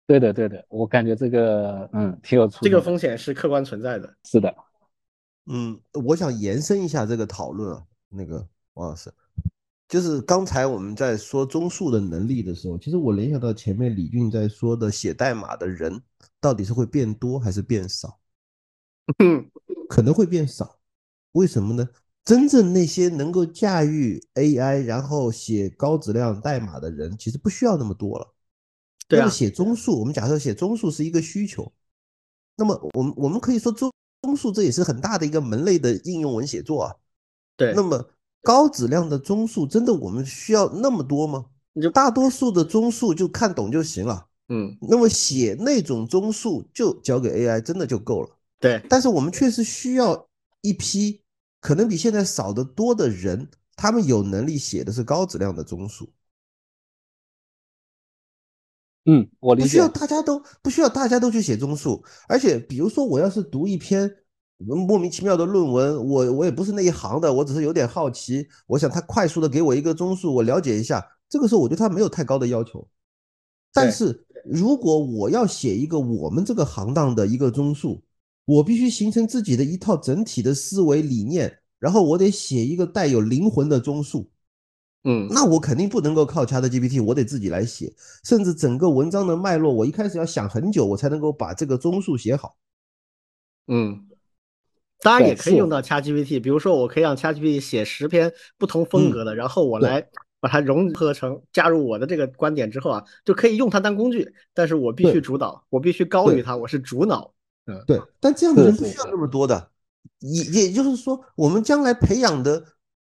[0.07, 4.14] 对的，对的，我感觉这个嗯挺有这个风险是客观存在的。
[4.23, 4.53] 是的。
[5.45, 9.11] 嗯，我想延伸一下这个讨论啊，那个王老师，
[9.88, 16.02] 就是刚才我们在说中数的能力的时候，其实我联想到前面李俊在说的写代码的人
[16.40, 18.19] 到底是会变多还是变少？
[19.90, 20.78] 可能会变少，
[21.32, 21.88] 为什么呢？
[22.23, 28.34] 真正那些能够驾驭 AI 然后写高质量代码的人，其实不需要那么多了。
[29.11, 31.69] 对啊，写综述，我们假设写综述是一个需求，
[32.55, 36.95] 那么我们我们可以说综综述这也是很大的一个门类的应用文写作啊，
[37.57, 37.73] 对。
[37.73, 38.09] 那么
[38.41, 41.47] 高质量的综述真的我们需要那么多吗？
[41.73, 44.77] 你就大多数的综述就看懂就行了，嗯。
[44.79, 48.29] 那么写那种综述就交给 AI 真的就够了，
[48.61, 48.81] 对。
[48.89, 50.25] 但是我们确实需要
[50.61, 51.21] 一批
[51.59, 56.09] 可能比现在少得多的人，他们有能力写的是高质量的中数。
[59.06, 59.68] 嗯，我理解。
[59.68, 64.10] 不需要大家都不需要大家都去写综述，而且比如说我要是读一篇
[64.57, 71.03] 莫名其妙的论文，我我也不是那一行的，我只是有点好奇，我想他快速的给我一个综述，我了解一下。
[71.28, 72.88] 这个时候我对他没有太高的要求。
[73.73, 78.03] 但是如果我要写一个我们这个行当的一个综述，
[78.45, 84.30] 我必须形成自己的一套整体的思维理念，然后我得写一个带有灵魂的综述。
[85.03, 87.91] 嗯，那我肯定不能够靠 ChatGPT，我得自己来写，
[88.23, 92.56] 甚至整个文章的脉络，我一开始要想很久，我才能够把这个综述写好。
[93.65, 94.06] 嗯，
[94.99, 100.07] 当然也可以用到 ChatGPT，比如说我可以让 ChatGPT 写十篇不同风格的，然后我来
[100.40, 107.34] 把它融合成加入我的这个观点之后啊，就可以用它当工具，但是我必须主导，我必须高于它，我是主脑。
[107.65, 109.72] 嗯，对，但这样的人不需要那么多的，
[110.19, 112.64] 也也就是说，我们将来培养的。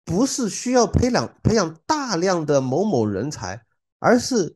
[0.04, 3.64] 不是需要培养培养大量的某某人才，
[4.00, 4.56] 而是，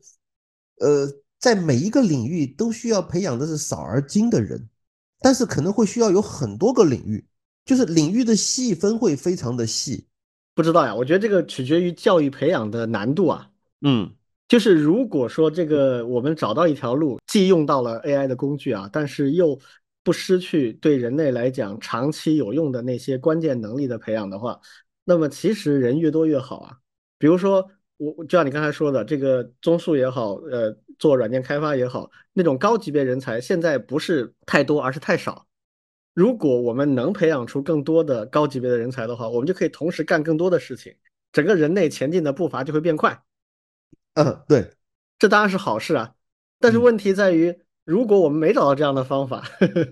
[0.79, 1.07] 呃，
[1.39, 4.67] 在每一个领域都需要培养的是少而精的人，
[5.19, 7.25] 但是可能会需要有很多个领域，
[7.63, 10.07] 就是领域的细分会非常的细。
[10.53, 13.49] 不知道呀，我觉得这个取决于教育培养的难度啊。
[13.81, 14.11] 嗯，
[14.47, 19.59] 就是如果说这个我们找到一条路，既用到了 AI 的工具啊，但是又
[20.03, 24.59] 不失去对人类来讲长期有用的那些关键能力的培养的话。
[25.05, 26.77] 那么其实人越多越好啊，
[27.17, 35.47] 比如说我就像你刚才说的，这个综述也好，呃，做软件开发也好，那种高级别人才现在不是太多，而是太少。
[36.13, 40.95] 如果我们能培养出更多的高级别的人才的话，我们就可以同时干更多的事情，
[41.31, 43.23] 整个人类前进的步伐就会变快。
[44.15, 44.73] 嗯，对，
[45.19, 46.15] 这当然是好事啊。
[46.59, 49.43] 但是问题在于，如果我们没找到这样的方法，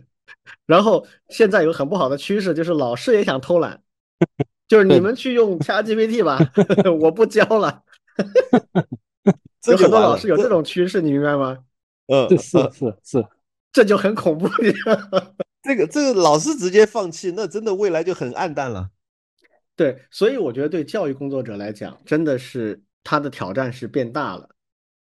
[0.65, 3.83] 然后现在有很不好的趋势，就是老师也想偷懒。
[4.73, 6.39] 就是你们去用 ChatGPT 吧，
[6.99, 7.83] 我不教了。
[9.69, 11.59] 有很多老师有这种趋势，你明白吗？
[12.11, 13.23] 嗯，是是是，
[13.71, 14.49] 这就很恐怖。
[15.61, 18.89] 这个这个老师直接放弃，那真的未来就很暗淡了。
[19.75, 24.49] 对，所以我觉得对教育工作者来讲，真的是他的挑战是变大了。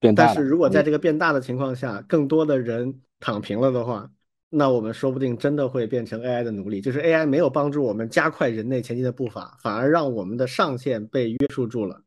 [0.01, 0.25] 变大。
[0.25, 4.09] 但是如果在这个变大的情况下，更多的人躺平了的话。
[4.51, 12.03] 那我们说不定真的会变成 AI 的奴隶，就是 AI 没有帮助我们加快人类前进的步伐，反而让我们的上限被约束住了。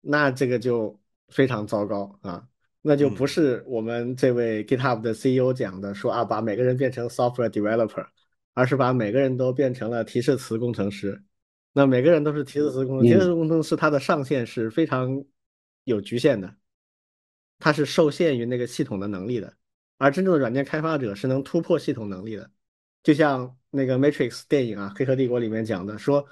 [0.00, 0.98] 那这个就
[1.28, 2.46] 非常糟糕啊！
[2.82, 8.06] 那就不是我们这位 GitHub 的 CEO 讲的，说啊把每个人变成 software developer，
[8.54, 11.22] 而是把每个人都变成了提示词工程师。
[11.72, 15.24] 那每个人都是提示词工程，提示词工程师他的上限是非常
[15.84, 16.54] 有局限的，
[17.58, 19.52] 他是受限于那个系统的能力的。
[19.98, 22.50] 而真正的软件开发者是能突破系统能力的，
[23.02, 26.26] 就像那个 Matrix 电影啊，《黑客帝国》里面讲的，说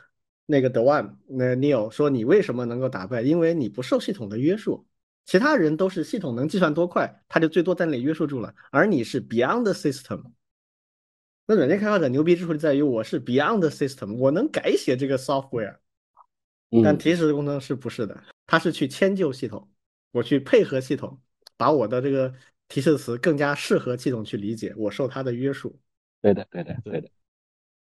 [0.45, 3.23] 那个 The One，那 Neo 说你为什么能够打败？
[3.23, 4.87] 因为你不受系统的约束，
[5.25, 10.25] 其他人都是系统能计算多快，他就最多在那里约束住了，而你是 Beyond the System。
[11.47, 15.77] 那软件开发者牛逼之处就在于我是 Beyond the System，我能改写这个 software，
[16.83, 19.71] 但提示工程师不是的，他是去迁就系统，
[20.11, 21.19] 我去配合系统，
[21.57, 22.35] 把我的这个。
[22.69, 25.79] 提示词更加适合系统去理解，我受它的约束。
[26.21, 27.09] 对的，对的，对的。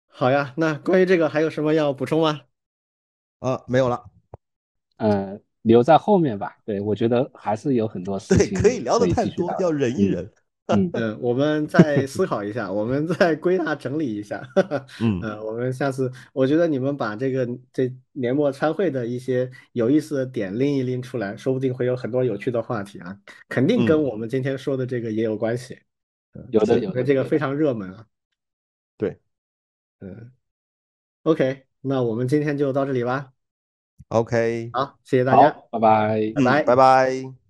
[0.07, 2.41] 好呀，那关于这个还有什么要补充吗？
[3.39, 4.03] 啊，没有了。
[4.97, 6.57] 嗯，留在后面吧。
[6.65, 10.23] 对我觉得还是有很多事对，情可以聊的太多，要忍一嗯忍。
[10.23, 10.33] 嗯，
[10.93, 14.41] 嗯，我们再思考一下，我们再归纳整理一下。
[14.99, 23.15] 嗯 呃，我们下次，我觉得你们把这个这年末参会的一些有意思的点拎一拎出来，说不定会有很多有趣的话题啊，
[23.47, 25.75] 肯定跟嗯我们今天说的这个也有关系。
[26.33, 28.05] 嗯有的有的这个非常热门啊。
[28.97, 29.19] 对，
[29.99, 30.31] 嗯
[31.23, 33.31] ，OK，那我们今天就到这里吧。
[34.09, 36.33] ，OK，好，谢谢大家，好，拜拜。
[36.35, 37.44] 拜拜嗯拜拜。